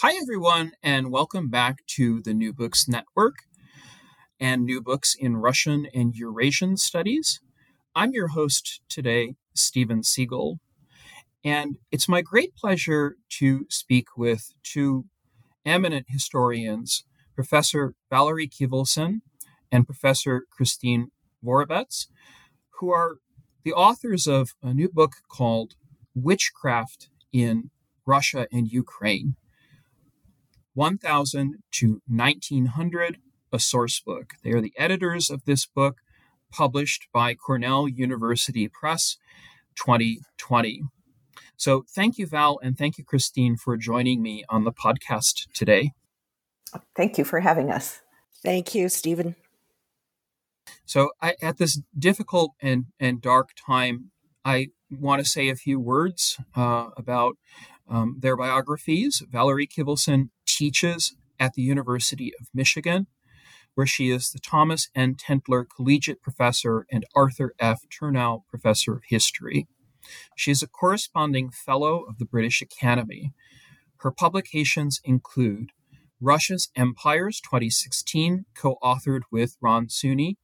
Hi, 0.00 0.12
everyone, 0.22 0.74
and 0.80 1.10
welcome 1.10 1.48
back 1.48 1.84
to 1.96 2.22
the 2.22 2.32
New 2.32 2.52
Books 2.52 2.86
Network 2.86 3.34
and 4.38 4.62
New 4.62 4.80
Books 4.80 5.16
in 5.18 5.38
Russian 5.38 5.88
and 5.92 6.14
Eurasian 6.14 6.76
Studies. 6.76 7.40
I'm 7.96 8.12
your 8.12 8.28
host 8.28 8.80
today, 8.88 9.34
Steven 9.56 10.04
Seegel, 10.04 10.60
and 11.42 11.78
it's 11.90 12.08
my 12.08 12.22
great 12.22 12.54
pleasure 12.54 13.16
to 13.40 13.66
speak 13.70 14.16
with 14.16 14.52
two 14.62 15.06
eminent 15.66 16.06
historians, 16.08 17.02
Professor 17.34 17.94
Valerie 18.08 18.48
Kivelson 18.48 19.22
and 19.72 19.84
Professor 19.84 20.44
Christine 20.48 21.08
Worobec, 21.44 22.06
who 22.78 22.92
are 22.92 23.16
the 23.64 23.72
authors 23.72 24.28
of 24.28 24.50
a 24.62 24.72
new 24.72 24.88
book 24.88 25.14
called 25.28 25.74
Witchcraft 26.14 27.08
in 27.32 27.72
Russia 28.06 28.46
and 28.52 28.68
Ukraine 28.68 29.34
1000 30.78 31.56
to 31.72 32.00
1900, 32.06 33.18
a 33.52 33.58
source 33.58 33.98
book. 33.98 34.34
They 34.44 34.52
are 34.52 34.60
the 34.60 34.72
editors 34.78 35.28
of 35.28 35.44
this 35.44 35.66
book, 35.66 35.96
published 36.52 37.08
by 37.12 37.34
Cornell 37.34 37.88
University 37.88 38.68
Press 38.68 39.16
2020. 39.74 40.82
So 41.56 41.84
thank 41.92 42.16
you, 42.16 42.28
Val, 42.28 42.60
and 42.62 42.78
thank 42.78 42.96
you, 42.96 43.04
Christine, 43.04 43.56
for 43.56 43.76
joining 43.76 44.22
me 44.22 44.44
on 44.48 44.62
the 44.62 44.70
podcast 44.70 45.48
today. 45.52 45.90
Thank 46.94 47.18
you 47.18 47.24
for 47.24 47.40
having 47.40 47.72
us. 47.72 48.00
Thank 48.44 48.72
you, 48.72 48.88
Steven. 48.88 49.34
So, 50.84 51.10
I, 51.20 51.34
at 51.42 51.58
this 51.58 51.80
difficult 51.98 52.52
and, 52.62 52.84
and 53.00 53.20
dark 53.20 53.50
time, 53.66 54.12
I 54.44 54.68
want 54.90 55.24
to 55.24 55.28
say 55.28 55.48
a 55.48 55.56
few 55.56 55.80
words 55.80 56.38
uh, 56.54 56.90
about 56.96 57.36
um, 57.88 58.16
their 58.20 58.36
biographies. 58.36 59.22
Valerie 59.30 59.66
Kivelson 59.66 60.30
teaches 60.46 61.14
at 61.38 61.54
the 61.54 61.62
University 61.62 62.32
of 62.40 62.48
Michigan, 62.52 63.06
where 63.74 63.86
she 63.86 64.10
is 64.10 64.30
the 64.30 64.40
Thomas 64.40 64.88
N. 64.94 65.14
Tentler 65.14 65.64
Collegiate 65.74 66.22
Professor 66.22 66.86
and 66.90 67.04
Arthur 67.14 67.54
F. 67.58 67.82
Thurnau 67.90 68.42
Professor 68.48 68.94
of 68.94 69.02
History. 69.08 69.66
She 70.36 70.50
is 70.50 70.62
a 70.62 70.68
corresponding 70.68 71.50
Fellow 71.50 72.04
of 72.08 72.18
the 72.18 72.24
British 72.24 72.62
Academy. 72.62 73.32
Her 73.98 74.10
publications 74.10 75.00
include 75.04 75.70
Russia's 76.20 76.68
Empires 76.76 77.40
2016, 77.40 78.44
co 78.56 78.76
authored 78.82 79.22
with 79.30 79.56
Ron 79.60 79.86
Suny, 79.86 80.36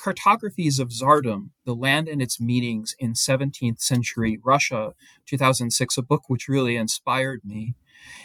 Cartographies 0.00 0.80
of 0.80 0.88
Tsardom, 0.88 1.50
The 1.66 1.74
Land 1.74 2.08
and 2.08 2.22
Its 2.22 2.40
Meanings 2.40 2.94
in 2.98 3.12
17th 3.12 3.80
Century 3.80 4.38
Russia, 4.42 4.94
2006, 5.26 5.98
a 5.98 6.02
book 6.02 6.22
which 6.28 6.48
really 6.48 6.76
inspired 6.76 7.42
me, 7.44 7.74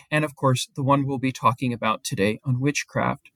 and 0.09 0.23
of 0.23 0.35
course, 0.35 0.69
the 0.75 0.83
one 0.83 1.05
we'll 1.05 1.17
be 1.17 1.33
talking 1.33 1.73
about 1.73 2.05
today 2.05 2.39
on 2.45 2.61
witchcraft. 2.61 3.29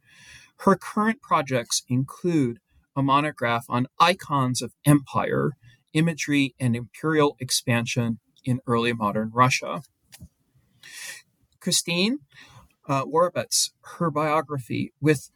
Her 0.59 0.77
current 0.77 1.21
projects 1.21 1.83
include 1.89 2.59
a 2.95 3.03
monograph 3.03 3.65
on 3.67 3.87
icons 3.99 4.61
of 4.61 4.73
empire, 4.85 5.57
imagery, 5.91 6.55
and 6.59 6.77
imperial 6.77 7.35
expansion 7.41 8.19
in 8.45 8.61
early 8.65 8.93
modern 8.93 9.31
Russia. 9.33 9.83
Christine 11.59 12.19
uh, 12.87 13.03
her 13.99 14.09
biography, 14.09 14.93
with 15.01 15.29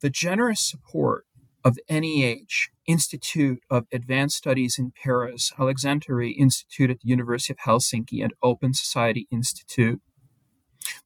the 0.00 0.10
generous 0.10 0.60
support 0.60 1.26
of 1.68 1.78
NEH, 1.90 2.70
Institute 2.86 3.62
of 3.68 3.86
Advanced 3.92 4.38
Studies 4.38 4.78
in 4.78 4.90
Paris, 5.04 5.52
Aleksanteri 5.58 6.34
Institute 6.34 6.88
at 6.88 7.00
the 7.00 7.08
University 7.08 7.52
of 7.52 7.58
Helsinki, 7.58 8.22
and 8.22 8.32
Open 8.42 8.72
Society 8.72 9.28
Institute, 9.30 10.00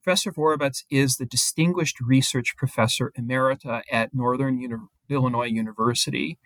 Professor 0.04 0.30
Worobec 0.30 0.84
is 0.88 1.16
the 1.16 1.26
Distinguished 1.26 2.00
Research 2.00 2.54
Professor 2.56 3.12
Emerita 3.18 3.82
at 3.90 4.14
Northern 4.14 4.60
Uni- 4.60 4.86
Illinois 5.08 5.46
University. 5.46 6.38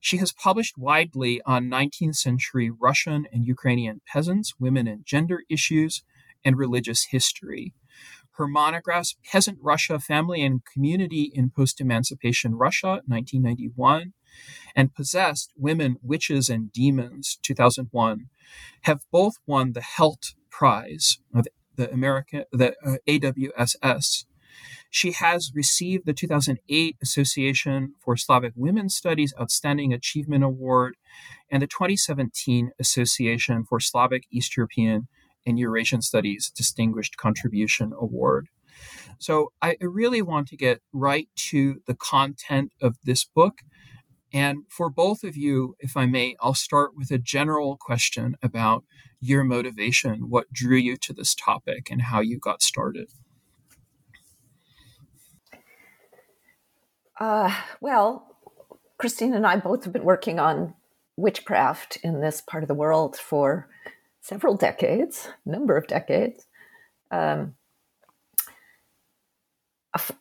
She 0.00 0.16
has 0.16 0.32
published 0.32 0.78
widely 0.78 1.42
on 1.44 1.68
19th 1.68 2.16
century 2.16 2.70
Russian 2.70 3.26
and 3.30 3.44
Ukrainian 3.44 4.00
peasants, 4.06 4.54
women 4.58 4.86
and 4.86 5.04
gender 5.04 5.42
issues, 5.50 6.02
and 6.42 6.56
religious 6.56 7.08
history. 7.10 7.74
Her 8.38 8.46
monographs, 8.46 9.16
Peasant 9.24 9.58
Russia, 9.60 9.98
Family 9.98 10.42
and 10.42 10.64
Community 10.64 11.32
in 11.34 11.50
Post 11.50 11.80
Emancipation 11.80 12.54
Russia, 12.54 13.02
1991, 13.06 14.12
and 14.76 14.94
Possessed 14.94 15.52
Women, 15.56 15.96
Witches, 16.02 16.48
and 16.48 16.72
Demons, 16.72 17.40
2001, 17.42 18.26
have 18.82 19.00
both 19.10 19.34
won 19.44 19.72
the 19.72 19.80
Heldt 19.80 20.34
Prize 20.50 21.18
of 21.34 21.48
the 21.74 21.92
American, 21.92 22.44
the 22.52 22.74
uh, 22.86 22.98
AWSS. 23.08 24.24
She 24.88 25.12
has 25.12 25.50
received 25.52 26.06
the 26.06 26.14
2008 26.14 26.96
Association 27.02 27.94
for 27.98 28.16
Slavic 28.16 28.52
Women's 28.54 28.94
Studies 28.94 29.34
Outstanding 29.38 29.92
Achievement 29.92 30.44
Award 30.44 30.96
and 31.50 31.60
the 31.60 31.66
2017 31.66 32.70
Association 32.78 33.64
for 33.64 33.80
Slavic 33.80 34.24
East 34.30 34.56
European 34.56 35.08
and 35.48 35.58
Eurasian 35.58 36.02
Studies 36.02 36.52
Distinguished 36.54 37.16
Contribution 37.16 37.92
Award. 37.98 38.48
So 39.18 39.52
I 39.60 39.76
really 39.80 40.22
want 40.22 40.46
to 40.48 40.56
get 40.56 40.80
right 40.92 41.28
to 41.50 41.80
the 41.86 41.94
content 41.94 42.72
of 42.80 42.96
this 43.02 43.24
book. 43.24 43.58
And 44.32 44.64
for 44.68 44.90
both 44.90 45.24
of 45.24 45.36
you, 45.36 45.74
if 45.80 45.96
I 45.96 46.06
may, 46.06 46.36
I'll 46.40 46.54
start 46.54 46.92
with 46.94 47.10
a 47.10 47.18
general 47.18 47.76
question 47.80 48.36
about 48.42 48.84
your 49.20 49.42
motivation, 49.42 50.28
what 50.28 50.52
drew 50.52 50.76
you 50.76 50.96
to 50.98 51.12
this 51.12 51.34
topic, 51.34 51.88
and 51.90 52.02
how 52.02 52.20
you 52.20 52.38
got 52.38 52.62
started. 52.62 53.08
Uh, 57.18 57.52
well, 57.80 58.36
Christine 58.98 59.34
and 59.34 59.46
I 59.46 59.56
both 59.56 59.84
have 59.84 59.92
been 59.92 60.04
working 60.04 60.38
on 60.38 60.74
witchcraft 61.16 61.98
in 62.04 62.20
this 62.20 62.40
part 62.40 62.62
of 62.62 62.68
the 62.68 62.74
world 62.74 63.16
for 63.16 63.68
several 64.28 64.54
decades, 64.54 65.26
number 65.46 65.74
of 65.78 65.86
decades. 65.86 66.46
Um, 67.10 67.54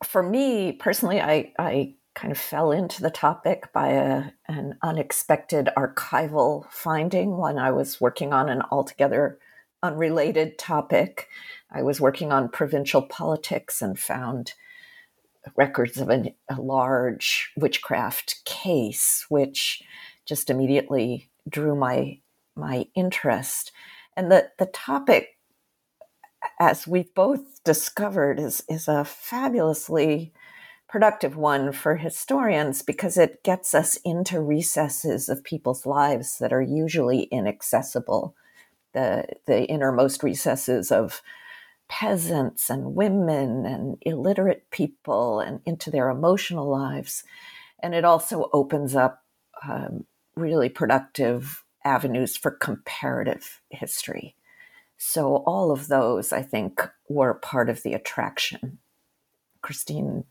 for 0.06 0.23
me 0.23 0.72
personally, 0.72 1.20
I, 1.20 1.52
I 1.59 1.96
kind 2.16 2.31
of 2.31 2.37
fell 2.37 2.72
into 2.72 3.02
the 3.02 3.09
topic 3.09 3.73
by 3.73 3.90
a, 3.90 4.23
an 4.47 4.78
unexpected 4.81 5.70
archival 5.78 6.72
finding 6.72 7.37
when 7.37 7.59
I 7.59 7.72
was 7.72 7.99
working 7.99 8.31
on 8.31 8.47
an 8.47 8.61
altogether 8.72 9.40
unrelated 9.84 10.58
topic. 10.58 11.28
I 11.70 11.84
was 11.84 11.99
working 11.99 12.31
on 12.31 12.47
provincial 12.47 13.02
politics 13.02 13.81
and 13.81 13.99
found 13.99 14.53
records 15.58 15.97
of 15.97 16.08
an, 16.09 16.34
a 16.49 16.61
large 16.61 17.52
witchcraft 17.58 18.46
case, 18.46 19.26
which 19.28 19.84
just 20.26 20.49
immediately 20.49 21.29
drew 21.49 21.76
my 21.76 22.20
my 22.55 22.87
interest. 22.96 23.72
And 24.17 24.31
the, 24.31 24.49
the 24.58 24.66
topic, 24.66 25.37
as 26.59 26.87
we've 26.87 27.14
both 27.14 27.64
discovered, 27.64 28.40
is, 28.40 28.64
is 28.67 28.87
a 28.87 29.05
fabulously 29.05 30.34
productive 30.90 31.37
one 31.37 31.72
for 31.72 31.97
historians 31.97 32.81
because 32.81 33.17
it 33.17 33.43
gets 33.43 33.75
us 33.75 33.97
into 34.03 34.41
recesses 34.41 35.29
of 35.29 35.43
people's 35.43 35.85
lives 35.85 36.40
that 36.40 36.52
are 36.52 36.61
usually 36.61 37.23
inaccessible. 37.23 38.35
The, 38.93 39.25
the 39.46 39.66
innermost 39.66 40.23
recesses 40.23 40.91
of 40.91 41.22
peasants 41.87 42.72
and 42.72 42.96
women 42.96 43.67
and 43.67 43.97
illiterate 44.02 44.72
people 44.72 45.40
and 45.40 45.59
into 45.66 45.91
their 45.91 46.09
emotional 46.09 46.67
lives. 46.67 47.23
And 47.84 47.93
it 47.93 48.03
also 48.03 48.49
opens 48.52 48.96
up 48.96 49.23
um, 49.64 50.05
really 50.35 50.69
productive 50.69 51.64
avenues 51.87 52.35
for 52.35 52.51
comparative 52.51 53.61
history. 53.69 54.35
So, 54.97 55.37
all 55.45 55.72
of 55.72 55.87
those, 55.87 56.34
I 56.34 56.41
think, 56.41 56.81
were 57.07 57.34
part 57.34 57.69
of 57.69 57.84
the 57.84 57.93
attraction. 57.93 58.79
Christine. 59.61 60.25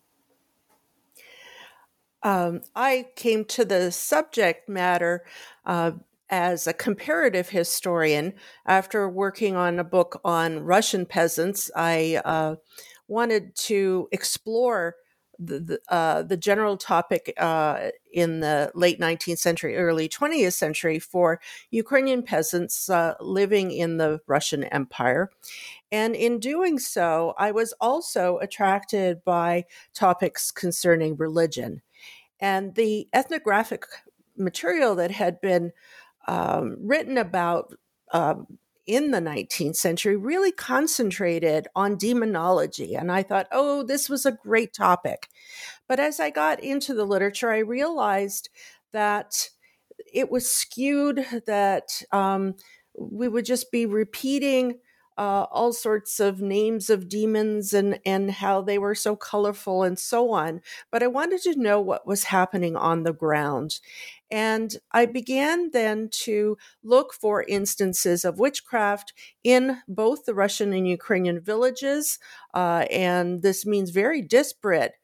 Um, 2.23 2.62
I 2.75 3.06
came 3.17 3.44
to 3.47 3.64
the 3.64 3.93
subject 3.93 4.69
matter 4.69 5.25
uh, 5.64 5.93
as 6.29 6.67
a 6.67 6.73
comparative 6.73 7.50
historian 7.50 8.35
after 8.67 9.09
working 9.09 9.55
on 9.55 9.79
a 9.79 9.85
book 9.85 10.20
on 10.25 10.61
Russian 10.61 11.06
peasants. 11.06 11.70
I 11.76 12.20
uh, 12.25 12.56
wanted 13.06 13.55
to 13.56 14.09
explore 14.11 14.97
the 15.38 15.79
uh, 15.88 16.23
the 16.23 16.37
general 16.37 16.77
topic 16.77 17.33
uh, 17.37 17.91
in 18.12 18.41
the 18.41 18.71
late 18.75 18.99
19th 18.99 19.38
century, 19.38 19.77
early 19.77 20.09
20th 20.09 20.55
century 20.55 20.99
for 20.99 21.41
Ukrainian 21.71 22.23
peasants 22.23 22.88
uh, 22.88 23.15
living 23.21 23.71
in 23.71 23.97
the 23.97 24.21
Russian 24.27 24.65
Empire. 24.65 25.31
And 25.93 26.15
in 26.17 26.41
doing 26.41 26.79
so, 26.79 27.35
I 27.38 27.53
was 27.53 27.73
also 27.81 28.38
attracted 28.38 29.25
by 29.25 29.65
topics 29.94 30.50
concerning 30.50 31.17
religion. 31.17 31.83
And 32.41 32.75
the 32.75 33.09
ethnographic 33.12 33.85
material 34.37 34.94
that 34.97 35.11
had 35.11 35.41
been 35.41 35.73
um, 36.29 36.77
written 36.81 37.19
about 37.19 37.73
um, 38.12 38.59
in 38.87 39.11
the 39.11 39.21
19th 39.21 39.77
century 39.77 40.17
really 40.17 40.53
concentrated 40.53 41.69
on 41.75 41.97
demonology. 41.97 42.94
And 42.94 43.11
I 43.11 43.23
thought, 43.23 43.49
oh, 43.50 43.83
this 43.83 44.09
was 44.09 44.25
a 44.25 44.33
great 44.33 44.73
topic. 44.73 45.29
But 45.88 46.00
as 46.00 46.21
I 46.21 46.31
got 46.31 46.62
into 46.62 46.94
the 46.94 47.05
literature, 47.05 47.50
I 47.50 47.59
realized 47.59 48.49
that 48.93 49.50
it 50.12 50.31
was 50.31 50.50
skewed, 50.50 51.27
that 51.47 52.03
um, 52.12 52.55
we 52.99 53.29
would 53.29 53.44
just 53.44 53.71
be 53.71 53.87
repeating 53.87 54.79
uh, 55.19 55.47
all 55.51 55.73
sorts 55.73 56.21
of 56.21 56.41
names 56.41 56.91
of 56.91 57.09
demons 57.09 57.73
and 57.73 57.99
and 58.05 58.31
how 58.31 58.61
they 58.61 58.79
were 58.79 58.95
so 58.95 59.17
colorful 59.17 59.83
and 59.83 59.99
so 59.99 60.31
on. 60.31 60.61
But 60.91 61.03
I 61.03 61.07
wanted 61.09 61.43
to 61.43 61.57
know 61.59 61.81
what 61.81 62.07
was 62.07 62.25
happening 62.25 62.77
on 62.77 63.03
the 63.05 63.13
ground, 63.13 63.81
and 64.31 64.77
I 64.93 65.07
began 65.07 65.71
then 65.71 66.09
to 66.25 66.57
look 66.83 67.13
for 67.15 67.45
instances 67.45 68.25
of 68.25 68.39
witchcraft 68.39 69.13
in 69.45 69.79
both 69.89 70.25
the 70.25 70.35
Russian 70.35 70.73
and 70.73 70.89
Ukrainian 70.89 71.41
villages, 71.41 72.19
uh, 72.55 72.87
and 72.91 73.43
this 73.43 73.65
means 73.65 73.91
very 73.91 74.23
disparate 74.23 74.95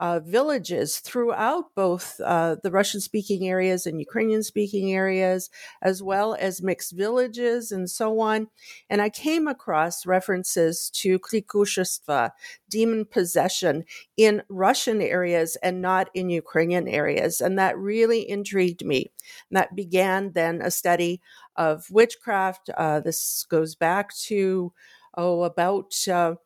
uh, 0.00 0.20
villages 0.20 0.98
throughout 0.98 1.74
both 1.74 2.20
uh, 2.24 2.56
the 2.62 2.70
Russian 2.70 3.00
speaking 3.00 3.48
areas 3.48 3.86
and 3.86 3.98
Ukrainian 3.98 4.42
speaking 4.42 4.92
areas, 4.92 5.50
as 5.82 6.02
well 6.02 6.36
as 6.38 6.62
mixed 6.62 6.92
villages 6.92 7.72
and 7.72 7.90
so 7.90 8.20
on. 8.20 8.48
And 8.88 9.02
I 9.02 9.10
came 9.10 9.48
across 9.48 10.06
references 10.06 10.90
to 10.94 11.18
klikushestvo, 11.18 12.30
demon 12.70 13.04
possession, 13.06 13.84
in 14.16 14.42
Russian 14.48 15.02
areas 15.02 15.56
and 15.62 15.82
not 15.82 16.10
in 16.14 16.30
Ukrainian 16.30 16.86
areas. 16.86 17.40
And 17.40 17.58
that 17.58 17.76
really 17.76 18.28
intrigued 18.28 18.84
me. 18.84 19.10
And 19.50 19.56
that 19.56 19.74
began 19.74 20.32
then 20.32 20.60
a 20.62 20.70
study 20.70 21.20
of 21.56 21.90
witchcraft. 21.90 22.70
Uh, 22.76 23.00
this 23.00 23.44
goes 23.48 23.74
back 23.74 24.14
to, 24.26 24.72
oh, 25.16 25.42
about. 25.42 25.94
Uh, 26.08 26.36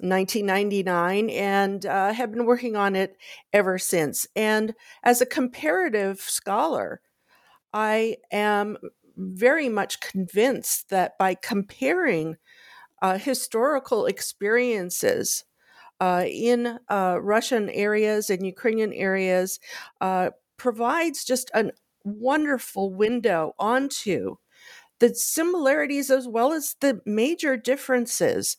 1999 0.00 1.30
and 1.30 1.84
uh, 1.86 2.12
have 2.12 2.32
been 2.32 2.46
working 2.46 2.76
on 2.76 2.96
it 2.96 3.16
ever 3.52 3.78
since. 3.78 4.26
And 4.34 4.74
as 5.02 5.20
a 5.20 5.26
comparative 5.26 6.20
scholar, 6.20 7.00
I 7.72 8.16
am 8.32 8.78
very 9.16 9.68
much 9.68 10.00
convinced 10.00 10.90
that 10.90 11.18
by 11.18 11.34
comparing 11.34 12.36
uh, 13.02 13.18
historical 13.18 14.06
experiences 14.06 15.44
uh, 16.00 16.24
in 16.26 16.78
uh, 16.88 17.18
Russian 17.22 17.68
areas 17.70 18.30
and 18.30 18.46
Ukrainian 18.46 18.92
areas 18.92 19.60
uh, 20.00 20.30
provides 20.56 21.24
just 21.24 21.50
a 21.54 21.72
wonderful 22.04 22.92
window 22.92 23.54
onto 23.58 24.36
the 24.98 25.14
similarities 25.14 26.10
as 26.10 26.28
well 26.28 26.52
as 26.52 26.76
the 26.80 27.00
major 27.06 27.56
differences 27.56 28.56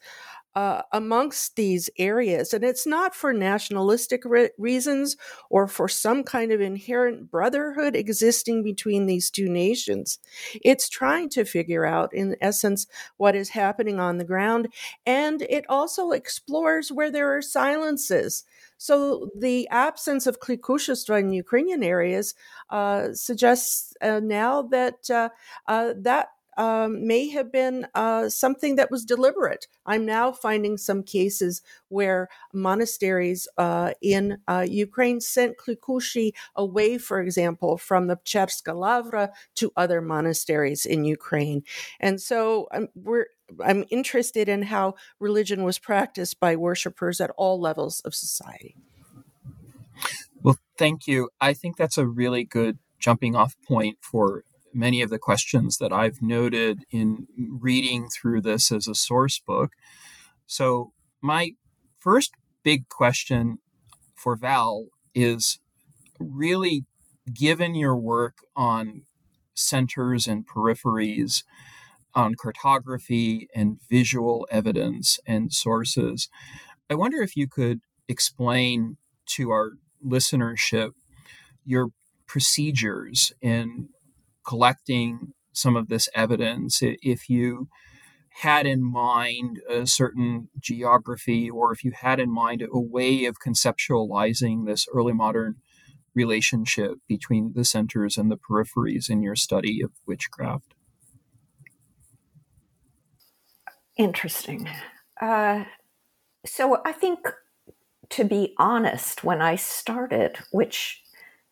uh, 0.55 0.81
amongst 0.91 1.55
these 1.55 1.89
areas. 1.97 2.53
And 2.53 2.63
it's 2.63 2.85
not 2.85 3.15
for 3.15 3.33
nationalistic 3.33 4.23
re- 4.25 4.49
reasons 4.57 5.15
or 5.49 5.67
for 5.67 5.87
some 5.87 6.23
kind 6.23 6.51
of 6.51 6.59
inherent 6.59 7.31
brotherhood 7.31 7.95
existing 7.95 8.63
between 8.63 9.05
these 9.05 9.29
two 9.31 9.47
nations. 9.47 10.19
It's 10.63 10.89
trying 10.89 11.29
to 11.29 11.45
figure 11.45 11.85
out, 11.85 12.13
in 12.13 12.35
essence, 12.41 12.87
what 13.17 13.35
is 13.35 13.49
happening 13.49 13.99
on 13.99 14.17
the 14.17 14.25
ground. 14.25 14.67
And 15.05 15.41
it 15.43 15.65
also 15.69 16.11
explores 16.11 16.91
where 16.91 17.11
there 17.11 17.35
are 17.35 17.41
silences. 17.41 18.43
So 18.77 19.29
the 19.37 19.67
absence 19.69 20.25
of 20.25 20.39
Klikushestvo 20.39 21.19
in 21.19 21.31
Ukrainian 21.31 21.83
areas 21.83 22.33
uh, 22.71 23.13
suggests 23.13 23.93
uh, 24.01 24.19
now 24.21 24.63
that 24.63 25.09
uh, 25.09 25.29
uh, 25.67 25.93
that 25.97 26.29
um, 26.57 27.07
may 27.07 27.29
have 27.29 27.51
been 27.51 27.87
uh, 27.95 28.29
something 28.29 28.75
that 28.75 28.91
was 28.91 29.05
deliberate. 29.05 29.67
I'm 29.85 30.05
now 30.05 30.31
finding 30.31 30.77
some 30.77 31.03
cases 31.03 31.61
where 31.87 32.29
monasteries 32.53 33.47
uh, 33.57 33.91
in 34.01 34.39
uh, 34.47 34.65
Ukraine 34.67 35.21
sent 35.21 35.57
Klikushi 35.57 36.31
away, 36.55 36.97
for 36.97 37.21
example, 37.21 37.77
from 37.77 38.07
the 38.07 38.15
Pecherska 38.15 38.73
Lavra 38.73 39.31
to 39.55 39.71
other 39.75 40.01
monasteries 40.01 40.85
in 40.85 41.05
Ukraine. 41.05 41.63
And 41.99 42.21
so 42.21 42.67
um, 42.71 42.89
we're 42.95 43.27
I'm 43.63 43.83
interested 43.89 44.47
in 44.47 44.63
how 44.63 44.95
religion 45.19 45.63
was 45.63 45.77
practiced 45.77 46.39
by 46.39 46.55
worshippers 46.55 47.19
at 47.19 47.31
all 47.31 47.59
levels 47.59 47.99
of 48.01 48.15
society. 48.15 48.77
Well, 50.41 50.57
thank 50.77 51.05
you. 51.05 51.29
I 51.39 51.53
think 51.53 51.77
that's 51.77 51.97
a 51.97 52.07
really 52.07 52.43
good 52.43 52.79
jumping 52.99 53.35
off 53.35 53.55
point 53.67 53.97
for 54.01 54.43
many 54.73 55.01
of 55.01 55.09
the 55.09 55.19
questions 55.19 55.77
that 55.77 55.91
I've 55.91 56.21
noted 56.21 56.83
in 56.91 57.27
reading 57.37 58.07
through 58.09 58.41
this 58.41 58.71
as 58.71 58.87
a 58.87 58.95
source 58.95 59.39
book. 59.39 59.71
So, 60.45 60.93
my 61.21 61.51
first 61.99 62.33
big 62.63 62.89
question 62.89 63.59
for 64.15 64.35
Val 64.35 64.87
is 65.13 65.59
really 66.19 66.85
given 67.33 67.75
your 67.75 67.95
work 67.95 68.37
on 68.55 69.03
centers 69.53 70.27
and 70.27 70.47
peripheries, 70.47 71.43
on 72.13 72.35
cartography 72.35 73.47
and 73.55 73.79
visual 73.89 74.47
evidence 74.51 75.19
and 75.25 75.53
sources, 75.53 76.29
I 76.89 76.95
wonder 76.95 77.21
if 77.21 77.37
you 77.37 77.47
could 77.47 77.79
explain 78.09 78.97
to 79.27 79.49
our 79.51 79.71
listenership 80.05 80.91
your 81.63 81.89
procedures 82.27 83.31
in 83.41 83.89
collecting 84.45 85.33
some 85.53 85.75
of 85.75 85.87
this 85.89 86.09
evidence, 86.15 86.79
if 86.81 87.29
you 87.29 87.67
had 88.35 88.65
in 88.65 88.81
mind 88.81 89.59
a 89.69 89.85
certain 89.85 90.47
geography 90.59 91.49
or 91.49 91.73
if 91.73 91.83
you 91.83 91.91
had 91.91 92.19
in 92.19 92.31
mind 92.31 92.61
a 92.61 92.79
way 92.79 93.25
of 93.25 93.37
conceptualizing 93.45 94.65
this 94.65 94.87
early 94.93 95.13
modern 95.13 95.55
relationship 96.13 96.93
between 97.07 97.51
the 97.55 97.65
centers 97.65 98.17
and 98.17 98.31
the 98.31 98.37
peripheries 98.37 99.09
in 99.09 99.21
your 99.21 99.35
study 99.35 99.81
of 99.81 99.91
witchcraft? 100.07 100.73
Interesting. 103.97 104.69
Uh, 105.21 105.65
so 106.45 106.81
I 106.85 106.91
think, 106.93 107.19
to 108.09 108.23
be 108.23 108.53
honest, 108.57 109.23
when 109.23 109.41
I 109.41 109.55
started, 109.55 110.37
which 110.51 111.00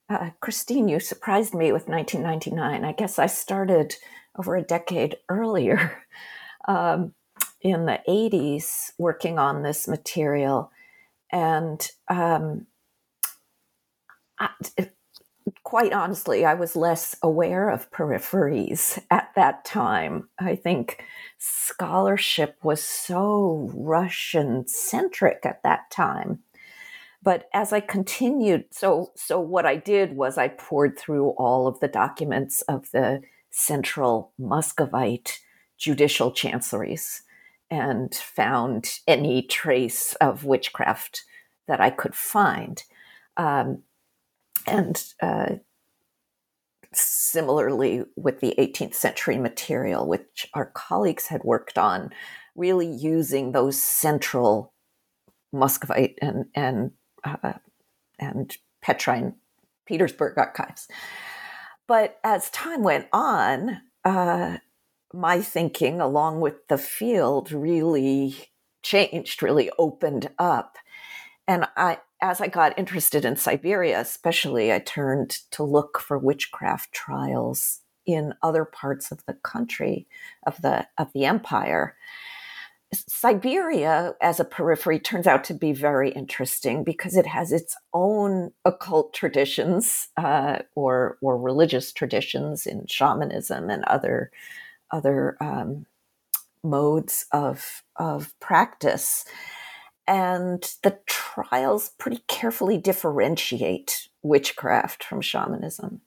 uh, 0.09 0.31
Christine, 0.39 0.89
you 0.89 0.99
surprised 0.99 1.53
me 1.53 1.71
with 1.71 1.87
1999. 1.87 2.83
I 2.83 2.91
guess 2.93 3.19
I 3.19 3.27
started 3.27 3.95
over 4.37 4.55
a 4.55 4.61
decade 4.61 5.17
earlier 5.29 6.03
um, 6.67 7.13
in 7.61 7.85
the 7.85 7.99
80s 8.07 8.91
working 8.97 9.37
on 9.37 9.61
this 9.61 9.87
material. 9.87 10.71
And 11.31 11.87
um, 12.07 12.65
I, 14.39 14.49
quite 15.63 15.93
honestly, 15.93 16.45
I 16.45 16.55
was 16.55 16.75
less 16.75 17.15
aware 17.21 17.69
of 17.69 17.91
peripheries 17.91 18.99
at 19.11 19.29
that 19.35 19.63
time. 19.65 20.29
I 20.39 20.55
think 20.55 21.03
scholarship 21.37 22.57
was 22.63 22.81
so 22.81 23.69
Russian 23.75 24.67
centric 24.67 25.41
at 25.45 25.61
that 25.63 25.91
time 25.91 26.39
but 27.21 27.49
as 27.53 27.73
I 27.73 27.81
continued, 27.81 28.65
so 28.71 29.11
so 29.15 29.39
what 29.39 29.65
I 29.65 29.75
did 29.75 30.15
was 30.15 30.37
I 30.37 30.47
poured 30.47 30.97
through 30.97 31.29
all 31.31 31.67
of 31.67 31.79
the 31.79 31.87
documents 31.87 32.61
of 32.63 32.89
the 32.91 33.21
central 33.49 34.31
Muscovite 34.37 35.39
judicial 35.77 36.31
chancelleries 36.31 37.23
and 37.69 38.13
found 38.13 38.99
any 39.07 39.41
trace 39.41 40.13
of 40.15 40.45
witchcraft 40.45 41.23
that 41.67 41.79
I 41.79 41.89
could 41.89 42.15
find. 42.15 42.83
Um, 43.37 43.83
and 44.65 45.03
uh, 45.21 45.55
similarly 46.93 48.03
with 48.15 48.39
the 48.39 48.55
18th 48.57 48.95
century 48.95 49.37
material, 49.37 50.07
which 50.07 50.47
our 50.53 50.65
colleagues 50.65 51.27
had 51.27 51.43
worked 51.43 51.77
on, 51.77 52.11
really 52.55 52.87
using 52.87 53.51
those 53.51 53.81
central 53.81 54.73
Muscovite 55.51 56.17
and 56.21 56.45
and 56.53 56.91
uh, 57.23 57.53
and 58.19 58.55
Petrine 58.81 59.35
Petersburg 59.85 60.37
archives. 60.37 60.87
But 61.87 62.19
as 62.23 62.49
time 62.51 62.83
went 62.83 63.07
on, 63.11 63.81
uh, 64.05 64.57
my 65.13 65.41
thinking, 65.41 65.99
along 65.99 66.39
with 66.39 66.67
the 66.67 66.77
field, 66.77 67.51
really 67.51 68.49
changed, 68.83 69.41
really 69.41 69.71
opened 69.79 70.29
up. 70.37 70.77
And 71.47 71.65
I, 71.75 71.97
as 72.21 72.41
I 72.41 72.47
got 72.47 72.77
interested 72.77 73.25
in 73.25 73.35
Siberia, 73.35 73.99
especially, 73.99 74.71
I 74.71 74.79
turned 74.79 75.31
to 75.51 75.63
look 75.63 75.99
for 75.99 76.17
witchcraft 76.19 76.91
trials 76.91 77.79
in 78.05 78.33
other 78.43 78.65
parts 78.65 79.11
of 79.11 79.25
the 79.25 79.33
country, 79.33 80.07
of 80.45 80.61
the 80.61 80.87
of 80.97 81.11
the 81.13 81.25
empire. 81.25 81.95
Siberia 82.91 84.15
as 84.19 84.39
a 84.39 84.45
periphery 84.45 84.99
turns 84.99 85.27
out 85.27 85.43
to 85.45 85.53
be 85.53 85.73
very 85.73 86.11
interesting 86.11 86.83
because 86.83 87.15
it 87.15 87.27
has 87.27 87.51
its 87.51 87.75
own 87.93 88.51
occult 88.65 89.13
traditions 89.13 90.07
uh, 90.17 90.59
or 90.75 91.17
or 91.21 91.37
religious 91.37 91.93
traditions 91.93 92.65
in 92.65 92.87
shamanism 92.87 93.69
and 93.69 93.83
other 93.83 94.31
other 94.91 95.37
um, 95.39 95.85
modes 96.63 97.25
of 97.31 97.83
of 97.97 98.33
practice, 98.39 99.23
and 100.07 100.73
the 100.81 100.97
trials 101.05 101.91
pretty 101.99 102.23
carefully 102.27 102.77
differentiate 102.79 104.07
witchcraft 104.23 105.03
from 105.03 105.21
shamanism. 105.21 106.01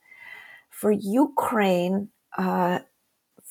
For 0.69 0.91
Ukraine, 0.91 2.09
uh, 2.37 2.79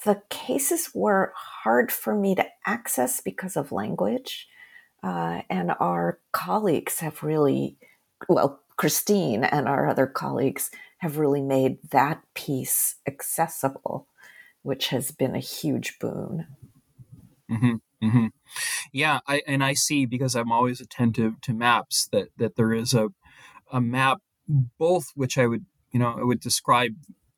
the 0.05 0.23
cases 0.31 0.91
were 0.95 1.33
hard 1.37 1.93
for 1.93 2.15
me 2.15 2.35
to 2.35 2.47
access 2.67 3.21
because 3.21 3.57
of 3.57 3.73
language. 3.73 4.49
Uh, 5.03 5.43
and 5.51 5.73
our 5.81 6.21
colleagues 6.33 7.01
have 7.01 7.23
really, 7.23 7.77
well, 8.29 8.61
Christine 8.77 9.45
and 9.45 9.69
our 9.69 9.89
other 9.89 10.07
colleagues 10.07 10.71
have 10.99 11.19
really 11.19 11.43
made 11.43 11.79
that 11.91 12.23
piece 12.35 12.97
accessible, 13.07 14.07
which 14.63 14.89
has 14.89 15.11
been 15.11 15.35
a 15.35 15.41
huge 15.41 15.99
boon. 15.99 16.47
Mm-hmm, 17.51 17.75
mm-hmm. 18.05 18.27
Yeah, 18.93 19.21
I, 19.27 19.43
and 19.47 19.65
I 19.65 19.75
see 19.75 20.07
because 20.07 20.35
I'm 20.35 20.53
always 20.53 20.81
attentive 20.81 21.41
to 21.43 21.53
maps 21.53 22.09
that 22.13 22.29
that 22.37 22.57
there 22.57 22.73
is 22.73 22.95
a 22.95 23.09
a 23.71 23.81
map 23.81 24.19
both 24.79 25.07
which 25.15 25.39
I 25.39 25.47
would 25.47 25.67
you 25.91 25.99
know 25.99 26.15
I 26.19 26.23
would 26.23 26.41
describe 26.41 26.93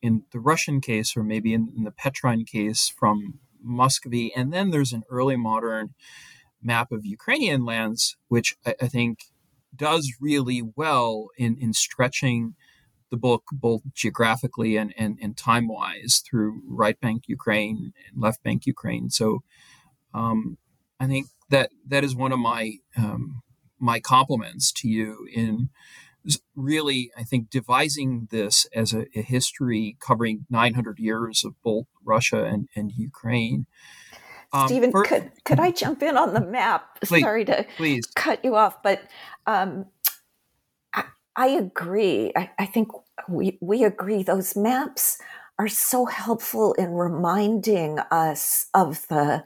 in 0.05 0.23
the 0.33 0.39
Russian 0.39 0.83
case 0.83 1.17
or 1.17 1.25
maybe 1.25 1.55
in, 1.55 1.73
in 1.75 1.85
the 1.85 1.91
Petrine 1.91 2.45
case 2.45 2.93
from 2.95 3.39
Muscovy. 3.63 4.31
And 4.37 4.53
then 4.53 4.71
there's 4.71 4.93
an 4.93 5.05
early 5.09 5.37
modern 5.37 5.95
map 6.63 6.93
of 6.93 7.07
Ukrainian 7.07 7.65
lands, 7.65 8.17
which 8.29 8.55
I, 8.67 8.75
I 8.83 8.89
think 8.89 9.21
does 9.75 10.13
really 10.21 10.61
well 10.77 11.29
in, 11.39 11.57
in 11.59 11.73
stretching 11.73 12.55
the 13.11 13.17
book 13.17 13.45
both 13.51 13.81
geographically 13.95 14.77
and, 14.77 14.93
and, 14.99 15.19
and 15.23 15.39
time 15.39 15.69
wise 15.69 16.23
through 16.29 16.61
right 16.69 17.01
bank 17.01 17.23
Ukraine 17.27 17.95
and 18.07 18.23
left 18.23 18.43
bank 18.43 18.67
Ukraine. 18.67 19.09
So 19.09 19.43
um, 20.13 20.59
I 21.01 21.07
think 21.07 21.29
that 21.49 21.71
that 21.89 22.05
is 22.05 22.15
one 22.15 22.33
of 22.33 22.39
my 22.39 22.75
um, 22.97 23.43
my 23.79 24.01
compliments 24.01 24.71
to 24.81 24.89
you 24.89 25.27
in 25.35 25.71
really, 26.55 27.11
I 27.17 27.23
think, 27.23 27.51
devising 27.51 28.29
this 28.31 28.67
as 28.75 28.93
a, 28.93 29.07
a, 29.15 29.23
history 29.23 29.97
covering 30.01 30.47
900 30.49 30.99
years 30.99 31.45
of 31.45 31.55
both 31.63 31.87
Russia 32.05 32.45
and, 32.45 32.69
and 32.75 32.93
Ukraine. 32.93 33.67
Um, 34.53 34.69
Steven, 34.69 34.91
for, 34.91 35.05
could, 35.05 35.33
could 35.45 35.61
I 35.61 35.71
jump 35.71 36.03
in 36.03 36.17
on 36.17 36.33
the 36.33 36.41
map? 36.41 37.01
Please, 37.03 37.23
Sorry 37.23 37.45
to 37.47 37.67
please. 37.77 38.07
cut 38.15 38.45
you 38.45 38.57
off, 38.57 38.83
but 38.83 39.03
um, 39.47 39.87
I, 40.95 41.05
I, 41.37 41.49
agree. 41.49 42.33
I, 42.37 42.51
I 42.59 42.67
think 42.67 42.89
we, 43.29 43.59
we 43.61 43.85
agree 43.85 44.23
those 44.23 44.57
maps 44.57 45.19
are 45.59 45.69
so 45.69 46.07
helpful 46.07 46.73
in 46.75 46.93
reminding 46.93 47.99
us 48.11 48.67
of 48.75 49.07
the 49.09 49.45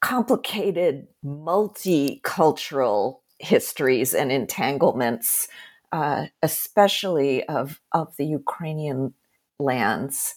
complicated 0.00 1.08
multicultural 1.24 3.20
histories 3.38 4.14
and 4.14 4.32
entanglements 4.32 5.48
uh, 5.96 6.26
especially 6.42 7.42
of 7.44 7.80
of 7.92 8.14
the 8.18 8.26
Ukrainian 8.26 9.14
lands, 9.58 10.34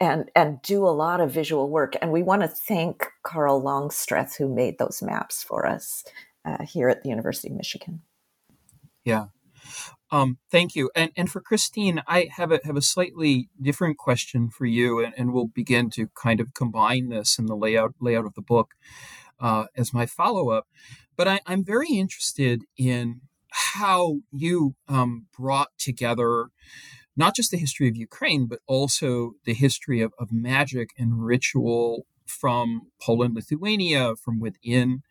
and 0.00 0.30
and 0.34 0.62
do 0.62 0.86
a 0.86 0.96
lot 1.04 1.20
of 1.20 1.30
visual 1.30 1.68
work. 1.68 1.96
And 2.00 2.10
we 2.10 2.22
want 2.22 2.40
to 2.40 2.48
thank 2.48 3.08
Karl 3.22 3.60
Longstreth 3.60 4.36
who 4.38 4.48
made 4.48 4.78
those 4.78 5.02
maps 5.02 5.42
for 5.42 5.66
us 5.66 6.04
uh, 6.46 6.64
here 6.64 6.88
at 6.88 7.02
the 7.02 7.10
University 7.10 7.48
of 7.50 7.56
Michigan. 7.56 8.00
Yeah. 9.04 9.26
Um, 10.10 10.38
thank 10.50 10.74
you. 10.74 10.90
And 10.96 11.10
and 11.14 11.30
for 11.30 11.42
Christine, 11.42 12.02
I 12.06 12.30
have 12.38 12.50
a 12.50 12.60
have 12.64 12.78
a 12.78 12.82
slightly 12.82 13.50
different 13.60 13.98
question 13.98 14.48
for 14.48 14.64
you, 14.64 15.04
and, 15.04 15.12
and 15.18 15.34
we'll 15.34 15.48
begin 15.48 15.90
to 15.90 16.08
kind 16.14 16.40
of 16.40 16.54
combine 16.54 17.10
this 17.10 17.38
in 17.38 17.44
the 17.44 17.56
layout 17.56 17.94
layout 18.00 18.24
of 18.24 18.32
the 18.32 18.40
book 18.54 18.70
uh, 19.38 19.66
as 19.76 19.92
my 19.92 20.06
follow 20.06 20.48
up. 20.48 20.68
But 21.16 21.28
I, 21.28 21.40
I'm 21.46 21.64
very 21.64 21.90
interested 21.90 22.62
in 22.78 23.20
how 23.74 24.20
you 24.30 24.74
um, 24.88 25.26
brought 25.36 25.68
together 25.78 26.48
not 27.16 27.36
just 27.36 27.50
the 27.50 27.58
history 27.58 27.88
of 27.88 27.96
Ukraine, 27.96 28.46
but 28.46 28.60
also 28.66 29.32
the 29.44 29.54
history 29.54 30.00
of, 30.00 30.12
of 30.18 30.32
magic 30.32 30.90
and 30.96 31.24
ritual 31.24 32.06
from 32.26 32.82
Poland, 33.00 33.34
Lithuania, 33.34 34.14
from 34.16 34.40
within 34.40 35.02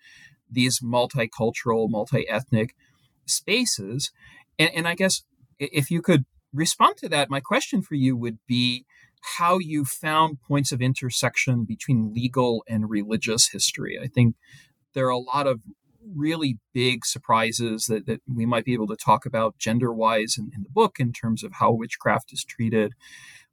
these 0.50 0.80
multicultural, 0.80 1.90
multi 1.90 2.28
ethnic 2.28 2.76
spaces. 3.28 4.12
And, 4.58 4.72
and 4.76 4.88
I 4.88 4.96
guess 4.96 5.24
if 5.60 5.92
you 5.92 6.02
could 6.02 6.26
respond 6.54 6.98
to 6.98 7.10
that, 7.10 7.30
my 7.30 7.40
question 7.40 7.82
for 7.82 7.96
you 7.96 8.18
would 8.18 8.40
be 8.48 8.86
how 9.38 9.60
you 9.60 9.86
found 9.86 10.42
points 10.42 10.72
of 10.72 10.82
intersection 10.82 11.66
between 11.66 12.14
legal 12.14 12.64
and 12.68 12.90
religious 12.90 13.50
history. 13.50 14.00
I 14.02 14.08
think 14.08 14.36
there 14.94 15.06
are 15.06 15.10
a 15.10 15.18
lot 15.18 15.46
of 15.46 15.62
really 16.16 16.58
big 16.74 17.06
surprises 17.06 17.86
that, 17.88 18.06
that 18.06 18.22
we 18.32 18.46
might 18.46 18.66
be 18.66 18.74
able 18.74 18.88
to 18.88 18.96
talk 18.96 19.26
about 19.26 19.58
gender 19.58 19.94
wise 19.94 20.38
in, 20.38 20.52
in 20.56 20.64
the 20.64 20.70
book 20.70 21.00
in 21.00 21.14
terms 21.14 21.44
of 21.44 21.54
how 21.54 21.72
witchcraft 21.72 22.32
is 22.34 22.44
treated. 22.44 22.94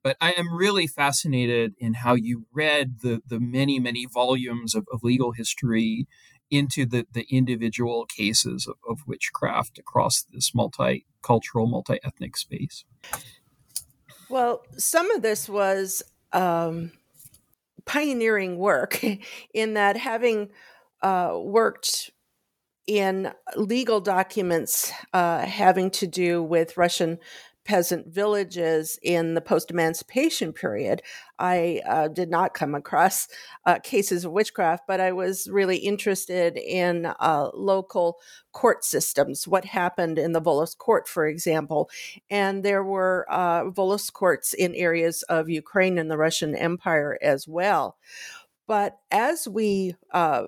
But 0.02 0.16
I 0.20 0.32
am 0.32 0.54
really 0.54 0.86
fascinated 0.86 1.74
in 1.78 1.94
how 1.94 2.14
you 2.14 2.46
read 2.52 3.00
the, 3.02 3.20
the 3.26 3.40
many, 3.40 3.80
many 3.80 4.06
volumes 4.06 4.74
of, 4.74 4.86
of 4.92 5.02
legal 5.02 5.32
history 5.32 6.06
into 6.50 6.86
the, 6.86 7.06
the 7.12 7.26
individual 7.30 8.06
cases 8.06 8.66
of, 8.66 8.76
of 8.88 9.06
witchcraft 9.06 9.78
across 9.78 10.24
this 10.32 10.52
multicultural, 10.52 11.68
multi 11.68 11.98
ethnic 12.04 12.36
space. 12.36 12.84
Well, 14.28 14.62
some 14.76 15.10
of 15.10 15.22
this 15.22 15.48
was 15.48 16.02
um, 16.32 16.92
pioneering 17.84 18.58
work 18.58 19.02
in 19.54 19.74
that 19.74 19.96
having 19.96 20.50
uh, 21.02 21.36
worked 21.36 22.10
in 22.88 23.30
legal 23.54 24.00
documents 24.00 24.90
uh, 25.12 25.44
having 25.46 25.90
to 25.92 26.06
do 26.08 26.42
with 26.42 26.76
Russian 26.76 27.18
peasant 27.68 28.06
villages 28.06 28.98
in 29.02 29.34
the 29.34 29.42
post 29.42 29.70
emancipation 29.70 30.54
period. 30.54 31.02
I 31.38 31.82
uh, 31.86 32.08
did 32.08 32.30
not 32.30 32.54
come 32.54 32.74
across 32.74 33.28
uh, 33.66 33.78
cases 33.80 34.24
of 34.24 34.32
witchcraft, 34.32 34.84
but 34.88 35.00
I 35.00 35.12
was 35.12 35.50
really 35.50 35.76
interested 35.76 36.56
in 36.56 37.04
uh, 37.04 37.50
local 37.52 38.20
court 38.52 38.84
systems, 38.84 39.46
what 39.46 39.66
happened 39.66 40.18
in 40.18 40.32
the 40.32 40.40
Volost 40.40 40.78
court, 40.78 41.06
for 41.06 41.26
example. 41.26 41.90
And 42.30 42.64
there 42.64 42.82
were 42.82 43.26
uh, 43.28 43.64
Volost 43.64 44.14
courts 44.14 44.54
in 44.54 44.74
areas 44.74 45.22
of 45.24 45.50
Ukraine 45.50 45.98
and 45.98 46.10
the 46.10 46.16
Russian 46.16 46.54
Empire 46.54 47.18
as 47.20 47.46
well. 47.46 47.98
But 48.66 48.98
as 49.10 49.46
we 49.46 49.94
uh, 50.10 50.44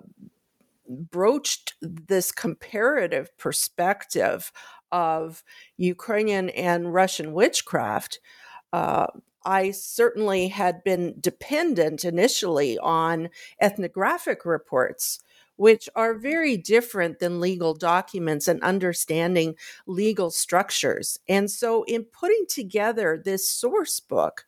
broached 0.91 1.75
this 1.81 2.33
comparative 2.33 3.37
perspective 3.39 4.53
of 4.93 5.43
Ukrainian 5.77 6.51
and 6.51 6.93
Russian 6.93 7.33
witchcraft, 7.33 8.21
uh, 8.73 9.07
I 9.45 9.71
certainly 9.71 10.49
had 10.49 10.85
been 10.85 11.15
dependent 11.19 12.05
initially 12.05 12.79
on 12.79 13.31
ethnographic 13.61 14.45
reports, 14.45 15.21
which 15.57 15.89
are 15.95 16.15
very 16.15 16.57
different 16.57 17.21
than 17.21 17.41
legal 17.41 17.75
documents 17.75 18.49
and 18.49 18.63
understanding 18.63 19.55
legal 19.87 20.31
structures. 20.31 21.19
And 21.29 21.51
so, 21.51 21.85
in 21.85 22.05
putting 22.05 22.45
together 22.49 23.21
this 23.23 23.51
source 23.51 24.01
book, 24.01 24.47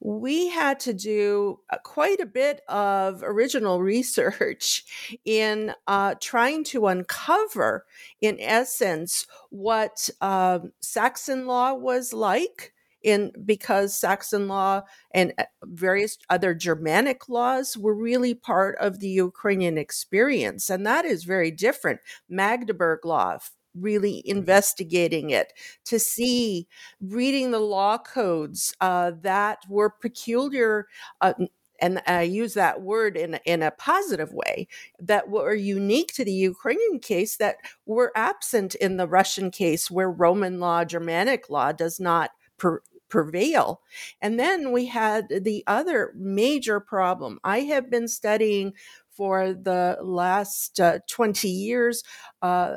we 0.00 0.48
had 0.48 0.78
to 0.80 0.94
do 0.94 1.60
uh, 1.70 1.78
quite 1.82 2.20
a 2.20 2.26
bit 2.26 2.60
of 2.68 3.22
original 3.22 3.82
research 3.82 4.84
in 5.24 5.74
uh, 5.86 6.14
trying 6.20 6.64
to 6.64 6.86
uncover, 6.86 7.84
in 8.20 8.38
essence, 8.40 9.26
what 9.50 10.08
um, 10.20 10.72
Saxon 10.80 11.46
law 11.46 11.74
was 11.74 12.12
like. 12.12 12.72
In 13.04 13.30
because 13.44 13.94
Saxon 13.94 14.48
law 14.48 14.82
and 15.12 15.32
uh, 15.38 15.44
various 15.62 16.18
other 16.30 16.52
Germanic 16.52 17.28
laws 17.28 17.76
were 17.76 17.94
really 17.94 18.34
part 18.34 18.76
of 18.78 18.98
the 18.98 19.08
Ukrainian 19.08 19.78
experience, 19.78 20.68
and 20.68 20.84
that 20.84 21.04
is 21.04 21.22
very 21.22 21.52
different. 21.52 22.00
Magdeburg 22.28 23.04
law, 23.04 23.38
really 23.80 24.22
mm-hmm. 24.26 24.38
investigating 24.38 25.30
it 25.30 25.52
to 25.84 25.98
see 25.98 26.66
reading 27.00 27.50
the 27.50 27.60
law 27.60 27.98
codes 27.98 28.74
uh, 28.80 29.12
that 29.22 29.58
were 29.68 29.90
peculiar 29.90 30.86
uh, 31.20 31.34
and 31.80 32.02
I 32.06 32.22
use 32.22 32.54
that 32.54 32.82
word 32.82 33.16
in 33.16 33.38
in 33.44 33.62
a 33.62 33.70
positive 33.70 34.32
way 34.32 34.68
that 34.98 35.28
were 35.28 35.54
unique 35.54 36.12
to 36.14 36.24
the 36.24 36.32
Ukrainian 36.32 36.98
case 37.00 37.36
that 37.36 37.56
were 37.86 38.12
absent 38.16 38.74
in 38.76 38.96
the 38.96 39.08
Russian 39.08 39.50
case 39.50 39.90
where 39.90 40.10
Roman 40.10 40.60
law 40.60 40.84
Germanic 40.84 41.48
law 41.48 41.72
does 41.72 42.00
not 42.00 42.30
per, 42.56 42.82
prevail 43.08 43.80
and 44.20 44.38
then 44.38 44.70
we 44.72 44.86
had 44.86 45.28
the 45.28 45.64
other 45.66 46.12
major 46.16 46.80
problem 46.80 47.38
I 47.44 47.60
have 47.60 47.90
been 47.90 48.08
studying 48.08 48.74
for 49.18 49.52
the 49.52 49.98
last 50.00 50.78
uh, 50.78 51.00
20 51.08 51.48
years 51.48 52.04
uh, 52.40 52.76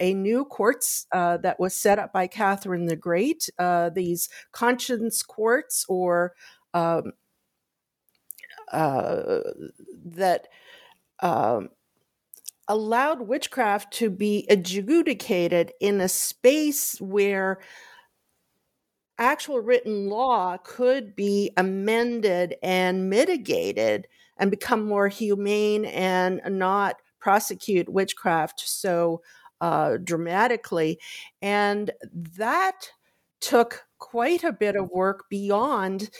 a 0.00 0.14
new 0.14 0.42
courts 0.46 1.06
uh, 1.12 1.36
that 1.36 1.60
was 1.60 1.74
set 1.74 1.98
up 1.98 2.14
by 2.14 2.26
Catherine 2.26 2.86
the 2.86 2.96
Great, 2.96 3.50
uh, 3.58 3.90
these 3.90 4.30
conscience 4.52 5.22
courts, 5.22 5.84
or 5.90 6.32
um, 6.72 7.12
uh, 8.72 9.40
that 10.02 10.48
um, 11.20 11.68
allowed 12.68 13.28
witchcraft 13.28 13.92
to 13.92 14.08
be 14.08 14.46
adjudicated 14.48 15.72
in 15.78 16.00
a 16.00 16.08
space 16.08 16.98
where 17.02 17.60
actual 19.18 19.60
written 19.60 20.08
law 20.08 20.56
could 20.64 21.14
be 21.14 21.50
amended 21.58 22.56
and 22.62 23.10
mitigated 23.10 24.08
and 24.42 24.50
become 24.50 24.84
more 24.86 25.06
humane 25.08 25.86
and 25.86 26.42
not 26.50 26.96
prosecute 27.20 27.88
witchcraft 27.88 28.60
so 28.66 29.22
uh, 29.60 29.98
dramatically. 30.02 30.98
And 31.40 31.92
that 32.36 32.90
took 33.40 33.84
quite 34.00 34.42
a 34.42 34.52
bit 34.52 34.74
of 34.74 34.90
work 34.90 35.26
beyond. 35.30 36.10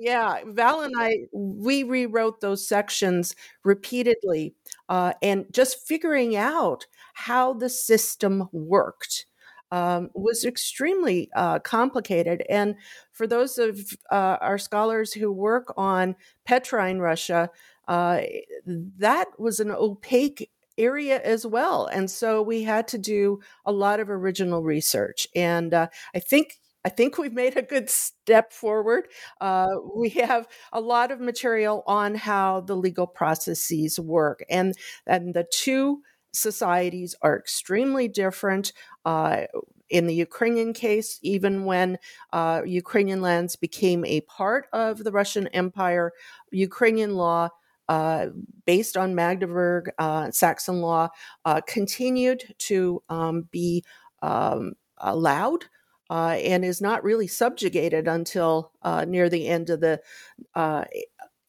Yeah, 0.00 0.40
Val 0.46 0.80
and 0.80 0.94
I, 0.98 1.26
we 1.32 1.84
rewrote 1.84 2.40
those 2.40 2.66
sections 2.66 3.36
repeatedly 3.64 4.54
uh, 4.88 5.12
and 5.22 5.46
just 5.52 5.86
figuring 5.86 6.34
out 6.34 6.86
how 7.14 7.52
the 7.52 7.68
system 7.68 8.48
worked 8.52 9.26
um, 9.72 10.10
was 10.14 10.44
extremely 10.44 11.30
uh, 11.34 11.58
complicated. 11.58 12.44
And 12.48 12.76
for 13.10 13.26
those 13.26 13.58
of 13.58 13.80
uh, 14.12 14.36
our 14.40 14.58
scholars 14.58 15.12
who 15.14 15.32
work 15.32 15.72
on 15.76 16.14
Petrine 16.44 16.98
Russia, 16.98 17.50
uh, 17.88 18.20
that 18.66 19.28
was 19.38 19.58
an 19.58 19.70
opaque 19.72 20.50
area 20.78 21.20
as 21.22 21.46
well. 21.46 21.86
And 21.86 22.10
so 22.10 22.42
we 22.42 22.62
had 22.62 22.86
to 22.88 22.98
do 22.98 23.40
a 23.64 23.72
lot 23.72 23.98
of 23.98 24.10
original 24.10 24.62
research. 24.62 25.26
And 25.34 25.74
uh, 25.74 25.88
I 26.14 26.20
think 26.20 26.58
I 26.84 26.88
think 26.88 27.16
we've 27.16 27.32
made 27.32 27.56
a 27.56 27.62
good 27.62 27.88
step 27.88 28.52
forward. 28.52 29.06
Uh, 29.40 29.68
we 29.94 30.08
have 30.10 30.48
a 30.72 30.80
lot 30.80 31.12
of 31.12 31.20
material 31.20 31.84
on 31.86 32.16
how 32.16 32.60
the 32.62 32.74
legal 32.76 33.06
processes 33.06 34.00
work, 34.00 34.44
and 34.50 34.74
and 35.06 35.32
the 35.32 35.46
two 35.52 36.02
societies 36.32 37.14
are 37.22 37.38
extremely 37.38 38.08
different. 38.08 38.72
Uh, 39.04 39.42
in 39.90 40.06
the 40.06 40.14
Ukrainian 40.14 40.72
case, 40.72 41.18
even 41.22 41.64
when 41.64 41.98
uh, 42.32 42.62
Ukrainian 42.64 43.20
lands 43.20 43.56
became 43.56 44.04
a 44.06 44.22
part 44.22 44.66
of 44.72 45.04
the 45.04 45.12
Russian 45.12 45.46
Empire, 45.48 46.12
Ukrainian 46.50 47.14
law. 47.14 47.50
Uh, 47.88 48.28
based 48.64 48.96
on 48.96 49.14
Magdeburg 49.14 49.90
uh, 49.98 50.30
Saxon 50.30 50.80
law, 50.80 51.08
uh, 51.44 51.60
continued 51.66 52.54
to 52.58 53.02
um, 53.10 53.42
be 53.50 53.84
um, 54.22 54.74
allowed 54.98 55.66
uh, 56.08 56.38
and 56.40 56.64
is 56.64 56.80
not 56.80 57.04
really 57.04 57.26
subjugated 57.26 58.08
until 58.08 58.72
near 59.06 59.28
the 59.28 59.46
end 59.48 59.68
of 59.68 59.80
the 59.80 60.00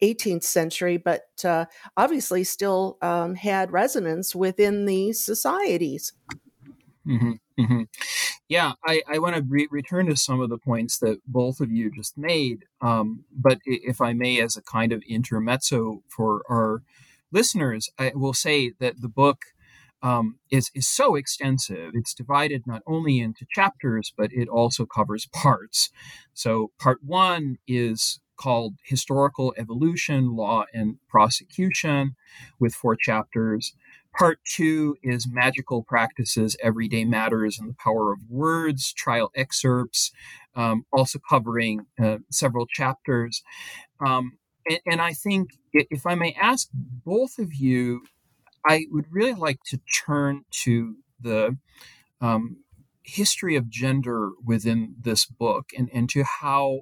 18th 0.03 0.43
century, 0.43 0.97
but 0.97 1.23
uh, 1.43 1.65
obviously 1.95 2.43
still 2.43 2.97
um, 3.01 3.35
had 3.35 3.71
resonance 3.71 4.35
within 4.35 4.85
these 4.85 5.23
societies. 5.23 6.13
Mm-hmm, 7.07 7.31
mm-hmm. 7.59 7.81
Yeah, 8.47 8.73
I, 8.85 9.01
I 9.07 9.19
want 9.19 9.35
to 9.35 9.43
re- 9.47 9.67
return 9.71 10.07
to 10.07 10.15
some 10.15 10.41
of 10.41 10.49
the 10.49 10.57
points 10.57 10.99
that 10.99 11.19
both 11.25 11.59
of 11.59 11.71
you 11.71 11.91
just 11.91 12.17
made. 12.17 12.65
Um, 12.81 13.25
but 13.31 13.59
if 13.65 14.01
I 14.01 14.13
may, 14.13 14.41
as 14.41 14.57
a 14.57 14.61
kind 14.61 14.91
of 14.91 15.01
intermezzo 15.07 16.03
for 16.07 16.43
our 16.49 16.81
listeners, 17.31 17.89
I 17.97 18.11
will 18.13 18.33
say 18.33 18.73
that 18.79 19.01
the 19.01 19.09
book 19.09 19.39
um, 20.01 20.37
is, 20.51 20.69
is 20.75 20.87
so 20.87 21.15
extensive. 21.15 21.91
It's 21.93 22.13
divided 22.13 22.63
not 22.67 22.83
only 22.85 23.19
into 23.19 23.45
chapters, 23.49 24.13
but 24.15 24.31
it 24.33 24.49
also 24.49 24.85
covers 24.85 25.25
parts. 25.33 25.89
So, 26.33 26.71
part 26.77 26.99
one 27.03 27.57
is 27.67 28.19
called 28.37 28.75
Historical 28.83 29.53
Evolution, 29.57 30.35
Law 30.35 30.65
and 30.73 30.97
Prosecution, 31.07 32.15
with 32.59 32.73
four 32.73 32.95
chapters. 32.95 33.73
Part 34.17 34.39
two 34.45 34.95
is 35.01 35.27
Magical 35.27 35.83
Practices, 35.83 36.55
Everyday 36.61 37.03
Matters, 37.03 37.57
and 37.59 37.69
the 37.69 37.75
Power 37.83 38.13
of 38.13 38.19
Words, 38.29 38.93
trial 38.93 39.31
excerpts, 39.35 40.11
um, 40.55 40.85
also 40.93 41.19
covering 41.27 41.87
uh, 42.01 42.19
several 42.29 42.67
chapters. 42.67 43.41
Um, 44.05 44.37
and, 44.67 44.79
and 44.85 45.01
I 45.01 45.13
think, 45.13 45.49
if 45.73 46.05
I 46.05 46.13
may 46.15 46.35
ask 46.39 46.69
both 46.73 47.39
of 47.39 47.55
you, 47.55 48.03
I 48.65 48.85
would 48.91 49.05
really 49.11 49.33
like 49.33 49.59
to 49.67 49.79
turn 50.05 50.45
to 50.63 50.97
the 51.19 51.57
um, 52.21 52.57
history 53.01 53.55
of 53.55 53.69
gender 53.69 54.31
within 54.45 54.95
this 55.01 55.25
book 55.25 55.71
and, 55.77 55.89
and 55.93 56.09
to 56.11 56.23
how 56.23 56.81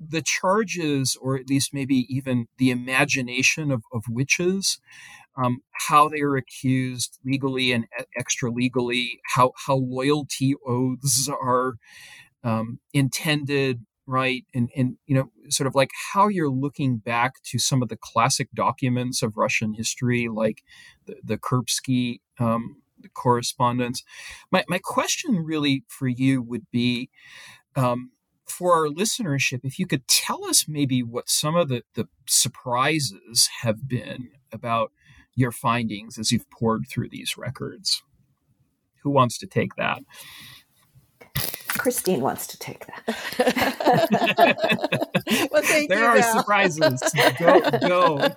the 0.00 0.22
charges, 0.22 1.16
or 1.20 1.36
at 1.36 1.48
least 1.48 1.74
maybe 1.74 2.06
even 2.08 2.46
the 2.58 2.70
imagination 2.70 3.70
of, 3.70 3.82
of 3.92 4.04
witches, 4.08 4.80
um, 5.36 5.60
how 5.88 6.08
they 6.08 6.20
are 6.20 6.36
accused 6.36 7.18
legally 7.24 7.72
and 7.72 7.86
extra 8.18 8.50
legally, 8.50 9.20
how, 9.34 9.52
how 9.66 9.76
loyalty 9.76 10.54
oaths 10.66 11.28
are 11.28 11.74
um, 12.42 12.78
intended, 12.94 13.84
right? 14.06 14.44
And, 14.54 14.70
and, 14.76 14.96
you 15.06 15.14
know, 15.14 15.30
sort 15.48 15.66
of 15.66 15.74
like 15.74 15.90
how 16.12 16.28
you're 16.28 16.50
looking 16.50 16.96
back 16.98 17.42
to 17.50 17.58
some 17.58 17.82
of 17.82 17.88
the 17.88 17.98
classic 18.00 18.48
documents 18.54 19.22
of 19.22 19.36
Russian 19.36 19.74
history, 19.74 20.28
like 20.28 20.62
the, 21.06 21.16
the 21.22 22.18
um, 22.38 22.82
correspondence. 23.14 24.02
My, 24.50 24.64
my 24.68 24.80
question 24.82 25.44
really 25.44 25.84
for 25.88 26.08
you 26.08 26.40
would 26.40 26.66
be, 26.70 27.10
um, 27.74 28.12
for 28.46 28.74
our 28.74 28.88
listenership, 28.88 29.60
if 29.64 29.78
you 29.78 29.86
could 29.86 30.06
tell 30.08 30.44
us 30.44 30.66
maybe 30.68 31.02
what 31.02 31.28
some 31.28 31.56
of 31.56 31.68
the, 31.68 31.82
the 31.94 32.08
surprises 32.26 33.48
have 33.62 33.88
been 33.88 34.30
about 34.52 34.92
your 35.34 35.52
findings 35.52 36.18
as 36.18 36.32
you've 36.32 36.50
poured 36.50 36.84
through 36.88 37.08
these 37.10 37.36
records. 37.36 38.02
Who 39.02 39.10
wants 39.10 39.38
to 39.38 39.46
take 39.46 39.76
that? 39.76 40.02
Christine 41.78 42.20
wants 42.20 42.46
to 42.48 42.58
take 42.58 42.84
that. 42.86 44.56
well, 45.52 45.62
thank 45.62 45.88
there 45.88 45.98
you, 46.00 46.04
are 46.04 46.18
Val. 46.18 46.38
surprises. 46.38 47.02
Go, 47.38 47.60
go. 47.86 48.18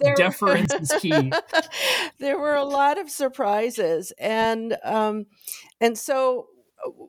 There, 0.00 0.14
Deference 0.14 0.72
is 0.74 0.92
key. 1.00 1.32
There 2.18 2.38
were 2.38 2.54
a 2.54 2.64
lot 2.64 2.98
of 2.98 3.10
surprises, 3.10 4.12
and 4.18 4.76
um, 4.84 5.26
and 5.80 5.98
so 5.98 6.46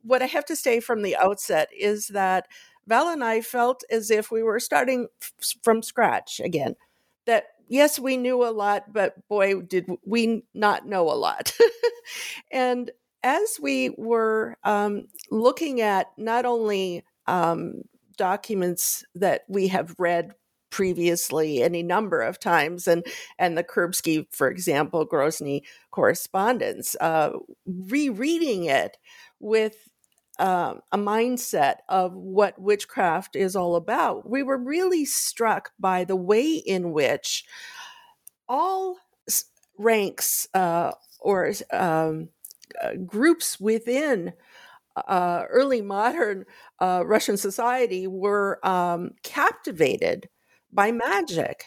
what 0.03 0.21
I 0.21 0.25
have 0.25 0.45
to 0.45 0.55
say 0.55 0.79
from 0.79 1.01
the 1.01 1.15
outset 1.15 1.69
is 1.77 2.07
that 2.09 2.47
Val 2.88 3.09
and 3.09 3.23
I 3.23 3.41
felt 3.41 3.83
as 3.89 4.12
if 4.12 4.31
we 4.31 4.43
were 4.43 4.59
starting 4.59 5.07
f- 5.21 5.55
from 5.62 5.81
scratch 5.81 6.39
again. 6.39 6.75
That 7.25 7.45
yes, 7.67 7.97
we 7.99 8.17
knew 8.17 8.43
a 8.43 8.51
lot, 8.51 8.91
but 8.91 9.27
boy, 9.27 9.62
did 9.62 9.89
we 10.05 10.43
not 10.53 10.86
know 10.86 11.09
a 11.09 11.15
lot. 11.15 11.53
and 12.51 12.91
as 13.23 13.57
we 13.62 13.91
were 13.97 14.57
um, 14.63 15.07
looking 15.31 15.81
at 15.81 16.07
not 16.17 16.45
only 16.45 17.03
um, 17.27 17.83
documents 18.17 19.05
that 19.15 19.43
we 19.47 19.69
have 19.69 19.95
read 19.97 20.33
previously 20.69 21.62
any 21.62 21.83
number 21.83 22.19
of 22.19 22.39
times 22.39 22.88
and 22.88 23.05
and 23.38 23.55
the 23.55 23.63
Kurbsky 23.63 24.25
for 24.31 24.47
example 24.49 25.07
Grozny 25.07 25.62
correspondence 25.91 26.95
uh, 26.99 27.29
rereading 27.67 28.63
it 28.63 28.97
with 29.43 29.89
uh, 30.39 30.75
a 30.91 30.97
mindset 30.97 31.75
of 31.89 32.13
what 32.13 32.60
witchcraft 32.60 33.36
is 33.36 33.56
all 33.56 33.75
about, 33.75 34.27
we 34.29 34.41
were 34.41 34.58
really 34.58 35.06
struck 35.06 35.71
by 35.79 36.03
the 36.03 36.15
way 36.15 36.53
in 36.53 36.91
which 36.91 37.45
all 38.47 38.97
ranks 39.77 40.47
uh, 40.53 40.91
or 41.19 41.51
um, 41.71 42.29
uh, 42.82 42.93
groups 43.06 43.60
within 43.60 44.34
uh, 44.95 45.43
early 45.49 45.82
modern 45.82 46.45
uh, 46.79 47.03
Russian 47.06 47.38
society 47.38 48.08
were 48.08 48.65
um, 48.65 49.12
captivated 49.23 50.29
by 50.71 50.91
magic. 50.91 51.65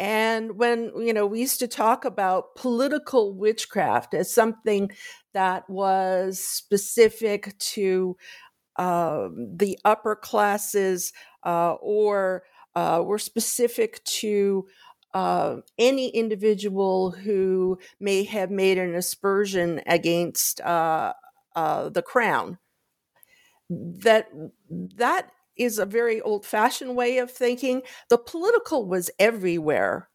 And 0.00 0.56
when, 0.56 0.92
you 0.96 1.12
know, 1.12 1.26
we 1.26 1.40
used 1.40 1.58
to 1.60 1.68
talk 1.68 2.04
about 2.04 2.54
political 2.54 3.34
witchcraft 3.34 4.14
as 4.14 4.32
something 4.32 4.92
that 5.34 5.68
was 5.68 6.38
specific 6.38 7.58
to 7.58 8.16
uh, 8.76 9.28
the 9.56 9.78
upper 9.84 10.16
classes 10.16 11.12
uh, 11.44 11.74
or 11.74 12.44
uh, 12.74 13.02
were 13.04 13.18
specific 13.18 14.02
to 14.04 14.66
uh, 15.14 15.56
any 15.78 16.08
individual 16.10 17.10
who 17.10 17.78
may 18.00 18.24
have 18.24 18.50
made 18.50 18.78
an 18.78 18.94
aspersion 18.94 19.80
against 19.86 20.60
uh, 20.60 21.12
uh, 21.56 21.88
the 21.88 22.02
crown. 22.02 22.58
That 23.70 24.28
that 24.96 25.30
is 25.58 25.78
a 25.78 25.86
very 25.86 26.20
old-fashioned 26.20 26.96
way 26.96 27.18
of 27.18 27.30
thinking. 27.30 27.82
The 28.10 28.18
political 28.18 28.86
was 28.86 29.10
everywhere, 29.18 30.08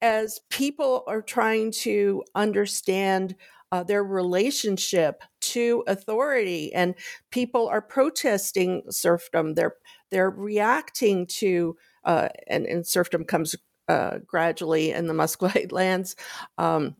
as 0.00 0.40
people 0.50 1.04
are 1.06 1.22
trying 1.22 1.72
to 1.72 2.22
understand 2.34 3.36
uh, 3.72 3.82
their 3.82 4.04
relationship 4.04 5.22
to 5.40 5.82
authority, 5.88 6.72
and 6.72 6.94
people 7.30 7.66
are 7.66 7.82
protesting 7.82 8.82
serfdom. 8.90 9.54
They're 9.54 9.74
they're 10.10 10.30
reacting 10.30 11.26
to 11.26 11.76
uh, 12.04 12.28
and, 12.46 12.66
and 12.66 12.86
serfdom 12.86 13.24
comes 13.24 13.56
uh, 13.88 14.18
gradually 14.26 14.92
in 14.92 15.06
the 15.06 15.14
Muscovite 15.22 15.72
lands, 15.72 16.16
um, 16.58 16.96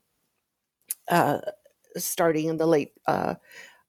uh, 1.09 1.39
starting 1.97 2.47
in 2.47 2.57
the 2.57 2.67
late 2.67 2.93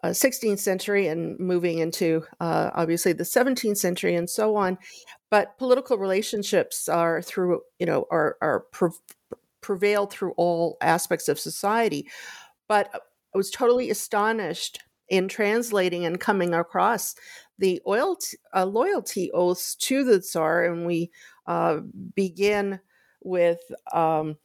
uh, 0.05 0.09
16th 0.09 0.53
uh, 0.53 0.57
century 0.57 1.07
and 1.07 1.39
moving 1.39 1.79
into 1.79 2.23
uh, 2.39 2.71
obviously 2.73 3.13
the 3.13 3.23
17th 3.23 3.77
century 3.77 4.15
and 4.15 4.29
so 4.29 4.55
on. 4.55 4.77
But 5.29 5.57
political 5.57 5.97
relationships 5.97 6.87
are 6.87 7.21
through, 7.21 7.61
you 7.79 7.85
know, 7.85 8.05
are, 8.11 8.37
are 8.41 8.61
pre- 8.71 8.89
prevail 9.61 10.05
through 10.05 10.33
all 10.37 10.77
aspects 10.81 11.27
of 11.27 11.39
society. 11.39 12.07
But 12.67 12.89
I 12.93 13.37
was 13.37 13.49
totally 13.49 13.89
astonished 13.89 14.79
in 15.09 15.27
translating 15.27 16.05
and 16.05 16.19
coming 16.19 16.53
across 16.53 17.15
the 17.57 17.81
oil 17.87 18.15
t- 18.15 18.37
uh, 18.55 18.65
loyalty 18.65 19.31
oaths 19.31 19.75
to 19.75 20.03
the 20.03 20.21
Tsar, 20.21 20.65
and 20.65 20.85
we 20.85 21.11
uh, 21.47 21.79
begin 22.15 22.79
with 23.23 23.59
um, 23.93 24.37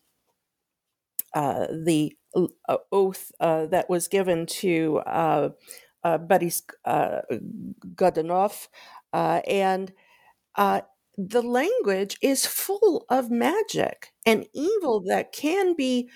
uh, 1.34 1.66
the 1.66 2.16
uh, 2.34 2.76
oath 2.92 3.32
uh, 3.40 3.66
that 3.66 3.88
was 3.88 4.08
given 4.08 4.46
to 4.46 4.98
uh, 5.06 5.50
uh 6.04 6.18
Boris 6.18 6.62
uh, 6.84 7.20
Godunov, 7.94 8.68
and 9.12 9.92
the 11.18 11.42
language 11.42 12.16
is 12.22 12.46
full 12.46 13.04
of 13.10 13.30
magic 13.30 14.12
and 14.24 14.46
evil 14.54 15.02
that 15.06 15.32
can 15.32 15.74
be 15.74 16.08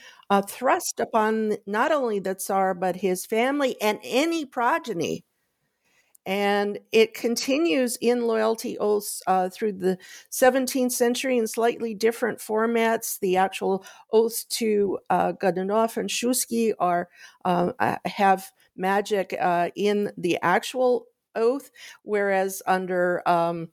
thrust 0.48 0.98
upon 0.98 1.56
not 1.66 1.92
only 1.92 2.18
the 2.18 2.34
Tsar 2.34 2.72
but 2.72 2.96
his 2.96 3.26
family 3.26 3.76
and 3.82 3.98
any 4.02 4.46
progeny 4.46 5.24
and 6.26 6.78
it 6.92 7.14
continues 7.14 7.96
in 8.00 8.26
loyalty 8.26 8.78
oaths 8.78 9.22
uh, 9.26 9.48
through 9.48 9.72
the 9.72 9.98
17th 10.30 10.92
century 10.92 11.38
in 11.38 11.46
slightly 11.46 11.94
different 11.94 12.38
formats. 12.38 13.18
The 13.20 13.36
actual 13.36 13.84
oaths 14.12 14.44
to 14.44 14.98
uh, 15.10 15.32
Godunov 15.32 15.96
and 15.96 16.08
Shuisky 16.08 16.72
are 16.78 17.08
uh, 17.44 17.72
have 18.04 18.50
magic 18.76 19.34
uh, 19.38 19.70
in 19.76 20.12
the 20.16 20.38
actual 20.42 21.06
oath, 21.34 21.70
whereas 22.02 22.62
under 22.66 23.26
um, 23.28 23.68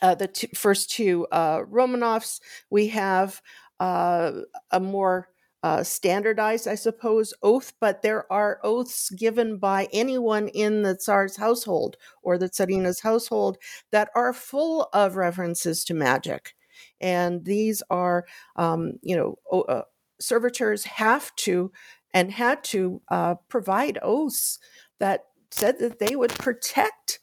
uh, 0.00 0.14
the 0.14 0.48
first 0.54 0.90
two 0.90 1.26
uh, 1.32 1.60
Romanovs, 1.60 2.40
we 2.70 2.88
have 2.88 3.40
uh, 3.80 4.32
a 4.70 4.80
more 4.80 5.28
uh, 5.62 5.82
standardized, 5.82 6.66
I 6.66 6.74
suppose, 6.74 7.32
oath, 7.42 7.72
but 7.80 8.02
there 8.02 8.30
are 8.32 8.60
oaths 8.64 9.10
given 9.10 9.58
by 9.58 9.88
anyone 9.92 10.48
in 10.48 10.82
the 10.82 10.96
Tsar's 10.96 11.36
household 11.36 11.96
or 12.22 12.36
the 12.36 12.48
Tsarina's 12.48 13.00
household 13.00 13.58
that 13.92 14.10
are 14.16 14.32
full 14.32 14.88
of 14.92 15.16
references 15.16 15.84
to 15.84 15.94
magic. 15.94 16.54
And 17.00 17.44
these 17.44 17.82
are, 17.90 18.24
um, 18.56 18.94
you 19.02 19.16
know, 19.16 19.62
uh, 19.68 19.82
servitors 20.20 20.84
have 20.84 21.34
to 21.36 21.70
and 22.14 22.30
had 22.30 22.62
to 22.64 23.00
uh, 23.08 23.36
provide 23.48 23.98
oaths 24.02 24.58
that 24.98 25.26
said 25.50 25.78
that 25.78 25.98
they 25.98 26.16
would 26.16 26.32
protect 26.32 27.20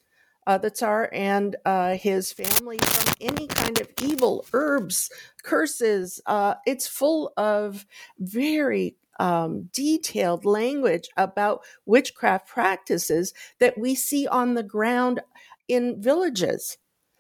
uh, 0.47 0.58
the 0.58 0.69
Tsar 0.69 1.10
and 1.13 1.56
uh, 1.65 1.95
his 1.95 2.32
family 2.34 2.78
from 2.84 3.13
any 3.21 3.47
kind 3.47 3.80
of 3.80 3.89
evil 4.02 4.45
herbs, 4.54 5.10
curses. 5.43 6.21
Uh, 6.25 6.56
it's 6.65 6.88
full 6.88 7.34
of 7.38 7.86
very 8.19 8.95
um, 9.19 9.69
detailed 9.73 10.45
language 10.45 11.10
about 11.17 11.62
witchcraft 11.86 12.47
practices 12.47 13.34
that 13.60 13.78
we 13.78 13.93
see 13.95 14.28
on 14.28 14.54
the 14.54 14.63
ground 14.63 15.21
in 15.67 16.02
villages. 16.02 16.78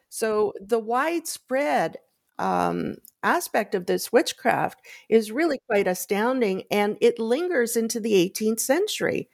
So 0.09 0.53
the 0.59 0.79
widespread 0.79 1.97
um, 2.39 2.95
aspect 3.21 3.75
of 3.75 3.85
this 3.85 4.11
witchcraft 4.11 4.79
is 5.09 5.31
really 5.31 5.59
quite 5.69 5.87
astounding, 5.87 6.63
and 6.71 6.97
it 7.01 7.19
lingers 7.19 7.75
into 7.75 7.99
the 7.99 8.15
18th 8.15 8.59
century. 8.61 9.29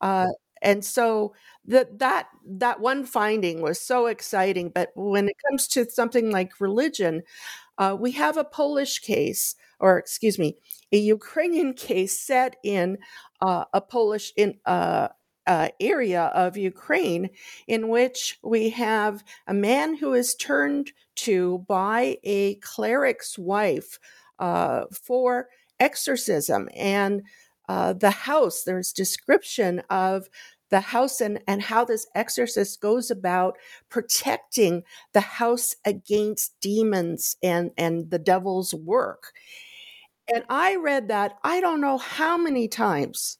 Uh, 0.00 0.28
and 0.62 0.84
so 0.84 1.34
that 1.66 1.98
that 1.98 2.28
that 2.46 2.80
one 2.80 3.04
finding 3.04 3.62
was 3.62 3.80
so 3.80 4.06
exciting. 4.06 4.70
But 4.70 4.90
when 4.94 5.28
it 5.28 5.36
comes 5.48 5.66
to 5.68 5.88
something 5.90 6.30
like 6.30 6.60
religion, 6.60 7.22
uh, 7.78 7.96
we 7.98 8.12
have 8.12 8.36
a 8.36 8.44
Polish 8.44 8.98
case, 9.00 9.54
or 9.78 9.98
excuse 9.98 10.38
me, 10.38 10.56
a 10.92 10.98
Ukrainian 10.98 11.72
case 11.74 12.18
set 12.18 12.56
in 12.62 12.98
uh, 13.40 13.64
a 13.72 13.80
Polish 13.80 14.32
in 14.36 14.58
uh, 14.66 15.08
uh, 15.46 15.68
area 15.80 16.24
of 16.34 16.56
Ukraine, 16.56 17.30
in 17.66 17.88
which 17.88 18.38
we 18.42 18.70
have 18.70 19.24
a 19.46 19.54
man 19.54 19.96
who 19.96 20.12
is 20.14 20.34
turned 20.34 20.92
to 21.16 21.64
by 21.68 22.18
a 22.24 22.56
cleric's 22.56 23.38
wife 23.38 23.98
uh, 24.38 24.84
for 24.92 25.48
exorcism 25.78 26.68
and. 26.76 27.22
Uh, 27.70 27.92
the 27.92 28.10
house, 28.10 28.64
there's 28.64 28.92
description 28.92 29.80
of 29.88 30.28
the 30.70 30.80
house 30.80 31.20
and, 31.20 31.40
and 31.46 31.62
how 31.62 31.84
this 31.84 32.04
exorcist 32.16 32.80
goes 32.80 33.12
about 33.12 33.56
protecting 33.88 34.82
the 35.12 35.20
house 35.20 35.76
against 35.84 36.58
demons 36.60 37.36
and, 37.44 37.70
and 37.78 38.10
the 38.10 38.18
devil's 38.18 38.74
work. 38.74 39.30
And 40.34 40.42
I 40.48 40.74
read 40.74 41.06
that 41.06 41.34
I 41.44 41.60
don't 41.60 41.80
know 41.80 41.96
how 41.96 42.36
many 42.36 42.66
times 42.66 43.38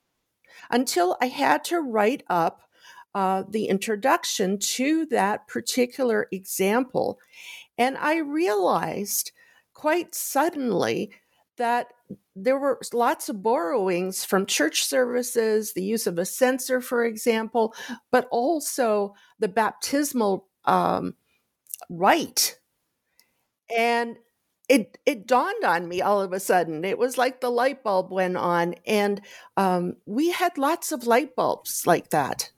until 0.70 1.16
I 1.20 1.26
had 1.26 1.64
to 1.64 1.80
write 1.80 2.22
up 2.28 2.62
uh, 3.16 3.42
the 3.50 3.64
introduction 3.64 4.60
to 4.60 5.06
that 5.06 5.48
particular 5.48 6.28
example. 6.30 7.18
And 7.76 7.98
I 7.98 8.18
realized 8.18 9.32
quite 9.74 10.14
suddenly 10.14 11.10
that 11.56 11.88
there 12.36 12.58
were 12.58 12.80
lots 12.92 13.28
of 13.28 13.42
borrowings 13.42 14.24
from 14.24 14.46
church 14.46 14.84
services, 14.84 15.72
the 15.72 15.82
use 15.82 16.06
of 16.06 16.18
a 16.18 16.24
censer, 16.24 16.80
for 16.80 17.04
example, 17.04 17.74
but 18.10 18.28
also 18.30 19.14
the 19.38 19.48
baptismal 19.48 20.46
um, 20.64 21.14
rite. 21.88 22.58
And 23.76 24.16
it 24.68 24.98
it 25.04 25.26
dawned 25.26 25.64
on 25.64 25.88
me 25.88 26.00
all 26.00 26.20
of 26.20 26.32
a 26.32 26.40
sudden. 26.40 26.84
It 26.84 26.98
was 26.98 27.18
like 27.18 27.40
the 27.40 27.50
light 27.50 27.82
bulb 27.82 28.12
went 28.12 28.36
on, 28.36 28.74
and 28.86 29.20
um, 29.56 29.96
we 30.06 30.30
had 30.30 30.56
lots 30.58 30.92
of 30.92 31.06
light 31.06 31.34
bulbs 31.34 31.86
like 31.86 32.10
that. 32.10 32.52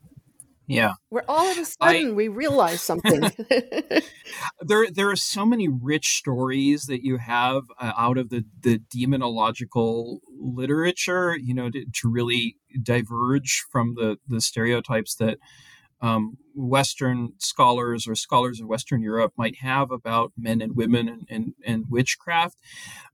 Yeah. 0.67 0.95
Where 1.09 1.25
all 1.29 1.51
of 1.51 1.59
a 1.59 1.65
sudden 1.65 2.09
I, 2.09 2.13
we 2.13 2.29
realize 2.29 2.81
something. 2.81 3.23
there 4.61 4.91
there 4.91 5.11
are 5.11 5.17
so 5.17 5.45
many 5.45 5.69
rich 5.69 6.17
stories 6.17 6.85
that 6.87 7.05
you 7.05 7.19
have 7.19 7.65
uh, 7.81 7.93
out 7.97 8.17
of 8.19 8.31
the 8.31 8.45
the 8.61 8.81
demonological 8.95 10.19
literature, 10.39 11.37
you 11.37 11.55
know, 11.55 11.71
to, 11.71 11.85
to 11.85 12.09
really 12.09 12.57
diverge 12.83 13.65
from 13.71 13.95
the 13.95 14.19
the 14.27 14.41
stereotypes 14.41 15.15
that 15.17 15.39
um, 16.03 16.37
Western 16.55 17.33
scholars 17.39 18.09
or 18.09 18.15
scholars 18.15 18.61
of 18.61 18.67
Western 18.67 19.03
Europe 19.03 19.33
might 19.37 19.57
have 19.61 19.91
about 19.91 20.33
men 20.37 20.61
and 20.61 20.77
women 20.77 21.09
and, 21.09 21.27
and, 21.31 21.55
and 21.65 21.85
witchcraft. 21.89 22.59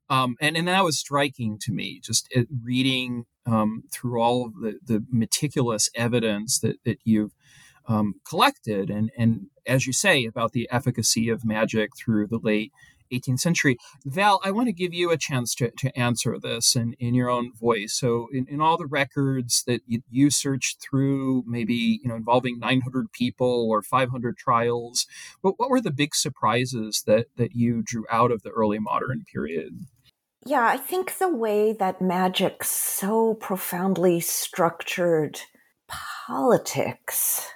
Um, 0.09 0.37
and, 0.41 0.57
and 0.57 0.67
that 0.69 0.85
was 0.85 0.99
striking 0.99 1.59
to 1.61 1.73
me, 1.73 2.01
just 2.03 2.33
reading 2.65 3.27
um, 3.45 3.85
through 3.93 4.21
all 4.21 4.47
of 4.47 4.55
the, 4.55 4.79
the 4.83 5.05
meticulous 5.11 5.91
evidence 5.95 6.59
that, 6.61 6.77
that 6.85 6.99
you've 7.05 7.33
um, 7.88 8.14
collected. 8.29 8.90
And, 8.90 9.11
and 9.18 9.46
as 9.66 9.87
you 9.87 9.92
say, 9.92 10.24
about 10.24 10.53
the 10.53 10.68
efficacy 10.70 11.29
of 11.29 11.44
magic 11.44 11.90
through 11.96 12.29
the 12.29 12.38
late 12.38 12.72
18th 13.12 13.40
century. 13.40 13.79
Val, 14.05 14.40
I 14.44 14.51
want 14.51 14.66
to 14.66 14.72
give 14.72 14.92
you 14.92 15.11
a 15.11 15.16
chance 15.16 15.55
to, 15.57 15.70
to 15.79 15.98
answer 15.98 16.38
this 16.38 16.77
in, 16.77 16.94
in 16.98 17.14
your 17.14 17.31
own 17.31 17.53
voice. 17.55 17.94
So, 17.94 18.29
in, 18.33 18.46
in 18.48 18.61
all 18.61 18.77
the 18.77 18.87
records 18.87 19.64
that 19.66 19.81
you, 19.87 20.03
you 20.11 20.31
searched 20.31 20.81
through, 20.83 21.44
maybe 21.46 22.01
you 22.03 22.09
know 22.09 22.16
involving 22.16 22.59
900 22.59 23.12
people 23.12 23.66
or 23.70 23.83
500 23.83 24.37
trials, 24.37 25.07
what, 25.40 25.55
what 25.57 25.70
were 25.70 25.81
the 25.81 25.90
big 25.90 26.14
surprises 26.14 27.03
that 27.07 27.27
that 27.37 27.55
you 27.55 27.83
drew 27.83 28.05
out 28.11 28.31
of 28.31 28.42
the 28.42 28.51
early 28.51 28.79
modern 28.79 29.24
period? 29.33 29.87
Yeah, 30.46 30.66
I 30.66 30.77
think 30.77 31.18
the 31.18 31.35
way 31.35 31.72
that 31.72 32.01
magic 32.01 32.64
so 32.64 33.35
profoundly 33.35 34.20
structured 34.20 35.40
politics 35.88 37.48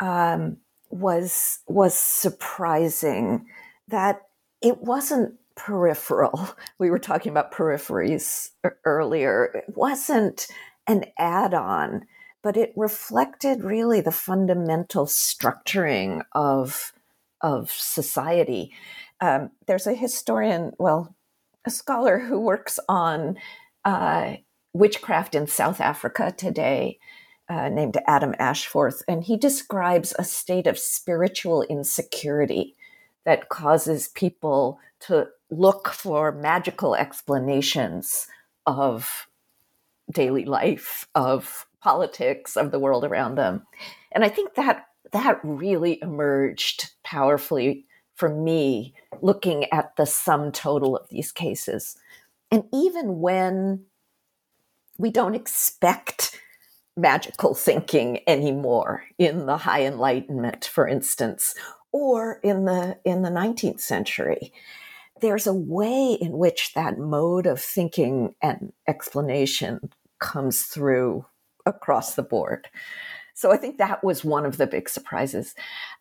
um, 0.00 0.58
was 0.90 1.60
was 1.66 1.94
surprising. 1.94 3.46
That 3.88 4.22
it 4.60 4.82
wasn't 4.82 5.34
peripheral. 5.56 6.50
We 6.78 6.90
were 6.90 6.98
talking 6.98 7.30
about 7.30 7.52
peripheries 7.52 8.50
earlier. 8.84 9.46
It 9.54 9.74
wasn't 9.74 10.46
an 10.86 11.06
add 11.18 11.54
on, 11.54 12.06
but 12.42 12.56
it 12.56 12.74
reflected 12.76 13.64
really 13.64 14.02
the 14.02 14.12
fundamental 14.12 15.06
structuring 15.06 16.22
of, 16.32 16.92
of 17.40 17.70
society. 17.70 18.72
Um, 19.22 19.52
there's 19.66 19.86
a 19.86 19.94
historian, 19.94 20.72
well, 20.78 21.16
a 21.64 21.70
scholar 21.70 22.18
who 22.18 22.38
works 22.38 22.78
on 22.90 23.38
uh, 23.86 24.36
witchcraft 24.74 25.34
in 25.34 25.46
South 25.46 25.80
Africa 25.80 26.34
today. 26.36 26.98
Uh, 27.48 27.68
named 27.68 27.96
Adam 28.08 28.34
Ashforth, 28.40 29.04
and 29.06 29.22
he 29.22 29.36
describes 29.36 30.12
a 30.18 30.24
state 30.24 30.66
of 30.66 30.76
spiritual 30.76 31.62
insecurity 31.62 32.74
that 33.24 33.48
causes 33.48 34.08
people 34.08 34.80
to 34.98 35.28
look 35.48 35.88
for 35.90 36.32
magical 36.32 36.96
explanations 36.96 38.26
of 38.66 39.28
daily 40.10 40.44
life, 40.44 41.06
of 41.14 41.66
politics, 41.80 42.56
of 42.56 42.72
the 42.72 42.80
world 42.80 43.04
around 43.04 43.36
them. 43.36 43.64
And 44.10 44.24
I 44.24 44.28
think 44.28 44.54
that 44.54 44.86
that 45.12 45.38
really 45.44 46.00
emerged 46.02 46.90
powerfully 47.04 47.86
for 48.16 48.28
me 48.28 48.92
looking 49.22 49.70
at 49.72 49.94
the 49.94 50.06
sum 50.06 50.50
total 50.50 50.96
of 50.96 51.08
these 51.10 51.30
cases. 51.30 51.96
And 52.50 52.64
even 52.72 53.20
when 53.20 53.84
we 54.98 55.10
don't 55.10 55.36
expect 55.36 56.40
magical 56.96 57.54
thinking 57.54 58.20
anymore 58.26 59.04
in 59.18 59.46
the 59.46 59.58
high 59.58 59.84
enlightenment 59.84 60.64
for 60.64 60.88
instance 60.88 61.54
or 61.92 62.40
in 62.42 62.64
the 62.64 62.98
in 63.04 63.22
the 63.22 63.30
19th 63.30 63.80
century. 63.80 64.52
There's 65.20 65.46
a 65.46 65.54
way 65.54 66.16
in 66.20 66.36
which 66.36 66.74
that 66.74 66.98
mode 66.98 67.46
of 67.46 67.60
thinking 67.60 68.34
and 68.42 68.72
explanation 68.86 69.90
comes 70.18 70.64
through 70.64 71.24
across 71.64 72.14
the 72.14 72.22
board. 72.22 72.68
So 73.34 73.52
i 73.52 73.56
think 73.58 73.78
that 73.78 74.02
was 74.02 74.24
one 74.24 74.46
of 74.46 74.56
the 74.56 74.66
big 74.66 74.88
surprises. 74.88 75.54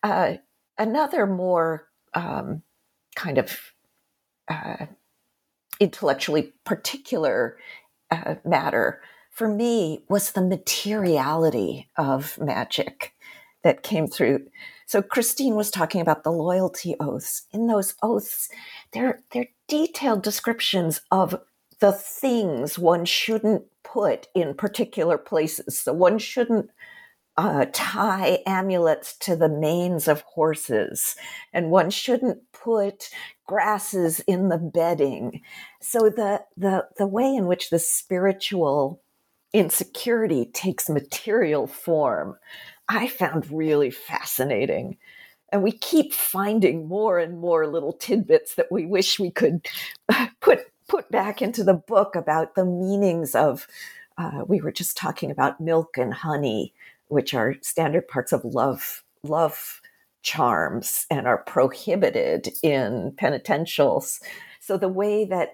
Uh, 0.04 0.36
another 0.78 1.28
more 1.28 1.88
um, 2.14 2.62
kind 3.16 3.38
of 3.38 3.58
uh, 4.50 4.86
intellectually 5.80 6.54
particular 6.64 7.58
uh, 8.12 8.36
matter 8.46 9.02
for 9.36 9.48
me 9.48 10.04
was 10.10 10.32
the 10.32 10.42
materiality 10.42 11.90
of 11.98 12.40
magic 12.40 13.14
that 13.64 13.84
came 13.84 14.08
through 14.08 14.46
so 14.86 15.02
Christine 15.02 15.56
was 15.56 15.72
talking 15.72 16.02
about 16.02 16.24
the 16.24 16.32
loyalty 16.32 16.96
oaths. 17.00 17.48
In 17.52 17.68
those 17.68 17.96
oaths, 18.04 18.50
they're, 18.92 19.24
they're 19.32 19.48
detailed 19.68 20.22
descriptions 20.22 21.02
of 21.12 21.42
the 21.80 21.92
things 21.92 22.78
one 22.78 23.06
shouldn't 23.06 23.64
put 23.84 24.28
in 24.36 24.54
particular 24.54 25.18
places. 25.18 25.80
So 25.80 25.94
one 25.94 26.20
shouldn't 26.20 26.70
uh, 27.38 27.66
tie 27.74 28.40
amulets 28.46 29.18
to 29.18 29.36
the 29.36 29.50
manes 29.50 30.08
of 30.08 30.22
horses, 30.22 31.18
and 31.52 31.70
one 31.70 31.90
shouldn't 31.90 32.40
put 32.54 33.10
grasses 33.46 34.22
in 34.22 34.48
the 34.48 34.58
bedding. 34.58 35.42
So 35.82 36.10
the 36.10 36.46
the 36.56 36.88
the 36.98 37.08
way 37.08 37.36
in 37.36 37.46
which 37.46 37.72
the 37.72 37.80
spiritual 37.80 39.02
insecurity 39.56 40.46
takes 40.46 40.90
material 40.90 41.68
form 41.68 42.38
I 42.88 43.08
found 43.08 43.52
really 43.52 43.90
fascinating. 43.90 44.98
And 45.52 45.64
we 45.64 45.72
keep 45.72 46.14
finding 46.14 46.88
more 46.88 47.20
and 47.20 47.40
more 47.40 47.68
little 47.68 47.94
tidbits 47.94 48.56
that 48.56 48.72
we 48.72 48.86
wish 48.86 49.20
we 49.20 49.32
could 49.32 49.66
put 50.42 50.60
put 50.88 51.10
back 51.10 51.42
into 51.42 51.64
the 51.64 51.74
book 51.74 52.16
about 52.16 52.56
the 52.56 52.66
meanings 52.66 53.36
of. 53.36 53.68
Uh, 54.18 54.46
we 54.48 54.62
were 54.62 54.72
just 54.72 54.96
talking 54.96 55.30
about 55.30 55.60
milk 55.60 55.98
and 55.98 56.14
honey, 56.14 56.74
which 57.10 57.34
are 57.34 57.56
standard 57.62 58.08
parts 58.08 58.32
of 58.32 58.46
love 58.46 59.04
love 59.24 59.82
charms 60.22 61.06
and 61.10 61.28
are 61.28 61.44
prohibited 61.44 62.50
in 62.64 63.12
penitentials. 63.18 64.22
So 64.60 64.78
the 64.78 64.88
way 64.88 65.26
that 65.26 65.54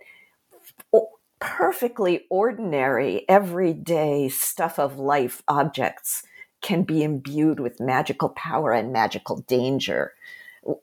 perfectly 1.41 2.25
ordinary, 2.30 3.25
everyday 3.27 4.30
stuff 4.30 4.80
of 4.80 4.97
life 4.97 5.43
objects 5.47 6.23
can 6.62 6.84
be 6.84 7.04
imbued 7.04 7.60
with 7.60 7.80
magical 7.80 8.30
power 8.30 8.71
and 8.71 8.93
magical 8.93 9.38
danger 9.47 10.13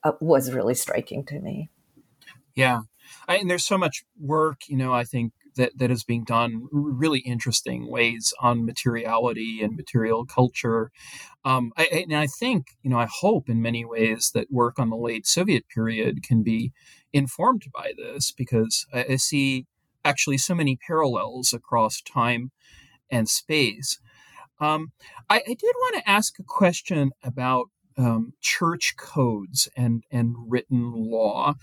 uh, 0.03 0.13
was 0.21 0.53
really 0.53 0.75
striking 0.75 1.25
to 1.25 1.39
me. 1.39 1.71
Yeah. 2.55 2.81
I, 3.29 3.37
and 3.37 3.49
there's 3.49 3.65
so 3.65 3.79
much 3.79 4.05
work, 4.21 4.63
you 4.69 4.77
know, 4.77 4.93
I 4.93 5.05
think 5.05 5.33
that, 5.57 5.79
that 5.79 5.91
is 5.91 6.05
being 6.05 6.25
done 6.25 6.67
really 6.73 7.21
interesting 7.21 7.89
ways 7.89 8.35
on 8.41 8.67
materiality 8.67 9.61
and 9.63 9.77
material 9.77 10.27
culture. 10.27 10.91
Um, 11.45 11.73
I, 11.77 11.85
and 11.85 12.17
I 12.17 12.27
think, 12.27 12.67
you 12.83 12.91
know, 12.91 12.99
I 12.99 13.07
hope 13.11 13.49
in 13.49 13.63
many 13.63 13.85
ways 13.85 14.33
that 14.35 14.51
work 14.51 14.79
on 14.79 14.91
the 14.91 14.97
late 14.97 15.27
Soviet 15.27 15.65
period 15.73 16.23
can 16.23 16.43
be 16.43 16.73
informed 17.13 17.67
by 17.73 17.93
this 17.97 18.33
because 18.33 18.87
I, 18.93 19.05
I 19.11 19.17
see 19.17 19.67
actually 20.09 20.39
so 20.39 20.55
many 20.55 20.79
parallels 20.87 21.53
across 21.53 22.01
time 22.01 22.51
and 23.11 23.29
space. 23.29 23.99
Um, 24.61 24.93
I, 25.31 25.37
I, 25.37 25.55
did 25.55 25.75
want 25.77 25.97
to 25.97 26.09
ask 26.09 26.39
a 26.39 26.43
question 26.43 27.13
about 27.23 27.67
um, 27.97 28.33
church 28.41 28.95
codes 28.97 29.69
and 29.77 30.03
and 30.11 30.35
written 30.49 30.93
law. 30.93 31.55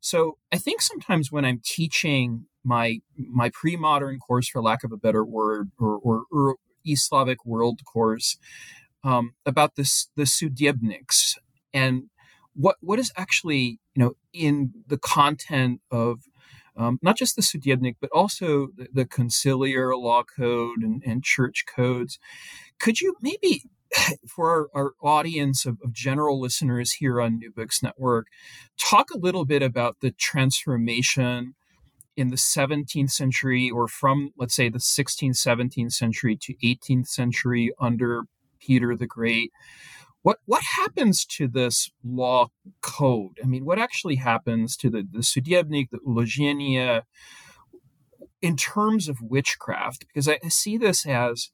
So 0.00 0.38
I 0.52 0.58
think 0.58 0.82
sometimes 0.82 1.30
when 1.30 1.44
I'm 1.44 1.60
teaching 1.64 2.46
my 2.64 2.98
my 3.16 3.50
pre-modern 3.52 4.18
course, 4.18 4.48
for 4.48 4.62
lack 4.62 4.82
of 4.82 4.92
a 4.92 4.96
better 4.96 5.24
word, 5.24 5.70
or, 5.78 5.98
or, 6.02 6.24
or 6.32 6.56
East 6.84 7.08
Slavic 7.08 7.44
world 7.44 7.80
course 7.84 8.36
um, 9.04 9.34
about 9.46 9.76
this 9.76 10.08
the 10.16 10.24
Sudebniks 10.24 11.36
and 11.72 12.04
what 12.54 12.76
what 12.80 12.98
is 12.98 13.12
actually 13.16 13.78
you 13.94 14.02
know 14.02 14.12
in 14.32 14.72
the 14.86 14.98
content 14.98 15.80
of 15.90 16.20
um, 16.80 16.98
not 17.02 17.16
just 17.16 17.36
the 17.36 17.42
Sudebnik, 17.42 17.96
but 18.00 18.10
also 18.10 18.68
the, 18.74 18.88
the 18.92 19.04
conciliar 19.04 19.92
law 20.00 20.22
code 20.22 20.78
and, 20.80 21.02
and, 21.04 21.22
church 21.22 21.64
codes. 21.66 22.18
Could 22.78 23.02
you 23.02 23.16
maybe, 23.20 23.64
for 24.26 24.50
our, 24.50 24.68
our 24.74 24.92
audience 25.02 25.66
of, 25.66 25.76
of, 25.84 25.92
general 25.92 26.40
listeners 26.40 26.92
here 26.92 27.20
on 27.20 27.38
New 27.38 27.52
Books 27.52 27.82
Network, 27.82 28.28
talk 28.78 29.10
a 29.10 29.18
little 29.18 29.44
bit 29.44 29.62
about 29.62 29.96
the 30.00 30.10
transformation 30.10 31.54
in 32.16 32.28
the 32.28 32.36
17th 32.36 33.10
century 33.10 33.70
or 33.70 33.86
from, 33.86 34.30
let's 34.38 34.54
say, 34.54 34.70
the 34.70 34.78
16th, 34.78 35.36
17th 35.36 35.92
century 35.92 36.36
to 36.40 36.54
18th 36.64 37.08
century 37.08 37.72
under 37.78 38.22
Peter 38.58 38.96
the 38.96 39.06
Great? 39.06 39.50
What 40.22 40.38
what 40.44 40.62
happens 40.76 41.24
to 41.26 41.48
this 41.48 41.90
law 42.04 42.48
code? 42.82 43.38
I 43.42 43.46
mean, 43.46 43.64
what 43.64 43.78
actually 43.78 44.16
happens 44.16 44.76
to 44.78 44.90
the 44.90 45.06
the 45.10 45.20
Sudebnik, 45.20 45.90
the 45.90 45.98
Uloženia, 45.98 47.02
in 48.42 48.56
terms 48.56 49.08
of 49.08 49.22
witchcraft? 49.22 50.06
Because 50.06 50.28
I 50.28 50.38
see 50.48 50.76
this 50.76 51.06
as 51.06 51.50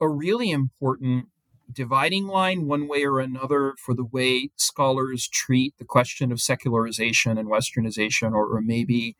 a 0.00 0.08
really 0.08 0.50
important 0.50 1.26
dividing 1.70 2.26
line, 2.26 2.66
one 2.66 2.88
way 2.88 3.04
or 3.04 3.20
another, 3.20 3.74
for 3.78 3.94
the 3.94 4.04
way 4.04 4.50
scholars 4.56 5.28
treat 5.28 5.76
the 5.78 5.84
question 5.84 6.32
of 6.32 6.40
secularization 6.40 7.36
and 7.36 7.48
westernization, 7.48 8.32
or, 8.32 8.46
or 8.56 8.62
maybe 8.62 9.16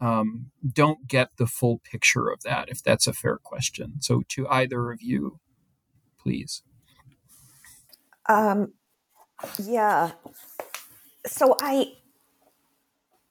um, 0.00 0.50
don't 0.72 1.06
get 1.06 1.30
the 1.36 1.46
full 1.46 1.78
picture 1.78 2.28
of 2.28 2.42
that, 2.42 2.68
if 2.68 2.82
that's 2.82 3.06
a 3.06 3.12
fair 3.12 3.38
question. 3.42 4.00
So, 4.00 4.22
to 4.28 4.48
either 4.48 4.90
of 4.90 5.02
you, 5.02 5.38
please. 6.18 6.62
Um, 8.28 8.72
yeah. 9.62 10.12
So 11.26 11.56
I, 11.60 11.92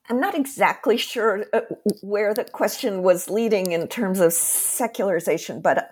I'm 0.09 0.19
not 0.19 0.35
exactly 0.35 0.97
sure 0.97 1.45
uh, 1.53 1.61
where 2.01 2.33
the 2.33 2.45
question 2.45 3.03
was 3.03 3.29
leading 3.29 3.71
in 3.71 3.87
terms 3.87 4.19
of 4.19 4.33
secularization, 4.33 5.61
but 5.61 5.77
uh, 5.77 5.83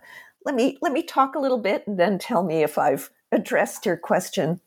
let 0.45 0.55
me 0.55 0.77
let 0.81 0.93
me 0.93 1.03
talk 1.03 1.35
a 1.35 1.39
little 1.39 1.59
bit 1.59 1.85
and 1.87 1.99
then 1.99 2.19
tell 2.19 2.43
me 2.43 2.63
if 2.63 2.77
I've 2.77 3.09
addressed 3.31 3.85
your 3.85 3.97
question. 3.97 4.61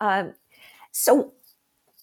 Um, 0.00 0.34
so, 0.92 1.34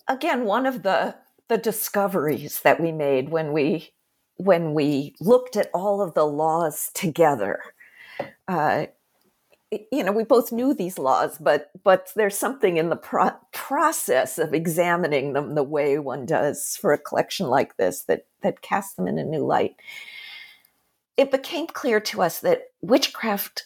again, 0.08 0.46
one 0.46 0.66
of 0.66 0.84
the 0.84 1.16
the 1.50 1.58
discoveries 1.58 2.62
that 2.62 2.80
we 2.80 2.92
made 2.92 3.30
when 3.30 3.54
we 3.54 3.92
when 4.38 4.74
we 4.74 5.16
looked 5.20 5.56
at 5.58 5.70
all 5.74 6.02
of 6.02 6.14
the 6.14 6.26
laws 6.26 6.92
together. 6.94 7.62
Uh, 8.48 8.88
you 9.72 10.04
know, 10.04 10.14
we 10.14 10.24
both 10.24 10.52
knew 10.52 10.74
these 10.74 10.98
laws, 10.98 11.38
but 11.38 11.72
but 11.84 12.12
there's 12.16 12.38
something 12.38 12.78
in 12.78 12.90
the 12.90 12.96
pro- 12.96 13.36
process 13.52 14.38
of 14.38 14.54
examining 14.54 15.34
them 15.34 15.56
the 15.56 15.64
way 15.64 16.00
one 16.00 16.26
does 16.26 16.78
for 16.80 16.94
a 16.94 16.98
collection 16.98 17.48
like 17.48 17.76
this 17.78 18.04
that 18.04 18.28
that 18.44 18.62
casts 18.62 18.94
them 18.94 19.08
in 19.08 19.20
a 19.20 19.26
new 19.26 19.46
light. 19.46 19.76
It 21.18 21.32
became 21.32 21.68
clear 21.68 22.00
to 22.02 22.22
us 22.22 22.40
that 22.42 22.68
witchcraft 22.82 23.66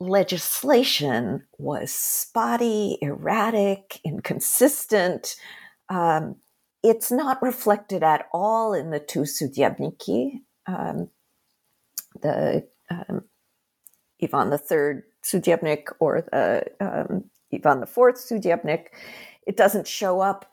legislation 0.00 1.44
was 1.58 1.92
spotty, 1.92 2.98
erratic, 3.00 4.00
inconsistent. 4.04 5.36
Um, 5.88 6.36
it's 6.82 7.10
not 7.10 7.42
reflected 7.42 8.02
at 8.02 8.26
all 8.32 8.72
in 8.72 8.90
the 8.90 9.00
two 9.00 9.20
Sudebniki, 9.20 10.40
um, 10.66 11.10
the 12.22 12.66
um, 12.90 13.24
Ivan 14.22 14.52
III 14.52 15.02
Sudebnik 15.22 15.88
or 15.98 16.22
the 16.22 16.64
um, 16.80 17.24
Ivan 17.52 17.82
IV 17.82 18.16
Sudyebnik. 18.16 18.86
It 19.46 19.56
doesn't 19.56 19.86
show 19.86 20.20
up 20.20 20.50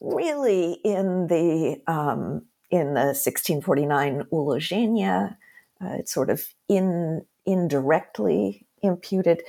really 0.00 0.74
in 0.84 1.26
the 1.26 1.80
um, 1.86 2.42
in 2.70 2.94
the 2.94 3.12
1649 3.12 4.24
Ulozhenie. 4.32 5.36
Uh, 5.82 5.94
it's 5.98 6.12
sort 6.12 6.30
of 6.30 6.46
in 6.68 7.24
indirectly 7.46 8.66
imputed, 8.82 9.42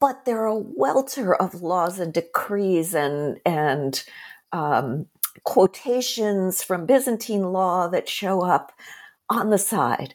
but 0.00 0.24
there 0.24 0.42
are 0.42 0.46
a 0.46 0.58
welter 0.58 1.34
of 1.34 1.62
laws 1.62 1.98
and 1.98 2.12
decrees 2.12 2.94
and 2.94 3.38
and 3.44 4.04
um, 4.52 5.06
quotations 5.42 6.62
from 6.62 6.86
Byzantine 6.86 7.52
law 7.52 7.88
that 7.88 8.08
show 8.08 8.42
up 8.42 8.72
on 9.28 9.50
the 9.50 9.58
side. 9.58 10.14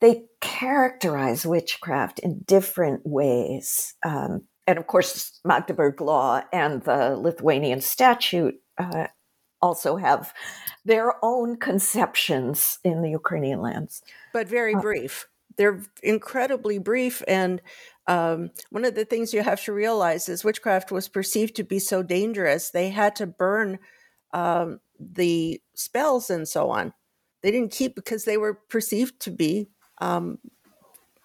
They 0.00 0.24
characterize 0.44 1.46
witchcraft 1.46 2.18
in 2.18 2.40
different 2.46 3.00
ways. 3.06 3.94
Um, 4.04 4.42
and 4.66 4.78
of 4.78 4.86
course, 4.86 5.40
Magdeburg 5.42 6.02
law 6.02 6.42
and 6.52 6.82
the 6.82 7.16
Lithuanian 7.16 7.80
statute 7.80 8.56
uh, 8.76 9.06
also 9.62 9.96
have 9.96 10.34
their 10.84 11.14
own 11.24 11.56
conceptions 11.56 12.78
in 12.84 13.00
the 13.00 13.10
Ukrainian 13.10 13.62
lands. 13.62 14.02
But 14.34 14.46
very 14.46 14.74
uh, 14.74 14.80
brief. 14.80 15.26
They're 15.56 15.80
incredibly 16.02 16.78
brief. 16.78 17.22
And 17.26 17.62
um, 18.06 18.50
one 18.68 18.84
of 18.84 18.94
the 18.94 19.06
things 19.06 19.32
you 19.32 19.42
have 19.42 19.64
to 19.64 19.72
realize 19.72 20.28
is 20.28 20.44
witchcraft 20.44 20.92
was 20.92 21.08
perceived 21.08 21.56
to 21.56 21.64
be 21.64 21.78
so 21.78 22.02
dangerous, 22.02 22.70
they 22.70 22.90
had 22.90 23.16
to 23.16 23.26
burn 23.26 23.78
um, 24.34 24.80
the 25.00 25.62
spells 25.74 26.28
and 26.28 26.46
so 26.46 26.68
on. 26.68 26.92
They 27.42 27.50
didn't 27.50 27.72
keep 27.72 27.94
because 27.94 28.24
they 28.24 28.36
were 28.36 28.54
perceived 28.68 29.20
to 29.20 29.30
be 29.30 29.68
um, 29.98 30.38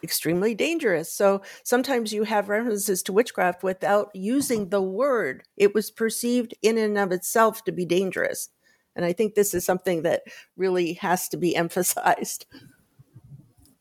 extremely 0.04 0.56
dangerous. 0.56 1.12
So 1.12 1.42
sometimes 1.64 2.14
you 2.14 2.24
have 2.24 2.50
references 2.50 3.04
to 3.04 3.14
witchcraft 3.14 3.64
without 3.64 4.10
using 4.14 4.70
the 4.70 4.82
word. 4.82 5.44
It 5.58 5.74
was 5.74 5.92
perceived 5.92 6.54
in 6.62 6.78
and 6.78 6.98
of 6.98 7.12
itself 7.12 7.64
to 7.66 7.72
be 7.72 7.86
dangerous. 7.86 8.50
And 8.96 9.06
I 9.06 9.14
think 9.14 9.36
this 9.36 9.54
is 9.54 9.66
something 9.66 10.04
that 10.04 10.24
really 10.58 10.94
has 10.94 11.28
to 11.30 11.38
be 11.38 11.56
emphasized. 11.56 12.46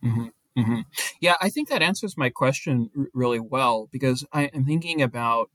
Mm-hmm. 0.05 0.27
Mm-hmm. 0.59 0.81
Yeah, 1.21 1.37
I 1.41 1.51
think 1.51 1.69
that 1.69 1.83
answers 1.83 2.17
my 2.17 2.31
question 2.31 2.91
r- 2.97 3.07
really 3.15 3.39
well 3.39 3.89
because 3.93 4.25
I 4.33 4.45
am 4.47 4.65
thinking 4.65 5.03
about 5.03 5.51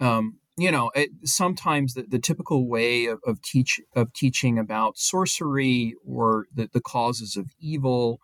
um, 0.00 0.38
you 0.56 0.70
know 0.70 0.90
it, 0.94 1.10
sometimes 1.24 1.94
the, 1.94 2.02
the 2.02 2.18
typical 2.18 2.68
way 2.68 3.06
of, 3.06 3.20
of 3.26 3.40
teach 3.42 3.80
of 3.94 4.12
teaching 4.12 4.58
about 4.58 4.98
sorcery 4.98 5.94
or 6.06 6.46
the, 6.54 6.68
the 6.72 6.80
causes 6.80 7.36
of 7.36 7.50
evil 7.58 8.20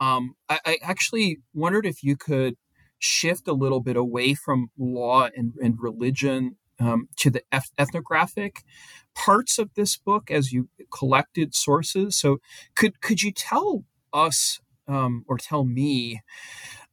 um, 0.00 0.34
I, 0.48 0.58
I, 0.66 0.78
actually 0.82 1.38
wondered 1.52 1.86
if 1.86 2.02
you 2.02 2.16
could 2.16 2.56
shift 2.98 3.46
a 3.46 3.52
little 3.52 3.80
bit 3.80 3.96
away 3.96 4.34
from 4.34 4.70
law 4.76 5.28
and, 5.36 5.54
and 5.62 5.76
religion 5.78 6.56
um, 6.80 7.08
to 7.16 7.30
the 7.30 7.42
eth- 7.52 7.72
ethnographic 7.78 8.64
parts 9.14 9.58
of 9.58 9.70
this 9.74 9.96
book 9.96 10.30
as 10.30 10.52
you 10.52 10.68
collected 10.92 11.54
sources. 11.54 12.18
So 12.18 12.38
could 12.76 13.00
could 13.00 13.22
you 13.22 13.32
tell 13.32 13.84
us 14.12 14.60
um, 14.88 15.24
or 15.28 15.38
tell 15.38 15.64
me 15.64 16.22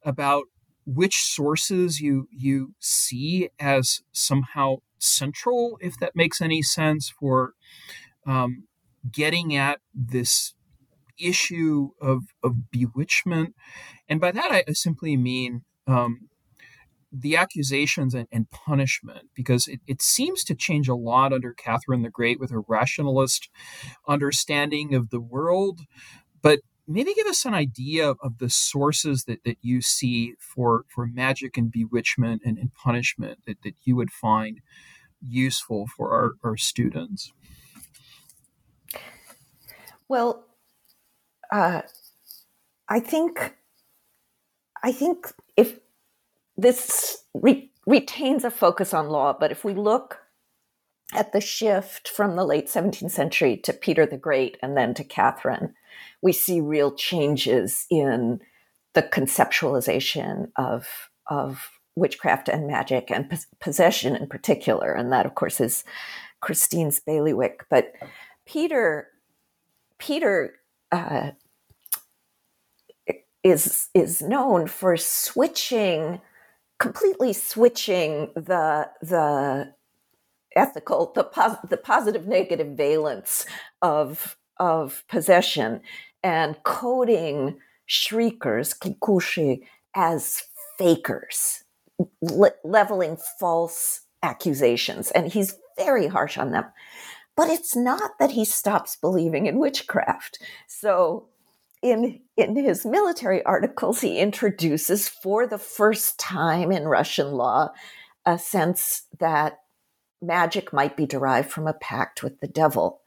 about 0.04 0.44
which 0.84 1.16
sources 1.16 2.00
you 2.00 2.28
you 2.30 2.74
see 2.78 3.48
as 3.58 4.00
somehow 4.12 4.76
central, 4.98 5.78
if 5.80 5.96
that 5.98 6.16
makes 6.16 6.40
any 6.40 6.62
sense, 6.62 7.10
for 7.10 7.52
um, 8.26 8.64
getting 9.10 9.54
at 9.56 9.80
this 9.94 10.54
issue 11.18 11.90
of 12.00 12.24
of 12.42 12.70
bewitchment, 12.70 13.54
and 14.08 14.20
by 14.20 14.32
that 14.32 14.50
I 14.50 14.72
simply 14.72 15.16
mean 15.16 15.62
um, 15.86 16.28
the 17.12 17.36
accusations 17.36 18.14
and, 18.14 18.26
and 18.32 18.50
punishment, 18.50 19.28
because 19.34 19.68
it, 19.68 19.80
it, 19.86 20.00
seems 20.00 20.42
to 20.44 20.54
change 20.54 20.88
a 20.88 20.94
lot 20.94 21.32
under 21.32 21.52
Catherine 21.52 22.02
the 22.02 22.08
Great 22.08 22.40
with 22.40 22.50
her 22.50 22.62
rationalist 22.66 23.50
understanding 24.08 24.94
of 24.94 25.10
the 25.10 25.20
world, 25.20 25.80
but 26.40 26.60
maybe 26.86 27.14
give 27.14 27.26
us 27.26 27.44
an 27.44 27.54
idea 27.54 28.10
of 28.10 28.38
the 28.38 28.50
sources 28.50 29.24
that, 29.24 29.44
that 29.44 29.58
you 29.62 29.80
see 29.80 30.34
for, 30.38 30.84
for 30.88 31.06
magic 31.06 31.56
and 31.56 31.70
bewitchment 31.70 32.42
and, 32.44 32.58
and 32.58 32.74
punishment 32.74 33.40
that, 33.46 33.62
that 33.62 33.74
you 33.84 33.96
would 33.96 34.10
find 34.10 34.60
useful 35.20 35.86
for 35.86 36.12
our, 36.12 36.32
our 36.42 36.56
students. 36.56 37.32
Well, 40.08 40.44
uh, 41.50 41.82
I 42.88 43.00
think 43.00 43.56
I 44.82 44.92
think 44.92 45.32
if 45.56 45.78
this 46.56 47.24
re- 47.34 47.70
retains 47.86 48.44
a 48.44 48.50
focus 48.50 48.92
on 48.92 49.08
law, 49.08 49.32
but 49.38 49.52
if 49.52 49.64
we 49.64 49.74
look 49.74 50.18
at 51.12 51.32
the 51.32 51.40
shift 51.40 52.08
from 52.08 52.36
the 52.36 52.44
late 52.44 52.66
17th 52.66 53.10
century 53.10 53.56
to 53.58 53.72
Peter 53.72 54.06
the 54.06 54.16
Great 54.16 54.56
and 54.62 54.76
then 54.76 54.94
to 54.94 55.04
Catherine, 55.04 55.74
we 56.22 56.32
see 56.32 56.60
real 56.60 56.92
changes 56.92 57.86
in 57.90 58.40
the 58.94 59.02
conceptualization 59.02 60.50
of, 60.56 61.10
of 61.26 61.70
witchcraft 61.96 62.48
and 62.48 62.66
magic 62.66 63.10
and 63.10 63.30
possession 63.60 64.16
in 64.16 64.26
particular. 64.26 64.92
And 64.92 65.12
that, 65.12 65.26
of 65.26 65.34
course, 65.34 65.60
is 65.60 65.84
Christine's 66.40 67.00
bailiwick. 67.00 67.66
But 67.68 67.92
Peter, 68.46 69.08
Peter 69.98 70.54
uh, 70.90 71.32
is 73.42 73.88
is 73.94 74.22
known 74.22 74.66
for 74.66 74.96
switching, 74.96 76.20
completely 76.78 77.32
switching 77.32 78.30
the 78.34 78.90
the 79.00 79.74
ethical, 80.56 81.12
the, 81.14 81.24
pos- 81.24 81.58
the 81.68 81.76
positive 81.76 82.26
negative 82.26 82.76
valence 82.76 83.46
of 83.80 84.36
of 84.58 85.02
possession 85.08 85.80
and 86.22 86.62
coding 86.62 87.58
shriekers, 87.86 88.74
klikushi, 88.74 89.62
as 89.94 90.44
fakers, 90.78 91.64
le- 92.20 92.52
leveling 92.64 93.16
false 93.40 94.02
accusations. 94.22 95.10
And 95.10 95.32
he's 95.32 95.56
very 95.76 96.06
harsh 96.06 96.38
on 96.38 96.52
them. 96.52 96.64
But 97.36 97.48
it's 97.48 97.74
not 97.74 98.12
that 98.20 98.32
he 98.32 98.44
stops 98.44 98.96
believing 98.96 99.46
in 99.46 99.58
witchcraft. 99.58 100.38
So 100.68 101.28
in 101.82 102.20
in 102.36 102.54
his 102.54 102.86
military 102.86 103.42
articles 103.44 104.00
he 104.00 104.20
introduces 104.20 105.08
for 105.08 105.46
the 105.46 105.58
first 105.58 106.18
time 106.18 106.70
in 106.70 106.84
Russian 106.84 107.32
law 107.32 107.72
a 108.24 108.38
sense 108.38 109.02
that 109.18 109.61
magic 110.22 110.72
might 110.72 110.96
be 110.96 111.06
derived 111.06 111.50
from 111.50 111.66
a 111.66 111.74
pact 111.74 112.22
with 112.22 112.40
the 112.40 112.48
devil. 112.48 113.00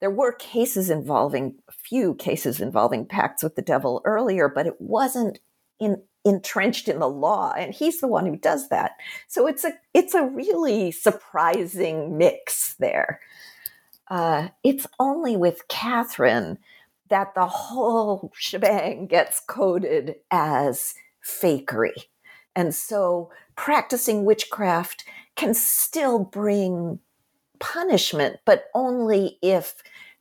There 0.00 0.10
were 0.10 0.32
cases 0.32 0.90
involving, 0.90 1.56
few 1.70 2.14
cases 2.14 2.60
involving 2.60 3.06
pacts 3.06 3.42
with 3.42 3.56
the 3.56 3.62
devil 3.62 4.02
earlier, 4.04 4.48
but 4.48 4.66
it 4.66 4.80
wasn't 4.80 5.40
in, 5.80 6.02
entrenched 6.24 6.88
in 6.88 6.98
the 6.98 7.08
law, 7.08 7.52
and 7.56 7.74
he's 7.74 8.00
the 8.00 8.08
one 8.08 8.26
who 8.26 8.36
does 8.36 8.68
that. 8.68 8.92
So 9.28 9.46
it's 9.46 9.64
a 9.64 9.72
it's 9.94 10.14
a 10.14 10.24
really 10.24 10.90
surprising 10.92 12.18
mix 12.18 12.74
there. 12.74 13.20
Uh, 14.08 14.48
it's 14.64 14.86
only 14.98 15.36
with 15.36 15.68
Catherine 15.68 16.58
that 17.08 17.34
the 17.34 17.46
whole 17.46 18.32
shebang 18.34 19.06
gets 19.06 19.40
coded 19.40 20.16
as 20.30 20.94
fakery 21.24 22.04
And 22.58 22.74
so 22.74 23.30
practicing 23.54 24.24
witchcraft 24.24 25.04
can 25.38 25.54
still 25.54 26.18
bring 26.18 26.98
punishment, 27.60 28.40
but 28.44 28.64
only 28.74 29.38
if 29.40 29.76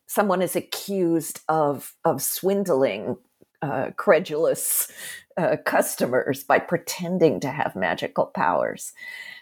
someone 0.05 0.41
is 0.43 0.55
accused 0.55 1.41
of, 1.49 1.95
of 2.05 2.22
swindling 2.22 3.18
uh, 3.63 3.89
credulous 3.97 4.91
uh, 5.36 5.57
customers 5.65 6.43
by 6.43 6.59
pretending 6.59 7.39
to 7.39 7.49
have 7.49 7.76
magical 7.76 8.28
powers. 8.28 8.93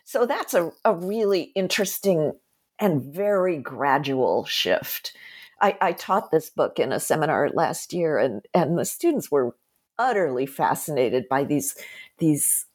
So 0.05 0.25
that's 0.25 0.53
a, 0.53 0.71
a 0.85 0.93
really 0.95 1.51
interesting 1.55 2.31
and 2.79 3.03
very 3.03 3.57
gradual 3.57 4.45
shift. 4.45 5.13
I, 5.61 5.77
I, 5.81 5.91
taught 5.91 6.31
this 6.31 6.49
book 6.49 6.79
in 6.79 6.91
a 6.91 6.99
seminar 6.99 7.49
last 7.53 7.93
year, 7.93 8.17
and, 8.17 8.41
and 8.53 8.77
the 8.77 8.85
students 8.85 9.29
were 9.29 9.55
utterly 9.97 10.45
fascinated 10.45 11.27
by 11.29 11.43
these, 11.43 11.75
these 12.19 12.65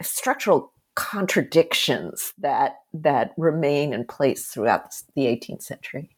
structural 0.00 0.72
contradictions 0.98 2.32
that, 2.38 2.80
that 2.92 3.32
remain 3.36 3.92
in 3.92 4.04
place 4.04 4.48
throughout 4.48 4.92
the 5.14 5.26
18th 5.26 5.62
century. 5.62 6.10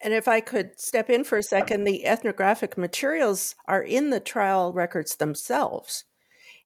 And 0.00 0.14
if 0.14 0.28
I 0.28 0.38
could 0.38 0.78
step 0.78 1.10
in 1.10 1.24
for 1.24 1.38
a 1.38 1.42
second, 1.42 1.82
the 1.82 2.06
ethnographic 2.06 2.78
materials 2.78 3.56
are 3.66 3.82
in 3.82 4.10
the 4.10 4.20
trial 4.20 4.72
records 4.72 5.16
themselves. 5.16 6.04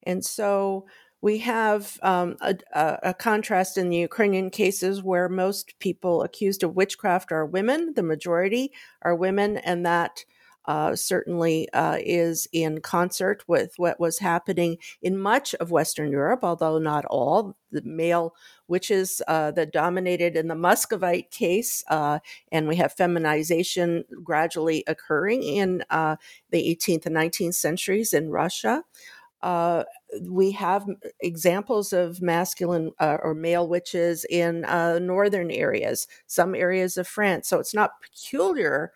And 0.02 0.22
so 0.22 0.84
we 1.22 1.38
have 1.38 1.98
um, 2.02 2.36
a, 2.42 2.56
a, 2.74 3.14
contrast 3.14 3.78
in 3.78 3.88
the 3.88 3.96
Ukrainian 3.96 4.50
cases 4.50 5.02
where 5.02 5.30
most 5.30 5.78
people 5.78 6.22
accused 6.22 6.62
of 6.62 6.76
witchcraft 6.76 7.32
are 7.32 7.46
women, 7.46 7.94
the 7.94 8.02
majority 8.02 8.70
are 9.00 9.14
women, 9.14 9.56
and 9.56 9.86
that 9.86 10.26
uh, 10.66 10.94
certainly 10.94 11.68
uh, 11.72 11.98
is 12.00 12.46
in 12.52 12.80
concert 12.80 13.42
with 13.46 13.74
what 13.76 13.98
was 13.98 14.18
happening 14.18 14.78
in 15.00 15.18
much 15.18 15.54
of 15.54 15.70
Western 15.70 16.10
Europe, 16.10 16.40
although 16.42 16.78
not 16.78 17.04
all. 17.06 17.56
The 17.70 17.82
male 17.82 18.34
witches 18.68 19.22
uh, 19.28 19.50
that 19.52 19.72
dominated 19.72 20.36
in 20.36 20.48
the 20.48 20.54
Muscovite 20.54 21.30
case, 21.30 21.82
uh, 21.88 22.18
and 22.50 22.68
we 22.68 22.76
have 22.76 22.92
feminization 22.92 24.04
gradually 24.22 24.84
occurring 24.86 25.42
in 25.42 25.82
uh, 25.88 26.16
the 26.50 26.76
18th 26.76 27.06
and 27.06 27.16
19th 27.16 27.54
centuries 27.54 28.12
in 28.12 28.30
Russia. 28.30 28.84
Uh, 29.42 29.82
we 30.22 30.52
have 30.52 30.86
examples 31.20 31.92
of 31.92 32.22
masculine 32.22 32.92
uh, 33.00 33.18
or 33.22 33.34
male 33.34 33.68
witches 33.68 34.24
in 34.30 34.64
uh, 34.66 34.98
northern 35.00 35.50
areas, 35.50 36.06
some 36.26 36.54
areas 36.54 36.96
of 36.96 37.08
France. 37.08 37.48
So 37.48 37.58
it's 37.58 37.74
not 37.74 38.00
peculiar 38.00 38.92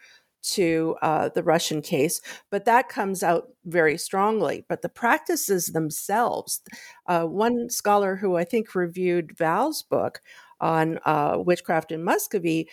to 0.55 0.97
uh, 1.03 1.29
the 1.31 1.43
Russian 1.43 1.83
case, 1.83 2.21
but 2.51 2.65
that 2.65 2.89
comes 2.89 3.23
out 3.23 3.49
very 3.65 3.99
strongly. 3.99 4.65
But 4.69 4.83
the 4.83 4.89
practices 4.89 5.69
themselves, 5.69 6.61
uh, 7.07 7.25
one 7.25 7.69
scholar 7.71 8.17
who 8.17 8.37
I 8.37 8.45
think 8.45 8.75
reviewed 8.75 9.37
Val's 9.37 9.83
book 9.83 10.21
on 10.61 10.99
uh, 11.05 11.39
witchcraft 11.39 11.93
in 11.93 12.05
Muscovy 12.05 12.69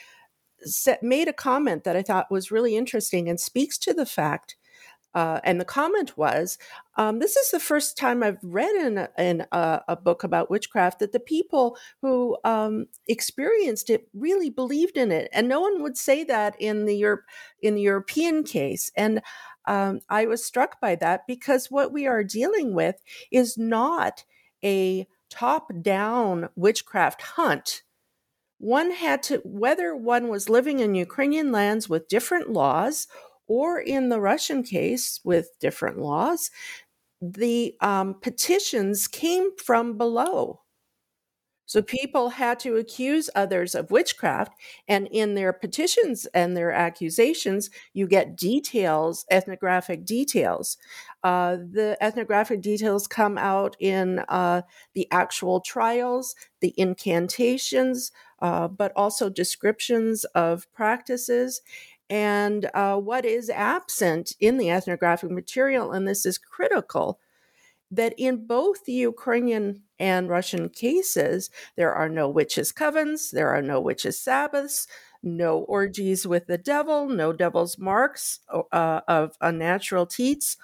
set, 0.59 1.03
made 1.03 1.27
a 1.27 1.33
comment 1.33 1.83
that 1.83 1.95
I 1.95 2.01
thought 2.01 2.31
was 2.31 2.51
really 2.51 2.75
interesting 2.75 3.29
and 3.29 3.39
speaks 3.39 3.77
to 3.79 3.93
the 3.93 4.05
fact 4.05 4.55
uh, 5.13 5.39
and 5.43 5.59
the 5.59 5.65
comment 5.65 6.17
was, 6.17 6.57
um, 6.97 7.19
"This 7.19 7.35
is 7.35 7.51
the 7.51 7.59
first 7.59 7.97
time 7.97 8.23
I've 8.23 8.39
read 8.41 8.75
in, 8.75 9.07
in 9.17 9.45
a, 9.51 9.81
a, 9.87 9.95
book 9.95 10.23
about 10.23 10.49
witchcraft 10.49 10.99
that 10.99 11.11
the 11.11 11.19
people 11.19 11.77
who 12.01 12.37
um, 12.43 12.87
experienced 13.07 13.89
it 13.89 14.07
really 14.13 14.49
believed 14.49 14.97
in 14.97 15.11
it, 15.11 15.29
and 15.31 15.47
no 15.47 15.61
one 15.61 15.81
would 15.83 15.97
say 15.97 16.23
that 16.25 16.55
in 16.59 16.85
the 16.85 16.95
Europe 16.95 17.25
in 17.61 17.75
the 17.75 17.81
European 17.81 18.43
case." 18.43 18.91
And 18.95 19.21
um, 19.65 20.01
I 20.09 20.25
was 20.25 20.43
struck 20.43 20.81
by 20.81 20.95
that 20.95 21.21
because 21.27 21.71
what 21.71 21.93
we 21.93 22.07
are 22.07 22.23
dealing 22.23 22.73
with 22.73 23.01
is 23.31 23.57
not 23.57 24.25
a 24.63 25.07
top-down 25.29 26.49
witchcraft 26.55 27.21
hunt. 27.21 27.83
One 28.59 28.91
had 28.91 29.23
to, 29.23 29.41
whether 29.43 29.95
one 29.95 30.27
was 30.29 30.49
living 30.49 30.79
in 30.79 30.95
Ukrainian 30.95 31.51
lands 31.51 31.89
with 31.89 32.07
different 32.07 32.51
laws 32.51 33.07
or 33.47 33.79
in 33.79 34.09
the 34.09 34.19
Russian 34.19 34.63
case 34.63 35.19
with 35.23 35.49
different 35.59 35.99
laws, 35.99 36.49
the 37.21 37.75
um, 37.81 38.15
petitions 38.21 39.07
came 39.07 39.55
from 39.57 39.97
below. 39.97 40.61
So 41.65 41.81
people 41.81 42.29
had 42.29 42.59
to 42.59 42.75
accuse 42.75 43.29
others 43.35 43.73
of 43.73 43.89
witchcraft. 43.89 44.51
And 44.87 45.07
in 45.11 45.33
their 45.33 45.53
petitions 45.53 46.27
and 46.27 46.55
their 46.55 46.71
accusations, 46.71 47.69
you 47.93 48.05
get 48.05 48.35
details, 48.35 49.25
ethnographic 49.31 50.05
details. 50.05 50.77
Uh, 51.23 51.55
the 51.55 51.97
ethnographic 52.01 52.61
details 52.61 53.07
come 53.07 53.37
out 53.37 53.75
in 53.79 54.19
uh, 54.27 54.61
the 54.93 55.07
actual 55.09 55.61
trials, 55.61 56.35
the 56.59 56.75
incantations, 56.77 58.11
uh, 58.41 58.67
but 58.67 58.91
also 58.95 59.29
descriptions 59.29 60.25
of 60.35 60.71
practices. 60.73 61.61
And 62.13 62.69
uh, 62.75 62.97
what 62.97 63.25
is 63.25 63.49
absent 63.49 64.35
in 64.39 64.57
the 64.57 64.69
ethnographic 64.69 65.31
material, 65.31 65.91
and 65.93 66.07
this 66.07 66.27
is 66.27 66.37
critical, 66.37 67.19
that 67.89 68.13
in 68.19 68.45
both 68.45 68.85
the 68.85 68.93
Ukrainian 68.93 69.81
and 69.97 70.29
Russian 70.29 70.69
cases, 70.69 71.49
there 71.75 71.91
are 71.91 72.09
no 72.09 72.29
witches' 72.29 72.71
covens, 72.71 73.31
there 73.31 73.49
are 73.49 73.63
no 73.63 73.81
witches' 73.81 74.19
Sabbaths, 74.19 74.85
no 75.23 75.61
orgies 75.61 76.27
with 76.27 76.45
the 76.45 76.59
devil, 76.59 77.09
no 77.09 77.33
devil's 77.33 77.79
marks 77.79 78.41
uh, 78.71 79.01
of 79.07 79.35
unnatural 79.41 80.05
teats, 80.05 80.55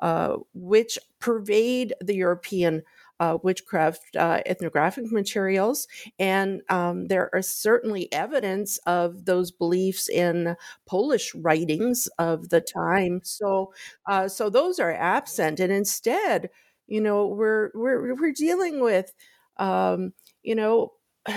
uh, 0.00 0.38
which 0.54 0.98
pervade 1.20 1.94
the 2.00 2.16
European 2.16 2.82
uh, 3.20 3.38
witchcraft 3.42 4.16
uh, 4.16 4.40
ethnographic 4.46 5.10
materials. 5.10 5.88
And 6.18 6.62
um, 6.68 7.06
there 7.06 7.30
are 7.32 7.42
certainly 7.42 8.12
evidence 8.12 8.78
of 8.86 9.24
those 9.24 9.50
beliefs 9.50 10.08
in 10.08 10.56
Polish 10.86 11.34
writings 11.34 12.08
of 12.18 12.50
the 12.50 12.60
time. 12.60 13.20
So, 13.24 13.72
uh, 14.06 14.28
so 14.28 14.50
those 14.50 14.78
are 14.78 14.92
absent. 14.92 15.60
And 15.60 15.72
instead, 15.72 16.50
you 16.86 17.00
know, 17.00 17.26
we're, 17.26 17.70
we're, 17.74 18.14
we're 18.14 18.32
dealing 18.32 18.80
with, 18.80 19.12
um, 19.56 20.12
you 20.42 20.54
know, 20.54 20.92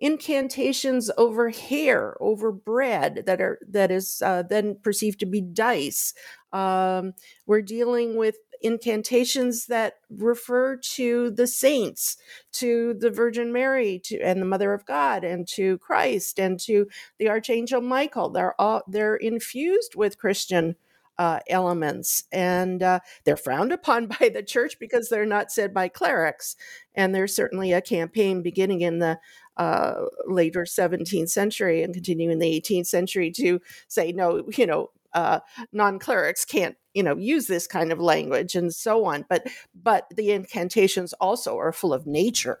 incantations 0.00 1.10
over 1.18 1.50
hair, 1.50 2.16
over 2.20 2.52
bread 2.52 3.24
that 3.26 3.40
are 3.40 3.58
that 3.68 3.90
is 3.90 4.22
uh, 4.24 4.42
then 4.48 4.78
perceived 4.82 5.18
to 5.20 5.26
be 5.26 5.40
dice. 5.40 6.14
Um, 6.52 7.14
we're 7.46 7.62
dealing 7.62 8.16
with 8.16 8.36
incantations 8.62 9.66
that 9.66 9.94
refer 10.10 10.76
to 10.76 11.30
the 11.30 11.46
saints, 11.46 12.16
to 12.52 12.94
the 12.94 13.10
Virgin 13.10 13.52
Mary, 13.52 14.00
to 14.04 14.20
and 14.20 14.40
the 14.40 14.46
Mother 14.46 14.72
of 14.72 14.86
God, 14.86 15.24
and 15.24 15.46
to 15.48 15.78
Christ, 15.78 16.38
and 16.38 16.58
to 16.60 16.88
the 17.18 17.28
Archangel 17.28 17.80
Michael. 17.80 18.30
They're 18.30 18.60
all 18.60 18.82
they're 18.88 19.16
infused 19.16 19.94
with 19.94 20.18
Christian 20.18 20.76
uh, 21.18 21.40
elements, 21.48 22.24
and 22.30 22.82
uh, 22.82 23.00
they're 23.24 23.36
frowned 23.36 23.72
upon 23.72 24.06
by 24.20 24.28
the 24.28 24.42
church 24.42 24.78
because 24.78 25.08
they're 25.08 25.26
not 25.26 25.52
said 25.52 25.74
by 25.74 25.88
clerics. 25.88 26.56
And 26.94 27.14
there's 27.14 27.34
certainly 27.34 27.72
a 27.72 27.80
campaign 27.80 28.42
beginning 28.42 28.80
in 28.80 28.98
the 28.98 29.18
uh, 29.56 30.04
later 30.26 30.62
17th 30.62 31.30
century 31.30 31.82
and 31.82 31.92
continuing 31.92 32.30
in 32.30 32.38
the 32.38 32.60
18th 32.60 32.86
century 32.86 33.30
to 33.32 33.60
say 33.88 34.12
no, 34.12 34.44
you 34.56 34.66
know, 34.66 34.90
uh, 35.14 35.40
non 35.72 35.98
clerics 35.98 36.44
can't 36.44 36.76
you 36.94 37.02
know 37.02 37.16
use 37.16 37.46
this 37.46 37.66
kind 37.66 37.92
of 37.92 38.00
language 38.00 38.54
and 38.54 38.74
so 38.74 39.04
on 39.04 39.24
but 39.28 39.46
but 39.74 40.06
the 40.14 40.30
incantations 40.30 41.12
also 41.14 41.56
are 41.56 41.72
full 41.72 41.92
of 41.92 42.06
nature 42.06 42.60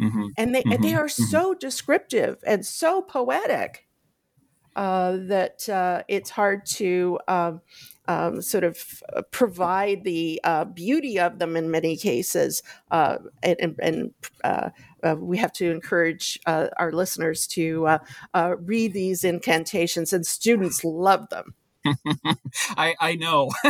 mm-hmm. 0.00 0.26
and 0.36 0.54
they 0.54 0.62
mm-hmm. 0.62 0.82
they 0.82 0.94
are 0.94 1.06
mm-hmm. 1.06 1.24
so 1.24 1.54
descriptive 1.54 2.38
and 2.46 2.64
so 2.64 3.02
poetic 3.02 3.87
that 4.78 5.68
uh, 5.68 6.02
it's 6.08 6.30
hard 6.30 6.64
to 6.66 7.18
um, 7.26 7.60
um, 8.08 8.40
sort 8.40 8.64
of 8.64 9.02
uh, 9.14 9.22
provide 9.30 10.02
the 10.02 10.40
uh, 10.42 10.64
beauty 10.64 11.20
of 11.20 11.38
them 11.38 11.56
in 11.56 11.70
many 11.70 11.96
cases. 11.96 12.62
Uh, 12.90 13.18
and, 13.42 13.76
and 13.80 14.14
uh, 14.42 14.70
uh, 15.02 15.14
we 15.18 15.36
have 15.36 15.52
to 15.52 15.70
encourage 15.70 16.38
uh, 16.46 16.68
our 16.78 16.90
listeners 16.90 17.46
to 17.48 17.98
read 18.60 18.94
these 18.94 19.24
incantations, 19.24 20.12
and 20.12 20.26
students 20.26 20.82
love 20.82 21.28
them. 21.28 21.54
I, 22.76 22.94
I 22.98 23.14
know. 23.14 23.50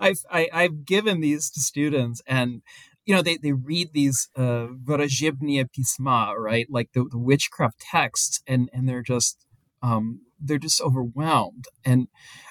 I've 0.00 0.24
I, 0.30 0.40
have 0.40 0.48
i 0.52 0.62
have 0.62 0.84
given 0.84 1.20
these 1.20 1.50
to 1.50 1.60
students, 1.60 2.22
and 2.26 2.62
you 3.04 3.14
know 3.14 3.22
they, 3.22 3.36
they 3.36 3.52
read 3.52 3.92
these 3.92 4.28
uh, 4.36 4.68
pisma, 4.86 6.34
right, 6.36 6.66
like 6.70 6.92
the, 6.92 7.04
the 7.10 7.18
witchcraft 7.18 7.80
texts, 7.80 8.42
and 8.46 8.70
and 8.72 8.88
they're 8.88 9.02
just 9.02 9.44
um, 9.82 10.20
they're 10.42 10.58
just 10.58 10.80
overwhelmed. 10.80 11.66
And 11.84 12.08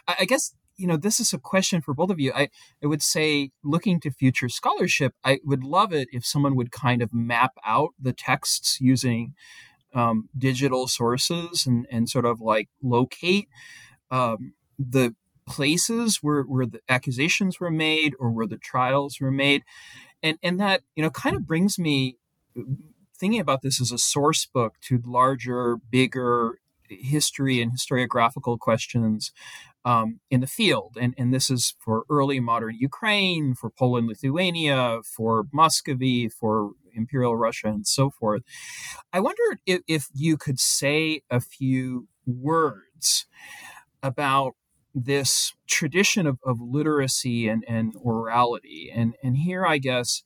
I, 0.07 0.17
I 0.21 0.25
guess 0.25 0.55
you 0.77 0.87
know, 0.87 0.97
this 0.97 1.19
is 1.19 1.31
a 1.31 1.37
question 1.37 1.79
for 1.81 1.93
both 1.93 2.09
of 2.09 2.19
you. 2.19 2.33
I, 2.33 2.49
I 2.83 2.87
would 2.87 3.03
say, 3.03 3.51
looking 3.63 3.99
to 3.99 4.09
future 4.09 4.49
scholarship, 4.49 5.13
I 5.23 5.39
would 5.43 5.63
love 5.63 5.93
it 5.93 6.07
if 6.11 6.25
someone 6.25 6.55
would 6.55 6.71
kind 6.71 7.03
of 7.03 7.13
map 7.13 7.51
out 7.63 7.89
the 7.99 8.13
texts 8.13 8.79
using 8.81 9.35
um, 9.93 10.29
digital 10.35 10.87
sources 10.87 11.67
and, 11.67 11.85
and 11.91 12.09
sort 12.09 12.25
of 12.25 12.41
like 12.41 12.69
locate 12.81 13.47
um, 14.09 14.53
the 14.79 15.13
places 15.47 16.17
where, 16.23 16.43
where 16.43 16.65
the 16.65 16.79
accusations 16.89 17.59
were 17.59 17.69
made 17.69 18.15
or 18.19 18.31
where 18.31 18.47
the 18.47 18.57
trials 18.57 19.19
were 19.19 19.31
made 19.31 19.63
and 20.23 20.37
and 20.43 20.59
that 20.59 20.81
you 20.95 21.03
know 21.03 21.09
kind 21.09 21.35
of 21.35 21.45
brings 21.45 21.77
me 21.79 22.17
thinking 23.17 23.39
about 23.39 23.61
this 23.61 23.79
as 23.79 23.91
a 23.91 23.97
source 23.97 24.45
book 24.45 24.75
to 24.81 25.01
larger, 25.05 25.77
bigger 25.77 26.59
history 26.99 27.61
and 27.61 27.71
historiographical 27.71 28.59
questions 28.59 29.31
um, 29.85 30.19
in 30.29 30.41
the 30.41 30.47
field. 30.47 30.97
And, 30.99 31.13
and 31.17 31.33
this 31.33 31.49
is 31.49 31.75
for 31.79 32.03
early 32.09 32.39
modern 32.39 32.75
Ukraine, 32.79 33.55
for 33.55 33.69
Poland, 33.69 34.07
Lithuania, 34.07 34.99
for 35.03 35.45
Muscovy, 35.51 36.29
for 36.29 36.71
Imperial 36.93 37.35
Russia, 37.35 37.67
and 37.67 37.87
so 37.87 38.09
forth. 38.09 38.43
I 39.13 39.19
wonder 39.19 39.59
if, 39.65 39.81
if 39.87 40.07
you 40.13 40.37
could 40.37 40.59
say 40.59 41.21
a 41.29 41.39
few 41.39 42.07
words 42.25 43.25
about 44.03 44.53
this 44.93 45.53
tradition 45.67 46.27
of, 46.27 46.37
of 46.45 46.57
literacy 46.59 47.47
and, 47.47 47.63
and 47.67 47.95
orality. 47.95 48.91
And, 48.93 49.15
and 49.23 49.37
here, 49.37 49.65
I 49.65 49.77
guess, 49.77 50.23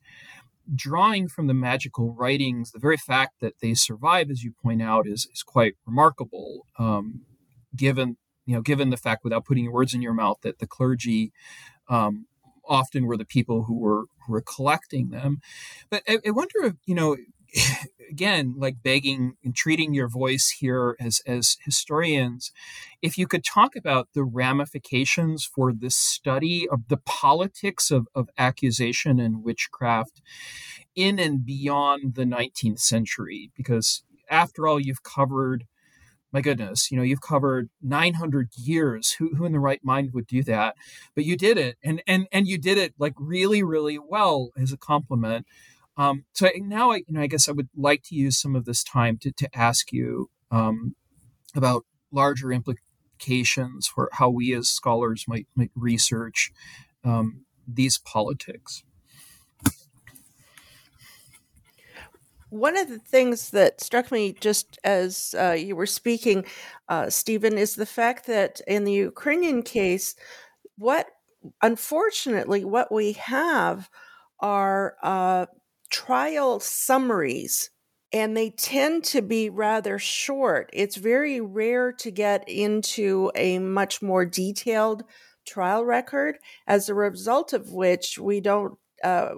drawing 0.74 1.28
from 1.28 1.48
the 1.48 1.54
magical 1.54 2.14
writings, 2.14 2.72
the 2.72 2.80
very 2.80 2.98
fact 2.98 3.36
that 3.42 3.60
they 3.62 3.74
survive, 3.74 4.30
as 4.30 4.44
you 4.44 4.54
point 4.64 4.82
out, 4.82 5.08
is, 5.08 5.28
is 5.32 5.44
quite 5.44 5.76
remarkable, 5.86 6.66
um, 6.80 7.22
given 7.76 8.18
you 8.46 8.54
know, 8.56 8.62
given 8.62 8.92
the 8.92 8.98
fact, 8.98 9.24
without 9.24 9.46
putting 9.46 9.72
words 9.72 9.94
in 9.94 10.02
your 10.02 10.14
mouth, 10.14 10.38
that 10.44 10.60
the 10.60 10.68
clergy 10.68 11.32
um, 11.90 12.28
often 12.68 13.06
were 13.06 13.18
the 13.18 13.26
people 13.26 13.64
who 13.64 13.78
were 13.80 14.06
who 14.26 14.34
were 14.34 14.42
collecting 14.42 15.10
them. 15.10 15.40
But 15.90 16.04
I, 16.08 16.20
I 16.26 16.32
wonder 16.32 16.64
if 16.64 16.74
you 16.86 16.96
know 16.96 17.18
again, 18.10 18.56
like 18.58 18.84
begging 18.84 19.36
and 19.44 19.56
treating 19.56 19.94
your 19.94 20.08
voice 20.08 20.56
here 20.60 20.96
as, 21.00 21.22
as 21.26 21.58
historians, 21.66 22.52
if 23.02 23.18
you 23.18 23.28
could 23.28 23.44
talk 23.44 23.76
about 23.76 24.10
the 24.14 24.24
ramifications 24.24 25.46
for 25.46 25.74
the 25.74 25.90
study 25.90 26.68
of 26.70 26.88
the 26.88 26.98
politics 26.98 27.92
of, 27.92 28.08
of 28.16 28.30
accusation 28.38 29.20
and 29.20 29.44
witchcraft 29.44 30.22
in 30.96 31.20
and 31.20 31.46
beyond 31.46 32.16
the 32.16 32.24
19th 32.24 32.80
century, 32.80 33.52
because 33.56 34.04
after 34.30 34.68
all, 34.68 34.80
you've 34.80 35.04
covered 35.04 35.66
my 36.36 36.42
goodness, 36.42 36.92
you 36.92 36.98
know, 36.98 37.04
you've 37.04 37.22
covered 37.22 37.70
900 37.82 38.50
years. 38.58 39.14
Who, 39.14 39.36
who 39.36 39.46
in 39.46 39.54
the 39.54 39.60
right 39.60 39.80
mind 39.86 40.12
would 40.12 40.28
do 40.28 40.44
that? 40.44 40.76
But 41.16 41.24
you 41.24 41.38
did 41.38 41.58
it, 41.58 41.78
and 41.82 42.04
and 42.06 42.28
and 42.30 42.46
you 42.46 42.58
did 42.58 42.78
it 42.78 42.94
like 43.00 43.14
really, 43.18 43.64
really 43.64 43.98
well 43.98 44.50
as 44.58 44.74
a 44.74 44.78
compliment. 44.78 45.46
Um, 45.98 46.26
so 46.34 46.50
now, 46.58 46.92
I, 46.92 46.98
you 46.98 47.06
know, 47.10 47.22
I 47.22 47.28
guess 47.28 47.48
I 47.48 47.54
would 47.54 47.70
like 47.76 48.04
to 48.04 48.16
use 48.16 48.38
some 48.38 48.56
of 48.56 48.66
this 48.66 48.84
time 48.84 49.18
to, 49.20 49.32
to 49.32 49.50
ask 49.58 49.92
you 49.94 50.30
um, 50.52 50.96
about 51.56 51.86
larger 52.12 52.52
implications 52.52 53.88
for 53.88 54.10
how 54.14 54.30
we 54.30 54.54
as 54.54 54.70
scholars 54.70 55.26
might, 55.28 55.48
might 55.56 55.72
research 55.76 56.52
um, 57.04 57.46
these 57.68 57.98
politics. 57.98 58.84
One 62.50 62.78
of 62.78 62.88
the 62.88 63.00
things 63.00 63.50
that 63.50 63.82
struck 63.82 64.12
me 64.12 64.34
just 64.40 64.80
as 64.84 65.36
uh, 65.38 65.58
you 65.58 65.76
were 65.76 65.86
speaking, 65.86 66.46
uh, 66.88 67.10
Steven, 67.10 67.58
is 67.58 67.76
the 67.76 67.86
fact 67.86 68.28
that 68.28 68.62
in 68.68 68.84
the 68.86 68.94
Ukrainian 68.94 69.62
case, 69.62 70.16
what 70.78 71.08
unfortunately 71.62 72.64
what 72.64 72.92
we 72.92 73.14
have 73.14 73.90
are 74.40 74.96
uh, 75.04 75.46
trial 75.90 76.60
summaries 76.60 77.70
and 78.14 78.36
they 78.36 78.50
tend 78.52 79.04
to 79.04 79.22
be 79.22 79.50
rather 79.50 80.00
short. 80.00 80.70
It's 80.74 80.96
very 80.96 81.42
rare 81.42 81.92
to 81.94 82.12
get 82.12 82.48
into 82.48 83.32
a 83.36 83.60
much 83.60 84.02
more 84.02 84.26
detailed 84.26 85.04
trial 85.46 85.86
record, 85.86 86.38
as 86.66 86.90
a 86.90 86.94
result 86.94 87.54
of 87.54 87.72
which 87.72 88.18
we 88.18 88.42
don't, 88.42 88.78
uh, 89.04 89.32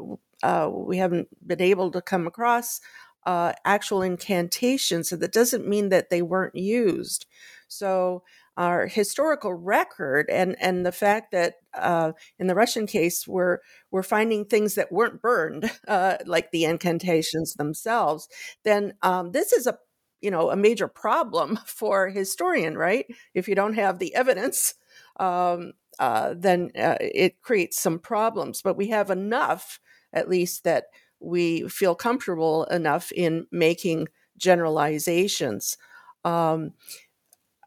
uh, 0.43 0.69
we 0.71 0.97
haven't 0.97 1.27
been 1.45 1.61
able 1.61 1.91
to 1.91 2.01
come 2.01 2.27
across 2.27 2.79
uh, 3.25 3.51
actual 3.65 4.01
incantations. 4.01 5.09
So 5.09 5.15
that 5.17 5.33
doesn't 5.33 5.67
mean 5.67 5.89
that 5.89 6.09
they 6.09 6.21
weren't 6.21 6.55
used. 6.55 7.25
So 7.67 8.23
our 8.57 8.87
historical 8.87 9.53
record 9.53 10.29
and 10.29 10.55
and 10.59 10.85
the 10.85 10.91
fact 10.91 11.31
that 11.31 11.55
uh, 11.73 12.11
in 12.39 12.47
the 12.47 12.55
Russian 12.55 12.87
case 12.87 13.27
we're 13.27 13.59
we're 13.91 14.03
finding 14.03 14.45
things 14.45 14.75
that 14.75 14.91
weren't 14.91 15.21
burned, 15.21 15.71
uh, 15.87 16.17
like 16.25 16.51
the 16.51 16.65
incantations 16.65 17.53
themselves, 17.53 18.27
then 18.63 18.93
um, 19.03 19.31
this 19.31 19.53
is 19.53 19.67
a 19.67 19.77
you 20.21 20.31
know 20.31 20.49
a 20.49 20.55
major 20.55 20.87
problem 20.87 21.59
for 21.65 22.07
a 22.07 22.11
historian, 22.13 22.77
right? 22.77 23.05
If 23.33 23.47
you 23.47 23.55
don't 23.55 23.75
have 23.75 23.99
the 23.99 24.13
evidence, 24.15 24.73
um, 25.19 25.73
uh, 25.99 26.33
then 26.37 26.71
uh, 26.77 26.97
it 26.99 27.41
creates 27.41 27.79
some 27.79 27.99
problems. 27.99 28.61
But 28.61 28.77
we 28.77 28.87
have 28.89 29.09
enough, 29.09 29.79
at 30.13 30.29
least, 30.29 30.63
that 30.63 30.85
we 31.19 31.67
feel 31.69 31.95
comfortable 31.95 32.65
enough 32.65 33.11
in 33.11 33.47
making 33.51 34.07
generalizations. 34.37 35.77
Um, 36.23 36.73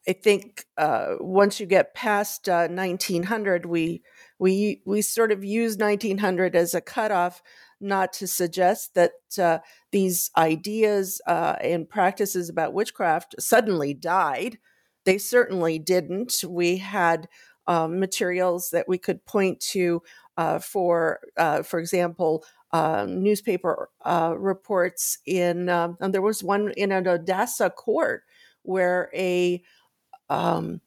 I 0.08 0.14
think 0.14 0.64
uh, 0.78 1.16
once 1.20 1.60
you 1.60 1.66
get 1.66 1.94
past 1.94 2.48
uh, 2.48 2.68
1900, 2.68 3.66
we 3.66 4.02
we 4.38 4.80
we 4.86 5.02
sort 5.02 5.30
of 5.30 5.44
use 5.44 5.76
1900 5.76 6.56
as 6.56 6.74
a 6.74 6.80
cutoff, 6.80 7.42
not 7.80 8.12
to 8.14 8.26
suggest 8.26 8.94
that 8.94 9.12
uh, 9.38 9.58
these 9.92 10.30
ideas 10.36 11.20
uh, 11.26 11.56
and 11.60 11.88
practices 11.88 12.48
about 12.48 12.72
witchcraft 12.72 13.34
suddenly 13.38 13.92
died. 13.92 14.58
They 15.04 15.18
certainly 15.18 15.78
didn't. 15.78 16.44
We 16.48 16.78
had 16.78 17.28
um, 17.66 18.00
materials 18.00 18.70
that 18.70 18.88
we 18.88 18.96
could 18.96 19.24
point 19.26 19.60
to 19.60 20.02
uh, 20.38 20.58
for, 20.60 21.20
uh, 21.36 21.62
for 21.62 21.78
example, 21.78 22.44
newspaper 22.72 23.90
reports 24.06 25.18
in. 25.26 25.68
Um, 25.68 25.98
and 26.00 26.14
there 26.14 26.22
was 26.22 26.42
one 26.42 26.72
in 26.76 26.90
an 26.90 27.06
Odessa 27.06 27.68
court 27.68 28.22
where 28.62 29.10
a 29.14 29.62
um, 30.30 30.80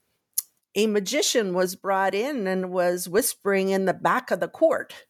a 0.76 0.88
magician 0.88 1.54
was 1.54 1.76
brought 1.76 2.16
in 2.16 2.48
and 2.48 2.72
was 2.72 3.08
whispering 3.08 3.70
in 3.70 3.86
the 3.86 3.94
back 3.94 4.32
of 4.32 4.40
the 4.40 4.48
court 4.48 5.06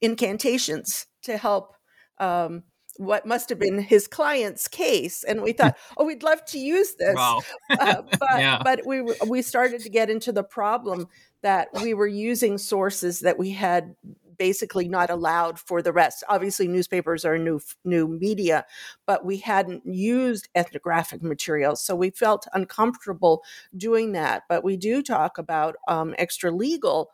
incantations 0.00 1.06
to 1.22 1.36
help 1.36 1.74
um, 2.18 2.62
what 2.98 3.26
must 3.26 3.48
have 3.50 3.58
been 3.58 3.78
his 3.78 4.06
client's 4.06 4.68
case 4.68 5.22
and 5.24 5.42
we 5.42 5.52
thought 5.52 5.76
oh 5.98 6.06
we'd 6.06 6.22
love 6.22 6.44
to 6.46 6.58
use 6.58 6.94
this 6.94 7.14
wow. 7.14 7.40
uh, 7.70 8.02
but 8.18 8.38
yeah. 8.38 8.60
but 8.62 8.86
we 8.86 9.02
we 9.26 9.42
started 9.42 9.82
to 9.82 9.90
get 9.90 10.08
into 10.08 10.32
the 10.32 10.44
problem 10.44 11.08
that 11.42 11.68
we 11.82 11.92
were 11.92 12.06
using 12.06 12.56
sources 12.56 13.20
that 13.20 13.38
we 13.38 13.50
had 13.50 13.94
basically 14.38 14.88
not 14.88 15.10
allowed 15.10 15.58
for 15.58 15.82
the 15.82 15.92
rest. 15.92 16.24
Obviously, 16.28 16.68
newspapers 16.68 17.24
are 17.24 17.38
new 17.38 17.60
new 17.84 18.08
media, 18.08 18.64
but 19.06 19.24
we 19.24 19.38
hadn't 19.38 19.84
used 19.86 20.48
ethnographic 20.54 21.22
materials, 21.22 21.82
so 21.82 21.94
we 21.94 22.10
felt 22.10 22.46
uncomfortable 22.52 23.42
doing 23.76 24.12
that. 24.12 24.42
But 24.48 24.64
we 24.64 24.76
do 24.76 25.02
talk 25.02 25.38
about 25.38 25.76
um, 25.88 26.14
extra 26.18 26.50
legal 26.50 27.10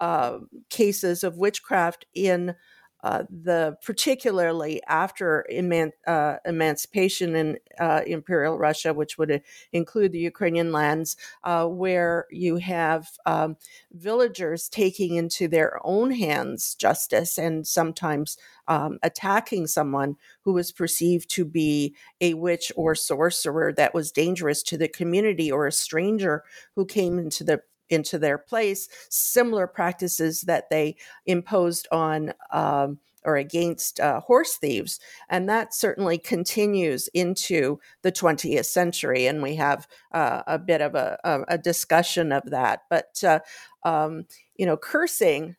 uh, 0.00 0.38
cases 0.70 1.24
of 1.24 1.38
witchcraft 1.38 2.06
in 2.14 2.54
uh, 3.02 3.22
the 3.30 3.76
particularly 3.84 4.82
after 4.88 5.46
eman- 5.52 5.92
uh, 6.06 6.36
emancipation 6.44 7.36
in 7.36 7.58
uh, 7.78 8.00
imperial 8.06 8.58
Russia, 8.58 8.92
which 8.92 9.16
would 9.18 9.42
include 9.72 10.12
the 10.12 10.18
Ukrainian 10.18 10.72
lands, 10.72 11.16
uh, 11.44 11.66
where 11.66 12.26
you 12.30 12.56
have 12.56 13.08
um, 13.24 13.56
villagers 13.92 14.68
taking 14.68 15.14
into 15.14 15.46
their 15.46 15.78
own 15.84 16.10
hands 16.10 16.74
justice 16.74 17.38
and 17.38 17.66
sometimes 17.66 18.36
um, 18.66 18.98
attacking 19.02 19.66
someone 19.66 20.16
who 20.42 20.52
was 20.52 20.72
perceived 20.72 21.30
to 21.30 21.44
be 21.44 21.94
a 22.20 22.34
witch 22.34 22.72
or 22.76 22.94
sorcerer 22.94 23.72
that 23.72 23.94
was 23.94 24.12
dangerous 24.12 24.62
to 24.62 24.76
the 24.76 24.88
community 24.88 25.50
or 25.50 25.66
a 25.66 25.72
stranger 25.72 26.42
who 26.74 26.84
came 26.84 27.18
into 27.18 27.44
the 27.44 27.60
into 27.90 28.18
their 28.18 28.38
place 28.38 28.88
similar 29.08 29.66
practices 29.66 30.42
that 30.42 30.70
they 30.70 30.96
imposed 31.26 31.88
on 31.90 32.32
um, 32.52 32.98
or 33.24 33.36
against 33.36 34.00
uh, 34.00 34.20
horse 34.20 34.56
thieves. 34.56 35.00
And 35.28 35.48
that 35.48 35.74
certainly 35.74 36.18
continues 36.18 37.08
into 37.08 37.78
the 38.02 38.12
20th 38.12 38.66
century. 38.66 39.26
And 39.26 39.42
we 39.42 39.56
have 39.56 39.86
uh, 40.12 40.42
a 40.46 40.58
bit 40.58 40.80
of 40.80 40.94
a, 40.94 41.18
a, 41.48 41.58
discussion 41.58 42.32
of 42.32 42.44
that. 42.46 42.82
But, 42.88 43.22
uh, 43.24 43.40
um, 43.84 44.24
you 44.56 44.66
know, 44.66 44.76
cursing 44.76 45.56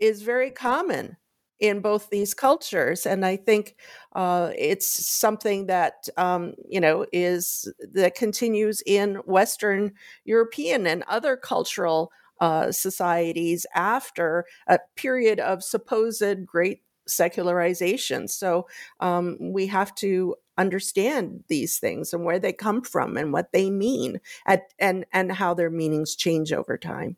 is 0.00 0.22
very 0.22 0.50
common 0.50 1.16
in 1.62 1.80
both 1.80 2.10
these 2.10 2.34
cultures 2.34 3.06
and 3.06 3.24
i 3.24 3.36
think 3.36 3.76
uh, 4.14 4.50
it's 4.58 4.86
something 4.86 5.66
that 5.66 6.08
um, 6.18 6.52
you 6.68 6.80
know 6.80 7.06
is 7.12 7.72
that 7.94 8.14
continues 8.14 8.82
in 8.84 9.14
western 9.24 9.92
european 10.24 10.86
and 10.86 11.02
other 11.08 11.36
cultural 11.36 12.12
uh, 12.40 12.72
societies 12.72 13.64
after 13.74 14.44
a 14.66 14.78
period 14.96 15.38
of 15.38 15.62
supposed 15.62 16.44
great 16.44 16.82
secularization. 17.06 18.28
So 18.28 18.66
um, 19.00 19.36
we 19.40 19.66
have 19.68 19.94
to 19.96 20.36
understand 20.58 21.44
these 21.48 21.78
things 21.78 22.12
and 22.12 22.24
where 22.24 22.38
they 22.38 22.52
come 22.52 22.82
from 22.82 23.16
and 23.16 23.32
what 23.32 23.52
they 23.52 23.70
mean 23.70 24.20
at, 24.46 24.72
and 24.78 25.06
and 25.12 25.32
how 25.32 25.54
their 25.54 25.70
meanings 25.70 26.14
change 26.14 26.52
over 26.52 26.76
time. 26.76 27.16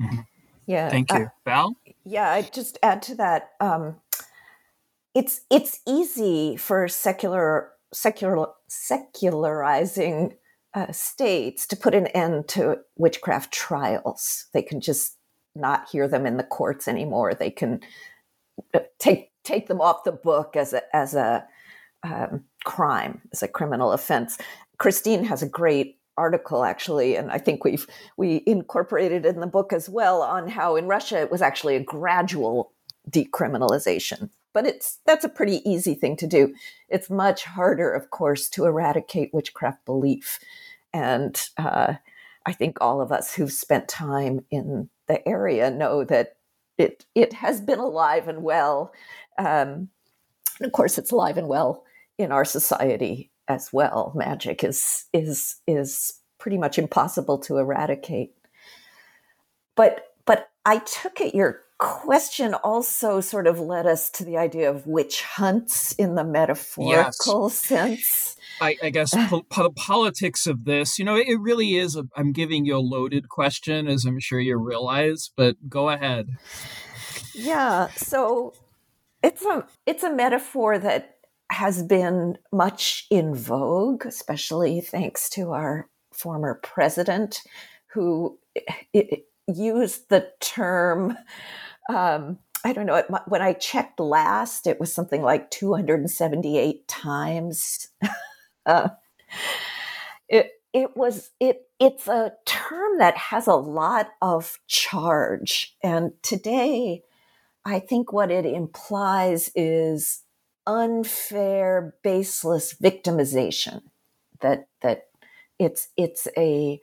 Mm-hmm. 0.00 0.20
yeah 0.66 0.88
thank 0.88 1.12
you. 1.12 1.30
Val 1.44 1.76
yeah, 2.04 2.30
I 2.30 2.42
just 2.42 2.78
add 2.82 3.02
to 3.02 3.14
that. 3.16 3.50
Um, 3.60 3.96
it's 5.14 5.42
it's 5.50 5.80
easy 5.86 6.56
for 6.56 6.88
secular 6.88 7.70
secular 7.92 8.48
secularizing 8.68 10.34
uh, 10.74 10.90
states 10.90 11.66
to 11.66 11.76
put 11.76 11.94
an 11.94 12.06
end 12.08 12.48
to 12.48 12.78
witchcraft 12.96 13.52
trials. 13.52 14.46
They 14.54 14.62
can 14.62 14.80
just 14.80 15.18
not 15.54 15.88
hear 15.90 16.08
them 16.08 16.26
in 16.26 16.38
the 16.38 16.44
courts 16.44 16.88
anymore. 16.88 17.34
They 17.34 17.50
can 17.50 17.80
uh, 18.74 18.80
take 18.98 19.30
take 19.44 19.68
them 19.68 19.80
off 19.80 20.04
the 20.04 20.12
book 20.12 20.56
as 20.56 20.72
a 20.72 20.82
as 20.94 21.14
a 21.14 21.46
um, 22.02 22.44
crime, 22.64 23.20
as 23.32 23.42
a 23.42 23.48
criminal 23.48 23.92
offense. 23.92 24.38
Christine 24.78 25.24
has 25.24 25.42
a 25.42 25.48
great 25.48 25.98
article 26.16 26.64
actually, 26.64 27.16
and 27.16 27.30
I 27.30 27.38
think 27.38 27.64
we've 27.64 27.86
we 28.16 28.42
incorporated 28.46 29.24
in 29.24 29.40
the 29.40 29.46
book 29.46 29.72
as 29.72 29.88
well 29.88 30.22
on 30.22 30.48
how 30.48 30.76
in 30.76 30.86
Russia 30.86 31.20
it 31.20 31.30
was 31.30 31.42
actually 31.42 31.76
a 31.76 31.82
gradual 31.82 32.72
decriminalization. 33.10 34.30
But 34.52 34.66
it's 34.66 34.98
that's 35.06 35.24
a 35.24 35.30
pretty 35.30 35.68
easy 35.68 35.94
thing 35.94 36.16
to 36.16 36.26
do. 36.26 36.54
It's 36.88 37.08
much 37.08 37.44
harder, 37.44 37.90
of 37.90 38.10
course, 38.10 38.48
to 38.50 38.66
eradicate 38.66 39.32
witchcraft 39.32 39.84
belief, 39.84 40.38
and 40.92 41.40
uh, 41.56 41.94
I 42.44 42.52
think 42.52 42.78
all 42.80 43.00
of 43.00 43.12
us 43.12 43.34
who've 43.34 43.52
spent 43.52 43.88
time 43.88 44.44
in 44.50 44.90
the 45.06 45.26
area 45.26 45.70
know 45.70 46.04
that 46.04 46.36
it 46.76 47.06
it 47.14 47.32
has 47.34 47.60
been 47.60 47.78
alive 47.78 48.28
and 48.28 48.42
well. 48.42 48.92
Um, 49.38 49.88
and 50.58 50.66
of 50.66 50.72
course, 50.72 50.98
it's 50.98 51.10
alive 51.10 51.38
and 51.38 51.48
well 51.48 51.84
in 52.18 52.30
our 52.30 52.44
society 52.44 53.31
as 53.48 53.72
well. 53.72 54.12
Magic 54.14 54.64
is 54.64 55.06
is 55.12 55.56
is 55.66 56.14
pretty 56.38 56.58
much 56.58 56.78
impossible 56.78 57.38
to 57.38 57.58
eradicate. 57.58 58.34
But 59.76 60.08
but 60.26 60.50
I 60.64 60.78
took 60.78 61.20
it 61.20 61.34
your 61.34 61.60
question 61.78 62.54
also 62.54 63.20
sort 63.20 63.48
of 63.48 63.58
led 63.58 63.86
us 63.86 64.08
to 64.08 64.24
the 64.24 64.36
idea 64.36 64.70
of 64.70 64.86
witch 64.86 65.22
hunts 65.22 65.92
in 65.92 66.14
the 66.14 66.22
metaphorical 66.22 67.48
yes. 67.48 67.58
sense. 67.58 68.36
I, 68.60 68.76
I 68.80 68.90
guess 68.90 69.10
po- 69.28 69.42
po- 69.42 69.70
politics 69.70 70.46
of 70.46 70.64
this, 70.64 70.98
you 70.98 71.04
know, 71.04 71.16
it 71.16 71.40
really 71.40 71.76
is. 71.76 71.96
i 71.96 72.20
am 72.20 72.32
giving 72.32 72.64
you 72.64 72.76
a 72.76 72.78
loaded 72.78 73.28
question, 73.28 73.88
as 73.88 74.04
I'm 74.04 74.20
sure 74.20 74.38
you 74.38 74.56
realize, 74.56 75.30
but 75.36 75.68
go 75.68 75.88
ahead. 75.88 76.28
Yeah, 77.34 77.88
so 77.96 78.52
it's 79.22 79.44
a 79.44 79.66
it's 79.86 80.04
a 80.04 80.12
metaphor 80.12 80.78
that 80.78 81.16
has 81.52 81.82
been 81.82 82.38
much 82.50 83.06
in 83.10 83.34
vogue, 83.34 84.06
especially 84.06 84.80
thanks 84.80 85.28
to 85.30 85.52
our 85.52 85.88
former 86.12 86.58
president, 86.62 87.42
who 87.88 88.38
used 89.46 90.08
the 90.08 90.30
term. 90.40 91.16
Um, 91.92 92.38
I 92.64 92.72
don't 92.72 92.86
know. 92.86 93.02
When 93.26 93.42
I 93.42 93.52
checked 93.52 94.00
last, 94.00 94.66
it 94.66 94.80
was 94.80 94.92
something 94.92 95.20
like 95.20 95.50
278 95.50 96.88
times. 96.88 97.88
uh, 98.66 98.88
it 100.28 100.52
it 100.72 100.96
was 100.96 101.32
it 101.38 101.66
it's 101.78 102.08
a 102.08 102.32
term 102.46 102.98
that 102.98 103.16
has 103.16 103.46
a 103.46 103.54
lot 103.54 104.08
of 104.22 104.58
charge, 104.68 105.76
and 105.82 106.12
today, 106.22 107.02
I 107.64 107.78
think 107.80 108.12
what 108.12 108.30
it 108.30 108.46
implies 108.46 109.50
is 109.54 110.22
unfair, 110.66 111.94
baseless 112.02 112.74
victimization. 112.74 113.82
That 114.40 114.68
that 114.82 115.08
it's 115.58 115.88
it's 115.96 116.28
a 116.36 116.80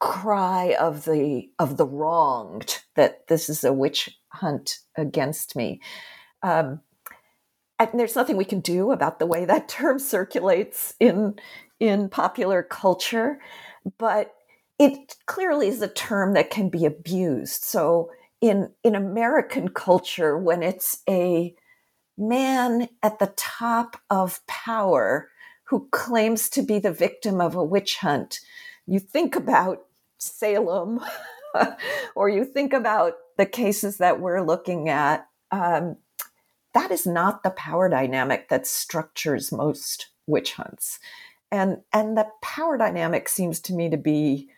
cry 0.00 0.76
of 0.78 1.04
the 1.04 1.50
of 1.58 1.76
the 1.76 1.86
wronged 1.86 2.82
that 2.94 3.26
this 3.28 3.48
is 3.48 3.64
a 3.64 3.72
witch 3.72 4.18
hunt 4.28 4.78
against 4.96 5.56
me. 5.56 5.80
Um, 6.42 6.80
and 7.78 7.90
there's 7.94 8.16
nothing 8.16 8.36
we 8.36 8.44
can 8.44 8.60
do 8.60 8.90
about 8.90 9.18
the 9.18 9.26
way 9.26 9.44
that 9.44 9.68
term 9.68 9.98
circulates 9.98 10.94
in 11.00 11.38
in 11.80 12.08
popular 12.08 12.62
culture, 12.62 13.40
but 13.98 14.34
it 14.78 15.16
clearly 15.26 15.68
is 15.68 15.82
a 15.82 15.88
term 15.88 16.34
that 16.34 16.50
can 16.50 16.68
be 16.68 16.84
abused. 16.84 17.64
So 17.64 18.10
in 18.40 18.70
in 18.84 18.94
American 18.94 19.68
culture, 19.68 20.38
when 20.38 20.62
it's 20.62 21.02
a 21.08 21.54
man 22.18 22.88
at 23.02 23.18
the 23.18 23.32
top 23.36 23.96
of 24.10 24.44
power 24.46 25.30
who 25.64 25.88
claims 25.90 26.48
to 26.48 26.62
be 26.62 26.78
the 26.78 26.92
victim 26.92 27.40
of 27.40 27.54
a 27.54 27.64
witch 27.64 27.98
hunt. 27.98 28.40
You 28.86 28.98
think 28.98 29.36
about 29.36 29.84
Salem, 30.18 31.00
or 32.14 32.28
you 32.28 32.44
think 32.44 32.72
about 32.72 33.14
the 33.36 33.46
cases 33.46 33.98
that 33.98 34.20
we're 34.20 34.42
looking 34.42 34.88
at. 34.88 35.28
Um, 35.50 35.96
that 36.74 36.90
is 36.90 37.06
not 37.06 37.42
the 37.42 37.50
power 37.50 37.88
dynamic 37.88 38.48
that 38.48 38.66
structures 38.66 39.52
most 39.52 40.08
witch 40.26 40.54
hunts. 40.54 40.98
And, 41.50 41.78
and 41.92 42.16
the 42.16 42.28
power 42.42 42.76
dynamic 42.76 43.28
seems 43.28 43.60
to 43.60 43.72
me 43.72 43.88
to 43.90 43.96
be 43.96 44.48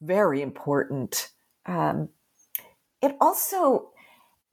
very 0.00 0.42
important. 0.42 1.30
Um, 1.66 2.10
it 3.02 3.16
also 3.20 3.90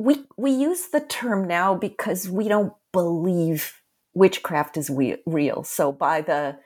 we 0.02 0.26
we 0.36 0.52
use 0.52 0.88
the 0.88 0.99
term 1.02 1.47
now 1.47 1.76
because 1.76 2.28
we 2.28 2.47
don't 2.47 2.74
believe 2.91 3.82
witchcraft 4.14 4.76
is 4.76 4.89
we, 4.89 5.18
real. 5.26 5.64
So 5.64 5.91
by 5.91 6.22
the 6.22 6.58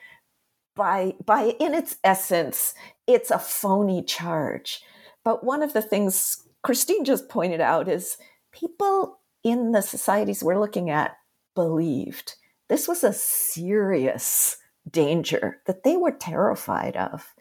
by 0.76 1.16
by 1.26 1.56
in 1.60 1.74
its 1.74 1.98
essence, 2.04 2.74
it's 3.08 3.32
a 3.32 3.40
phony 3.40 4.04
charge. 4.04 4.82
But 5.24 5.44
one 5.44 5.62
of 5.62 5.74
the 5.74 5.82
things 5.82 6.48
Christine 6.64 7.04
just 7.04 7.28
pointed 7.28 7.60
out 7.60 7.90
is 7.90 8.18
people 8.54 9.20
in 9.44 9.74
the 9.74 9.82
societies 9.82 10.42
we're 10.44 10.60
looking 10.60 10.90
at 10.90 11.18
believed 11.56 12.36
this 12.70 12.88
was 12.88 13.04
a 13.04 13.14
serious 13.14 14.58
danger 14.90 15.62
that 15.66 15.84
they 15.84 15.98
were 15.98 16.12
terrified 16.12 16.96
of. 16.96 17.34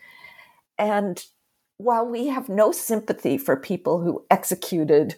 And 0.76 1.24
while 1.78 2.06
we 2.06 2.26
have 2.28 2.48
no 2.48 2.72
sympathy 2.72 3.38
for 3.38 3.56
people 3.56 4.00
who 4.00 4.24
executed 4.30 5.16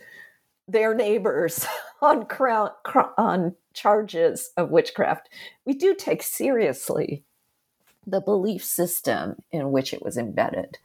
their 0.69 0.95
neighbors 0.95 1.67
on 2.03 2.27
crown, 2.27 2.71
on 3.17 3.55
charges 3.73 4.51
of 4.57 4.71
witchcraft. 4.71 5.29
We 5.65 5.75
do 5.75 5.95
take 5.95 6.23
seriously 6.23 7.25
the 8.07 8.21
belief 8.21 8.65
system 8.65 9.37
in 9.51 9.73
which 9.73 9.93
it 9.93 10.03
was 10.03 10.17
embedded. 10.17 10.79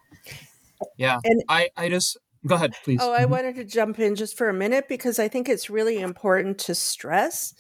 Yeah, 0.97 1.19
and 1.23 1.43
I 1.47 1.69
I 1.77 1.89
just 1.89 2.17
go 2.45 2.55
ahead, 2.55 2.73
please. 2.83 2.99
Oh, 3.01 3.13
I 3.13 3.21
mm-hmm. 3.21 3.31
wanted 3.31 3.55
to 3.55 3.63
jump 3.63 3.99
in 3.99 4.15
just 4.15 4.37
for 4.37 4.49
a 4.49 4.53
minute 4.53 4.87
because 4.87 5.19
I 5.19 5.27
think 5.27 5.47
it's 5.47 5.69
really 5.69 5.99
important 5.99 6.57
to 6.59 6.75
stress 6.75 7.53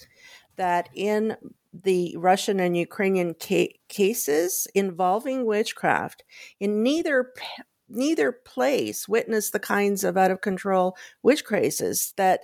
that 0.55 0.89
in 0.93 1.37
the 1.73 2.15
Russian 2.17 2.59
and 2.59 2.75
Ukrainian 2.75 3.35
ca- 3.41 3.79
cases 3.87 4.67
involving 4.75 5.45
witchcraft, 5.45 6.23
in 6.59 6.83
neither 6.83 7.31
neither 7.91 8.31
place 8.31 9.07
witnessed 9.07 9.53
the 9.53 9.59
kinds 9.59 10.03
of 10.03 10.17
out 10.17 10.31
of 10.31 10.41
control 10.41 10.95
witch 11.21 11.43
crazes 11.43 12.13
that 12.17 12.41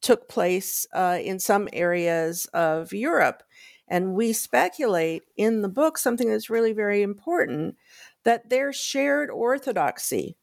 took 0.00 0.28
place 0.28 0.86
uh, 0.94 1.18
in 1.22 1.38
some 1.38 1.68
areas 1.72 2.46
of 2.52 2.92
Europe. 2.92 3.42
And 3.88 4.14
we 4.14 4.32
speculate 4.32 5.24
in 5.36 5.62
the 5.62 5.68
book 5.68 5.98
something 5.98 6.30
that's 6.30 6.48
really 6.48 6.72
very 6.72 7.02
important 7.02 7.76
that 8.24 8.48
their 8.48 8.72
shared 8.72 9.30
orthodoxy. 9.30 10.36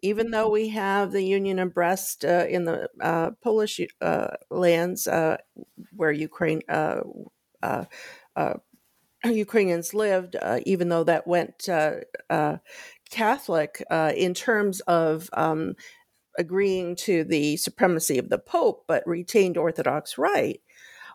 Even 0.00 0.30
though 0.30 0.48
we 0.48 0.68
have 0.68 1.10
the 1.10 1.24
Union 1.24 1.58
of 1.58 1.74
Brest 1.74 2.24
uh, 2.24 2.46
in 2.48 2.66
the 2.66 2.88
uh, 3.00 3.30
Polish 3.42 3.80
uh, 4.00 4.28
lands 4.48 5.08
uh, 5.08 5.38
where 5.96 6.12
Ukraine 6.12 6.60
uh, 6.68 7.00
Ukrainians 9.24 9.94
lived, 9.94 10.36
even 10.64 10.88
though 10.88 11.02
that 11.02 11.26
went 11.26 11.68
Catholic 13.10 13.82
uh, 13.90 14.12
in 14.16 14.34
terms 14.34 14.80
of 14.80 15.30
um, 15.32 15.74
agreeing 16.38 16.96
to 16.96 17.24
the 17.24 17.56
supremacy 17.56 18.18
of 18.18 18.28
the 18.28 18.38
Pope, 18.38 18.84
but 18.86 19.06
retained 19.06 19.56
Orthodox 19.56 20.18
rite. 20.18 20.60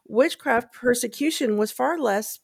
Witchcraft 0.05 0.73
persecution 0.73 1.57
was 1.57 1.71
far 1.71 1.97
less 1.97 2.39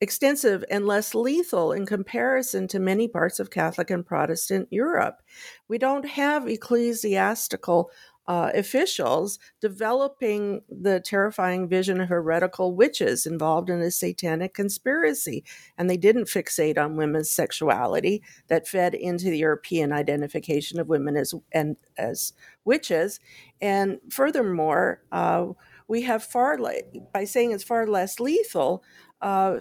extensive 0.00 0.64
and 0.70 0.86
less 0.86 1.14
lethal 1.14 1.72
in 1.72 1.86
comparison 1.86 2.68
to 2.68 2.78
many 2.78 3.08
parts 3.08 3.40
of 3.40 3.50
Catholic 3.50 3.90
and 3.90 4.04
Protestant 4.04 4.68
Europe. 4.70 5.22
We 5.68 5.78
don't 5.78 6.06
have 6.06 6.46
ecclesiastical 6.46 7.90
uh, 8.26 8.50
officials 8.54 9.38
developing 9.60 10.62
the 10.68 11.00
terrifying 11.00 11.68
vision 11.68 12.00
of 12.00 12.08
heretical 12.08 12.74
witches 12.74 13.26
involved 13.26 13.68
in 13.68 13.80
a 13.80 13.90
satanic 13.90 14.54
conspiracy. 14.54 15.44
And 15.76 15.90
they 15.90 15.96
didn't 15.96 16.24
fixate 16.24 16.78
on 16.78 16.96
women's 16.96 17.30
sexuality 17.30 18.22
that 18.48 18.66
fed 18.66 18.94
into 18.94 19.26
the 19.26 19.38
European 19.38 19.92
identification 19.92 20.80
of 20.80 20.88
women 20.88 21.16
as, 21.16 21.34
and, 21.52 21.76
as 21.98 22.32
witches. 22.64 23.20
And 23.60 23.98
furthermore, 24.10 25.02
uh, 25.12 25.48
we 25.86 26.02
have 26.02 26.24
far, 26.24 26.58
le- 26.58 26.82
by 27.12 27.24
saying 27.24 27.52
it's 27.52 27.64
far 27.64 27.86
less 27.86 28.18
lethal, 28.18 28.82
uh, 29.20 29.58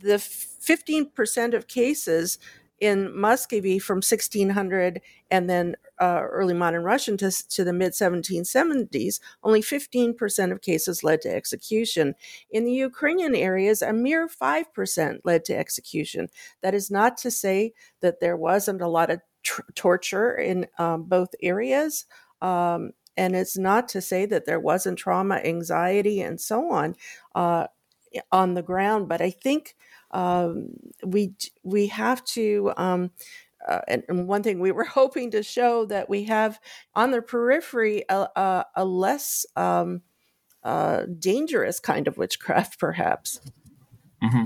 the 0.00 0.14
15% 0.14 1.54
of 1.54 1.66
cases 1.66 2.38
in 2.80 3.16
Muscovy 3.18 3.78
from 3.78 3.96
1600 3.96 5.00
and 5.30 5.50
then 5.50 5.74
uh, 6.00 6.20
early 6.22 6.54
modern 6.54 6.84
Russian 6.84 7.16
to, 7.18 7.30
to 7.30 7.64
the 7.64 7.72
mid 7.72 7.92
1770s, 7.92 9.20
only 9.42 9.60
15% 9.60 10.52
of 10.52 10.60
cases 10.60 11.02
led 11.02 11.20
to 11.22 11.34
execution. 11.34 12.14
In 12.50 12.64
the 12.64 12.72
Ukrainian 12.72 13.34
areas, 13.34 13.82
a 13.82 13.92
mere 13.92 14.28
5% 14.28 15.18
led 15.24 15.44
to 15.46 15.56
execution. 15.56 16.28
That 16.62 16.74
is 16.74 16.90
not 16.90 17.16
to 17.18 17.30
say 17.30 17.72
that 18.00 18.20
there 18.20 18.36
wasn't 18.36 18.80
a 18.80 18.88
lot 18.88 19.10
of 19.10 19.20
torture 19.74 20.34
in 20.34 20.66
um, 20.78 21.04
both 21.04 21.30
areas. 21.42 22.06
Um, 22.40 22.92
and 23.16 23.34
it's 23.34 23.58
not 23.58 23.88
to 23.88 24.00
say 24.00 24.26
that 24.26 24.46
there 24.46 24.60
wasn't 24.60 24.98
trauma, 24.98 25.36
anxiety, 25.36 26.20
and 26.20 26.40
so 26.40 26.70
on 26.70 26.94
uh, 27.34 27.66
on 28.30 28.54
the 28.54 28.62
ground. 28.62 29.08
But 29.08 29.20
I 29.20 29.30
think 29.30 29.74
um, 30.10 30.70
we 31.04 31.34
we 31.62 31.88
have 31.88 32.24
to. 32.26 32.72
Um, 32.76 33.10
uh, 33.66 33.80
and, 33.88 34.04
and, 34.08 34.28
one 34.28 34.42
thing 34.42 34.60
we 34.60 34.70
were 34.70 34.84
hoping 35.00 35.32
to 35.32 35.42
show 35.42 35.84
that 35.86 36.08
we 36.08 36.24
have 36.24 36.60
on 36.94 37.10
the 37.10 37.20
periphery 37.20 38.04
a, 38.08 38.28
a, 38.36 38.64
a 38.76 38.84
less 38.84 39.44
um, 39.56 40.00
uh, 40.62 41.02
dangerous 41.18 41.80
kind 41.80 42.06
of 42.06 42.16
witchcraft, 42.16 42.78
perhaps. 42.78 43.40
Mm-hmm. 44.22 44.44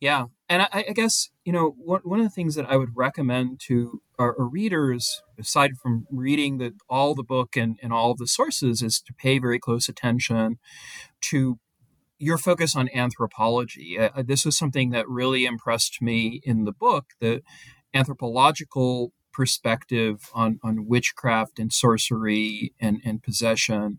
Yeah, 0.00 0.26
and 0.48 0.62
I, 0.62 0.84
I, 0.88 0.92
guess 0.92 1.30
you 1.44 1.52
know 1.52 1.76
one, 1.78 2.00
one 2.02 2.18
of 2.18 2.26
the 2.26 2.30
things 2.30 2.56
that 2.56 2.66
I 2.68 2.76
would 2.76 2.96
recommend 2.96 3.60
to 3.66 4.02
our, 4.18 4.34
our 4.38 4.46
readers, 4.46 5.22
aside 5.38 5.76
from 5.80 6.06
reading 6.10 6.58
the 6.58 6.74
all 6.88 7.14
the 7.14 7.22
book 7.22 7.56
and, 7.56 7.78
and 7.82 7.92
all 7.92 8.10
of 8.10 8.18
the 8.18 8.26
sources, 8.26 8.82
is 8.82 9.00
to 9.00 9.14
pay 9.14 9.38
very 9.38 9.60
close 9.60 9.88
attention 9.88 10.58
to 11.22 11.60
your 12.22 12.38
focus 12.38 12.76
on 12.76 12.88
anthropology. 12.94 13.98
Uh, 13.98 14.10
uh, 14.14 14.22
this 14.24 14.44
was 14.44 14.56
something 14.56 14.90
that 14.90 15.08
really 15.08 15.44
impressed 15.44 16.00
me 16.00 16.40
in 16.44 16.64
the 16.64 16.72
book 16.72 17.06
the 17.20 17.42
anthropological 17.92 19.12
perspective 19.32 20.30
on, 20.32 20.60
on 20.62 20.86
witchcraft 20.86 21.58
and 21.58 21.72
sorcery 21.72 22.72
and, 22.80 23.00
and 23.04 23.22
possession. 23.22 23.98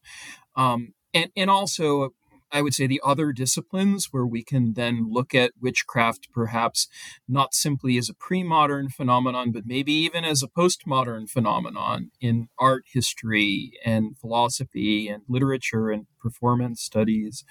Um, 0.56 0.94
and, 1.14 1.32
and 1.36 1.50
also 1.50 2.14
I 2.54 2.62
would 2.62 2.76
say 2.76 2.86
the 2.86 3.02
other 3.04 3.34
disciplines 3.34 4.10
where 4.12 4.28
we 4.28 4.44
can 4.44 4.74
then 4.76 5.08
look 5.12 5.34
at 5.34 5.54
witchcraft 5.60 6.28
perhaps 6.32 6.88
not 7.28 7.56
simply 7.56 7.98
as 7.98 8.10
a 8.10 8.14
pre 8.14 8.44
modern 8.44 8.90
phenomenon, 8.90 9.52
but 9.52 9.66
maybe 9.66 9.92
even 9.92 10.24
as 10.24 10.44
a 10.44 10.48
postmodern 10.48 11.28
phenomenon 11.28 12.12
in 12.22 12.50
art 12.60 12.84
history 12.94 13.72
and 13.84 14.16
philosophy 14.20 15.08
and 15.08 15.24
literature 15.28 15.90
and 15.90 16.06
performance 16.22 16.84
studies. 16.84 17.44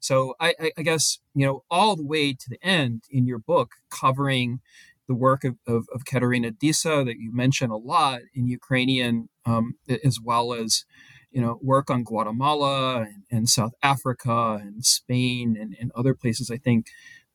So 0.00 0.34
I, 0.40 0.54
I 0.76 0.82
guess, 0.82 1.18
you 1.34 1.46
know, 1.46 1.64
all 1.70 1.96
the 1.96 2.06
way 2.06 2.32
to 2.32 2.46
the 2.48 2.58
end 2.62 3.04
in 3.10 3.26
your 3.26 3.38
book, 3.38 3.72
covering 3.90 4.60
the 5.06 5.14
work 5.14 5.42
of, 5.44 5.56
of, 5.66 5.86
of 5.92 6.04
Kateryna 6.04 6.52
Dysa 6.52 7.04
that 7.04 7.18
you 7.18 7.34
mention 7.34 7.70
a 7.70 7.76
lot 7.76 8.20
in 8.34 8.46
Ukrainian, 8.46 9.28
um, 9.46 9.74
as 10.04 10.18
well 10.22 10.52
as 10.52 10.84
you 11.30 11.40
know, 11.40 11.58
work 11.62 11.90
on 11.90 12.04
Guatemala 12.04 13.02
and, 13.02 13.24
and 13.30 13.48
South 13.48 13.72
Africa 13.82 14.58
and 14.60 14.84
Spain 14.84 15.56
and, 15.60 15.76
and, 15.78 15.92
other 15.94 16.14
places. 16.14 16.50
I 16.50 16.56
think 16.56 16.86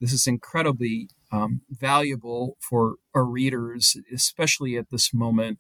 this 0.01 0.11
is 0.11 0.26
incredibly 0.26 1.09
um, 1.32 1.61
valuable 1.70 2.57
for 2.59 2.95
our 3.14 3.26
readers, 3.26 3.95
especially 4.14 4.78
at 4.78 4.89
this 4.89 5.14
moment 5.14 5.59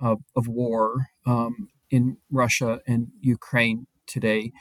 of, 0.00 0.20
of 0.36 0.46
war 0.46 1.08
um, 1.26 1.68
in 1.90 2.18
Russia 2.30 2.80
and 2.86 3.08
Ukraine 3.20 3.86
today. 4.06 4.52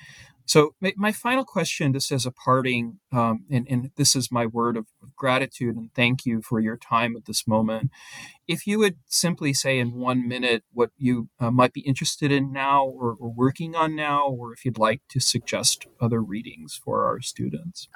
So, 0.46 0.76
my, 0.96 1.12
final 1.12 1.44
question, 1.44 1.94
just 1.94 2.12
as 2.12 2.26
a 2.26 2.32
parting, 2.32 3.00
um, 3.12 3.46
and, 3.50 3.66
and, 3.70 3.90
this 3.96 4.16
is 4.16 4.32
my 4.32 4.46
word 4.46 4.78
of 4.78 4.86
gratitude 5.16 5.76
and 5.76 5.92
thank 5.96 6.26
you 6.26 6.42
for 6.42 6.60
your 6.60 6.78
time 6.78 7.16
at 7.16 7.26
this 7.26 7.48
moment. 7.48 7.90
If 8.48 8.68
you 8.68 8.78
would 8.80 8.98
simply 9.08 9.54
say 9.54 9.80
in 9.80 9.94
one 9.94 10.28
minute 10.28 10.64
what 10.72 10.92
you 10.98 11.30
uh, 11.40 11.50
might 11.50 11.74
be 11.74 11.82
interested 11.82 12.32
in 12.32 12.52
now 12.52 12.86
or, 12.86 13.16
or, 13.20 13.34
working 13.34 13.76
on 13.76 13.96
now, 13.96 14.28
or 14.28 14.54
if 14.54 14.66
you'd 14.66 14.78
like 14.78 15.02
to 15.10 15.20
suggest 15.20 15.88
other 16.00 16.22
readings 16.22 16.80
for 16.84 17.06
our 17.06 17.22
students. 17.22 17.88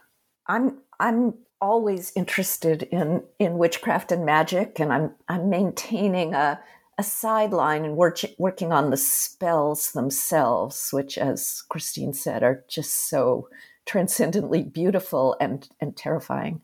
I'm 0.47 0.79
I'm 0.99 1.35
always 1.61 2.11
interested 2.15 2.83
in 2.83 3.23
in 3.37 3.57
witchcraft 3.57 4.11
and 4.11 4.25
magic, 4.25 4.79
and 4.79 4.91
I'm 4.91 5.11
I'm 5.27 5.49
maintaining 5.49 6.33
a 6.33 6.59
a 6.99 7.03
sideline 7.03 7.85
and 7.85 7.95
work, 7.95 8.19
working 8.37 8.73
on 8.73 8.89
the 8.89 8.97
spells 8.97 9.93
themselves, 9.93 10.89
which, 10.91 11.17
as 11.17 11.63
Christine 11.69 12.11
said, 12.11 12.43
are 12.43 12.65
just 12.67 13.09
so 13.09 13.47
transcendently 13.85 14.63
beautiful 14.63 15.37
and, 15.39 15.69
and 15.79 15.95
terrifying. 15.95 16.61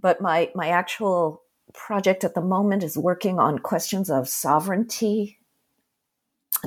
But 0.00 0.22
my, 0.22 0.50
my 0.54 0.68
actual 0.68 1.42
project 1.74 2.24
at 2.24 2.34
the 2.34 2.40
moment 2.40 2.82
is 2.82 2.96
working 2.96 3.38
on 3.38 3.58
questions 3.58 4.08
of 4.08 4.30
sovereignty. 4.30 5.38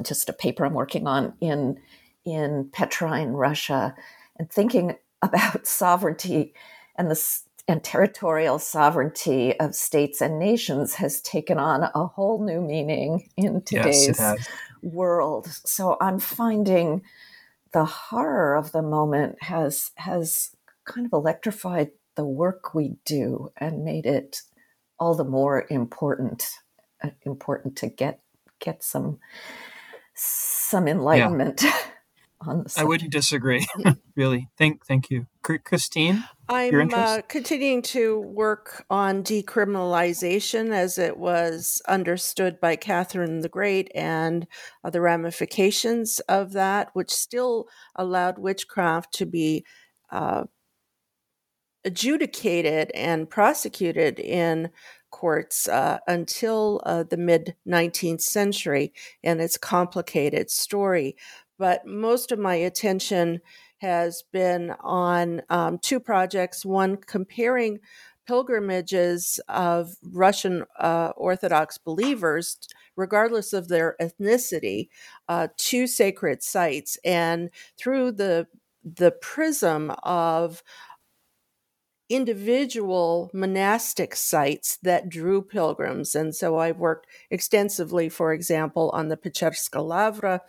Just 0.03 0.29
a 0.29 0.33
paper 0.33 0.63
I'm 0.63 0.75
working 0.75 1.07
on 1.07 1.33
in, 1.41 1.79
in 2.25 2.69
Petrine, 2.71 3.29
Russia, 3.29 3.95
and 4.37 4.51
thinking 4.51 4.97
about 5.23 5.65
sovereignty 5.65 6.53
and 6.95 7.09
the 7.09 7.15
and 7.68 7.84
territorial 7.84 8.59
sovereignty 8.59 9.57
of 9.59 9.74
states 9.74 10.22
and 10.22 10.38
nations 10.38 10.95
has 10.95 11.22
taken 11.22 11.57
on 11.57 11.84
a 11.84 12.07
whole 12.07 12.43
new 12.43 12.61
meaning 12.61 13.30
in 13.38 13.61
today's 13.61 14.20
yes, 14.20 14.47
world. 14.82 15.47
So 15.66 15.97
I'm 16.01 16.20
finding 16.20 17.03
the 17.72 17.86
horror 17.86 18.55
of 18.55 18.72
the 18.72 18.82
moment 18.82 19.41
has 19.43 19.91
has 19.95 20.55
kind 20.86 21.05
of 21.05 21.14
electrified 21.14 21.91
the 22.16 22.26
work 22.26 22.74
we 22.74 22.95
do 23.05 23.51
and 23.57 23.84
made 23.84 24.05
it 24.05 24.41
all 24.99 25.16
the 25.16 25.24
more 25.24 25.66
important 25.70 26.49
uh, 27.03 27.09
important 27.24 27.76
to 27.78 27.88
get 27.88 28.20
get 28.59 28.84
some 28.84 29.20
some 30.14 30.88
enlightenment 30.88 31.64
yeah. 31.64 31.78
on 32.41 32.64
the 32.64 32.70
subject. 32.70 32.80
I 32.80 32.88
wouldn't 32.88 33.11
disagree. 33.11 33.66
really. 34.16 34.49
Thank 34.57 34.86
thank 34.86 35.09
you. 35.09 35.28
Christine? 35.41 36.24
I'm 36.49 36.93
uh, 36.93 37.21
continuing 37.27 37.81
to 37.83 38.19
work 38.19 38.85
on 38.89 39.23
decriminalization 39.23 40.71
as 40.71 40.97
it 40.97 41.17
was 41.17 41.81
understood 41.87 42.59
by 42.59 42.75
Catherine 42.75 43.39
the 43.39 43.49
Great 43.49 43.89
and 43.95 44.45
uh, 44.83 44.89
the 44.89 44.99
ramifications 44.99 46.19
of 46.21 46.51
that, 46.53 46.89
which 46.93 47.11
still 47.11 47.67
allowed 47.95 48.39
witchcraft 48.39 49.13
to 49.15 49.25
be 49.25 49.65
uh, 50.11 50.43
adjudicated 51.85 52.91
and 52.91 53.29
prosecuted 53.29 54.19
in 54.19 54.69
courts 55.11 55.69
uh, 55.69 55.99
until 56.07 56.81
uh, 56.85 57.03
the 57.03 57.17
mid 57.17 57.55
19th 57.67 58.21
century 58.21 58.93
and 59.23 59.39
its 59.39 59.57
complicated 59.57 60.49
story. 60.49 61.15
But 61.57 61.85
most 61.85 62.31
of 62.31 62.39
my 62.39 62.55
attention 62.55 63.39
has 63.84 64.23
been 64.31 64.73
on 64.79 65.41
um, 65.49 65.77
two 65.77 65.99
projects 65.99 66.65
one 66.65 66.95
comparing 66.95 67.79
pilgrimages 68.25 69.41
of 69.49 69.95
Russian 70.01 70.63
uh, 70.79 71.11
Orthodox 71.17 71.77
believers, 71.77 72.57
regardless 72.95 73.51
of 73.51 73.67
their 73.67 73.97
ethnicity, 74.01 74.88
uh, 75.27 75.49
to 75.57 75.86
sacred 75.88 76.41
sites, 76.41 76.97
and 77.03 77.49
through 77.77 78.13
the 78.13 78.47
the 78.84 79.11
prism 79.11 79.91
of 80.03 80.63
individual 82.09 83.31
monastic 83.34 84.15
sites 84.15 84.77
that 84.84 85.09
drew 85.09 85.41
pilgrims. 85.41 86.15
And 86.15 86.36
so 86.36 86.57
I 86.57 86.71
worked 86.71 87.07
extensively, 87.29 88.07
for 88.09 88.34
example, 88.34 88.89
on 88.93 89.07
the 89.07 89.17
Pecherska 89.17 89.81
Lavra 89.81 90.41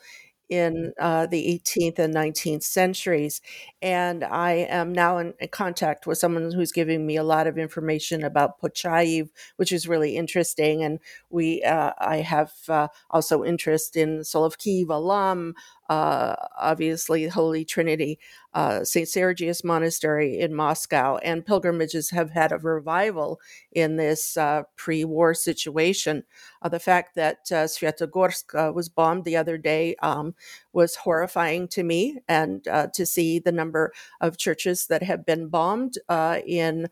in 0.49 0.93
uh, 1.01 1.27
the 1.27 1.61
18th 1.65 1.99
and 1.99 2.15
19th 2.15 2.63
centuries. 2.63 3.41
And 3.83 4.25
I 4.25 4.53
am 4.53 4.93
now 4.93 5.19
in, 5.19 5.35
contact 5.51 6.07
with 6.07 6.19
someone 6.19 6.53
who's 6.53 6.73
giving 6.73 7.07
me 7.07 7.17
a 7.17 7.25
lot 7.25 7.47
of 7.47 7.59
information 7.59 8.25
about 8.25 8.61
Pochayiv, 8.61 9.31
which 9.57 9.73
is 9.73 9.89
really 9.89 10.17
interesting. 10.17 10.83
And 10.83 11.01
we, 11.31 11.63
uh, 11.63 11.93
I 11.99 12.19
have 12.19 12.53
uh, 12.69 12.89
also 13.11 13.45
interest 13.45 13.97
in 13.97 14.21
Solovki 14.21 14.85
Valaam, 14.85 15.53
uh, 15.89 16.35
obviously 16.59 17.27
Holy 17.29 17.65
Trinity, 17.65 18.19
uh, 18.55 18.85
St. 18.85 19.09
Sergius 19.09 19.63
Monastery 19.63 20.39
in 20.41 20.55
Moscow, 20.55 21.19
and 21.19 21.45
pilgrimages 21.45 22.11
have 22.11 22.31
had 22.31 22.53
a 22.53 22.59
revival 22.59 23.41
in 23.73 23.97
this 23.97 24.37
uh, 24.37 24.63
pre 24.77 25.05
war 25.05 25.35
situation. 25.35 26.25
Uh, 26.63 26.69
the 26.69 26.81
fact 26.81 27.15
that 27.17 27.39
uh, 27.51 27.65
Svetogorsk 27.65 28.55
uh, 28.55 28.73
was 28.73 28.89
bombed 28.89 29.25
the 29.25 29.37
other 29.37 29.59
day 29.59 29.95
um, 30.03 30.35
was 30.73 30.97
horrifying 30.97 31.69
to 31.69 31.83
me, 31.83 32.19
and 32.29 32.65
to 32.65 33.07
see 33.07 33.39
the 33.39 33.53
number 33.53 33.93
of 34.21 34.39
churches 34.39 34.87
that 34.87 35.03
have 35.03 35.27
been 35.27 35.49
bombed 35.49 35.99
in. 36.47 36.89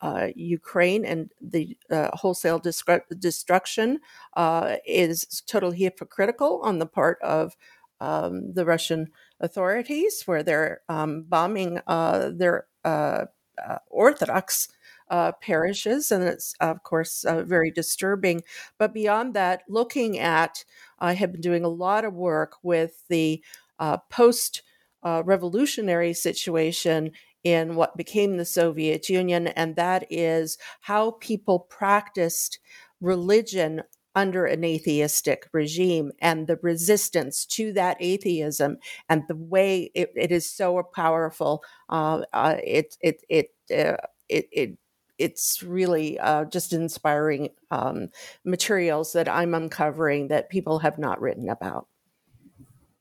Uh, 0.00 0.28
Ukraine 0.36 1.04
and 1.04 1.32
the 1.40 1.76
uh, 1.90 2.10
wholesale 2.14 2.60
destru- 2.60 3.02
destruction 3.18 3.98
uh, 4.36 4.76
is 4.86 5.42
totally 5.48 5.78
hypocritical 5.78 6.60
on 6.62 6.78
the 6.78 6.86
part 6.86 7.20
of 7.20 7.56
um, 8.00 8.52
the 8.54 8.64
Russian 8.64 9.08
authorities, 9.40 10.22
where 10.26 10.42
they're 10.42 10.80
um, 10.88 11.24
bombing 11.28 11.80
uh, 11.86 12.30
their 12.34 12.66
uh, 12.84 13.26
uh, 13.66 13.78
Orthodox 13.88 14.68
uh, 15.10 15.32
perishes, 15.40 16.10
and 16.12 16.22
it's 16.24 16.54
of 16.60 16.82
course 16.82 17.24
uh, 17.24 17.42
very 17.42 17.70
disturbing. 17.70 18.42
But 18.78 18.92
beyond 18.94 19.34
that, 19.34 19.62
looking 19.68 20.18
at, 20.18 20.64
I 20.98 21.14
have 21.14 21.32
been 21.32 21.40
doing 21.40 21.64
a 21.64 21.68
lot 21.68 22.04
of 22.04 22.14
work 22.14 22.56
with 22.62 23.04
the 23.08 23.42
uh, 23.78 23.98
post 24.10 24.62
revolutionary 25.02 26.12
situation 26.12 27.10
in 27.42 27.74
what 27.76 27.96
became 27.96 28.36
the 28.36 28.44
Soviet 28.44 29.08
Union, 29.08 29.46
and 29.48 29.76
that 29.76 30.04
is 30.10 30.58
how 30.82 31.12
people 31.12 31.60
practiced 31.60 32.58
religion 33.00 33.82
under 34.14 34.46
an 34.46 34.64
atheistic 34.64 35.48
regime 35.52 36.10
and 36.20 36.46
the 36.46 36.58
resistance 36.62 37.44
to 37.46 37.72
that 37.72 37.96
atheism 38.00 38.78
and 39.08 39.22
the 39.28 39.36
way 39.36 39.90
it, 39.94 40.12
it 40.16 40.32
is 40.32 40.50
so 40.50 40.82
powerful. 40.94 41.62
Uh, 41.88 42.22
uh, 42.32 42.56
it, 42.64 42.96
it, 43.00 43.22
it, 43.28 43.54
uh, 43.70 43.96
it, 44.28 44.48
it 44.52 44.78
it's 45.18 45.62
really 45.64 46.18
uh, 46.20 46.44
just 46.44 46.72
inspiring 46.72 47.48
um, 47.70 48.08
materials 48.44 49.12
that 49.12 49.28
I'm 49.28 49.52
uncovering 49.52 50.28
that 50.28 50.48
people 50.48 50.78
have 50.78 50.96
not 50.96 51.20
written 51.20 51.48
about. 51.48 51.88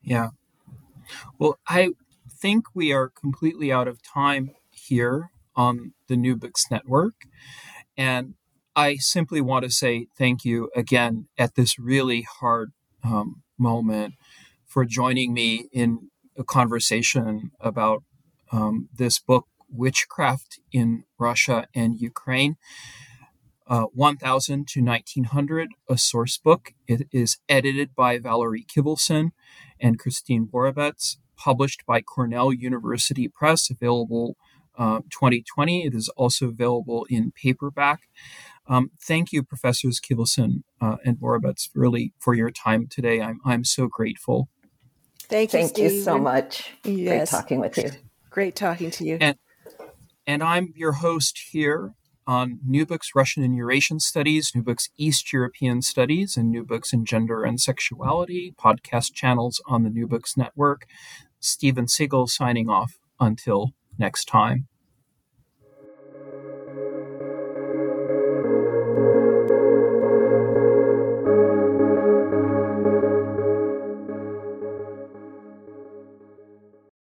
Yeah. 0.01 0.30
Well, 1.38 1.60
I 1.68 1.91
think 2.30 2.66
we 2.74 2.91
are 2.91 3.10
completely 3.10 3.72
out 3.72 3.88
of 3.88 4.01
time 4.01 4.55
here 4.72 5.32
on 5.55 5.93
the 6.08 6.18
New 6.18 6.36
Books 6.36 6.66
Network. 6.72 7.26
And 7.95 8.36
I 8.78 8.97
simply 8.97 9.41
want 9.41 9.65
to 9.65 9.71
say 9.71 10.05
thank 10.19 10.45
you 10.45 10.69
again 10.75 11.30
at 11.36 11.55
this 11.55 11.80
really 11.80 12.28
hard 12.39 12.73
um, 13.03 13.41
moment 13.57 14.13
for 14.67 14.86
joining 14.86 15.34
me 15.34 15.67
in 15.73 16.11
a 16.38 16.43
conversation 16.43 17.49
about 17.59 18.03
um, 18.51 18.88
this 18.95 19.17
book, 19.17 19.47
Witchcraft 19.67 20.59
in 20.71 21.05
Russia 21.17 21.65
and 21.73 21.99
Ukraine. 21.99 22.57
Uh, 23.65 23.86
1000 23.95 24.67
to 24.67 24.82
1900, 24.82 25.69
a 25.89 25.97
source 25.97 26.38
book. 26.38 26.73
It 26.88 27.07
is 27.11 27.38
edited 27.49 27.95
by 27.95 28.19
Valerie 28.19 28.63
Kivelson 28.63 29.32
and 29.82 29.97
Christine 29.97 30.49
Worobec, 30.53 31.17
published 31.36 31.84
by 31.88 32.01
Cornell 32.01 32.53
University 32.53 33.28
Press, 33.28 33.71
available 33.71 34.38
uh, 34.78 34.99
2020. 35.09 35.86
It 35.86 35.95
is 35.95 36.09
also 36.09 36.49
available 36.49 37.07
in 37.09 37.32
paperback. 37.32 38.01
Um, 38.70 38.91
thank 39.01 39.32
you, 39.32 39.43
Professors 39.43 39.99
Kivelson 39.99 40.63
uh, 40.82 40.97
and 41.05 41.18
Worobec, 41.18 41.70
really 41.74 42.13
for 42.20 42.34
your 42.34 42.51
time 42.51 42.88
today. 42.88 43.22
I'm 43.22 43.39
I'm 43.45 43.63
so 43.63 43.88
grateful. 43.88 44.49
Thank 45.30 45.53
you. 45.53 45.59
Thank 45.59 45.78
you 45.78 46.01
so 46.01 46.18
much. 46.18 46.72
Yes. 46.84 47.32
Great 47.32 47.39
talking 47.39 47.59
with 47.59 47.78
you. 47.78 47.91
Great 48.30 48.55
talking 48.55 48.91
to 48.91 49.05
you. 49.05 49.18
And, 49.20 49.38
and 50.26 50.41
I'm 50.41 50.74
your 50.76 50.93
host 50.93 51.41
here 51.51 51.95
on 52.26 52.59
New 52.65 52.86
Books 52.86 53.11
Russian 53.15 53.43
and 53.43 53.55
Eurasian 53.55 53.99
Studies, 53.99 54.51
New 54.53 54.61
Books 54.61 54.89
East 54.97 55.32
European 55.32 55.82
Studies, 55.82 56.38
and 56.38 56.49
New 56.49 56.63
Books 56.63 56.93
in 56.93 57.05
Gender 57.05 57.43
and 57.43 57.59
Sexuality, 57.59 58.53
podcast 58.61 59.13
channels 59.13 59.61
on 59.65 59.84
the 59.84 59.89
New 59.89 60.07
Books 60.07 60.36
Network. 60.36 60.86
Steven 61.39 61.88
Seegel 61.88 62.28
signing 62.28 62.70
off 62.70 62.97
until 63.20 63.72
next 63.97 64.26
time. 64.26 64.68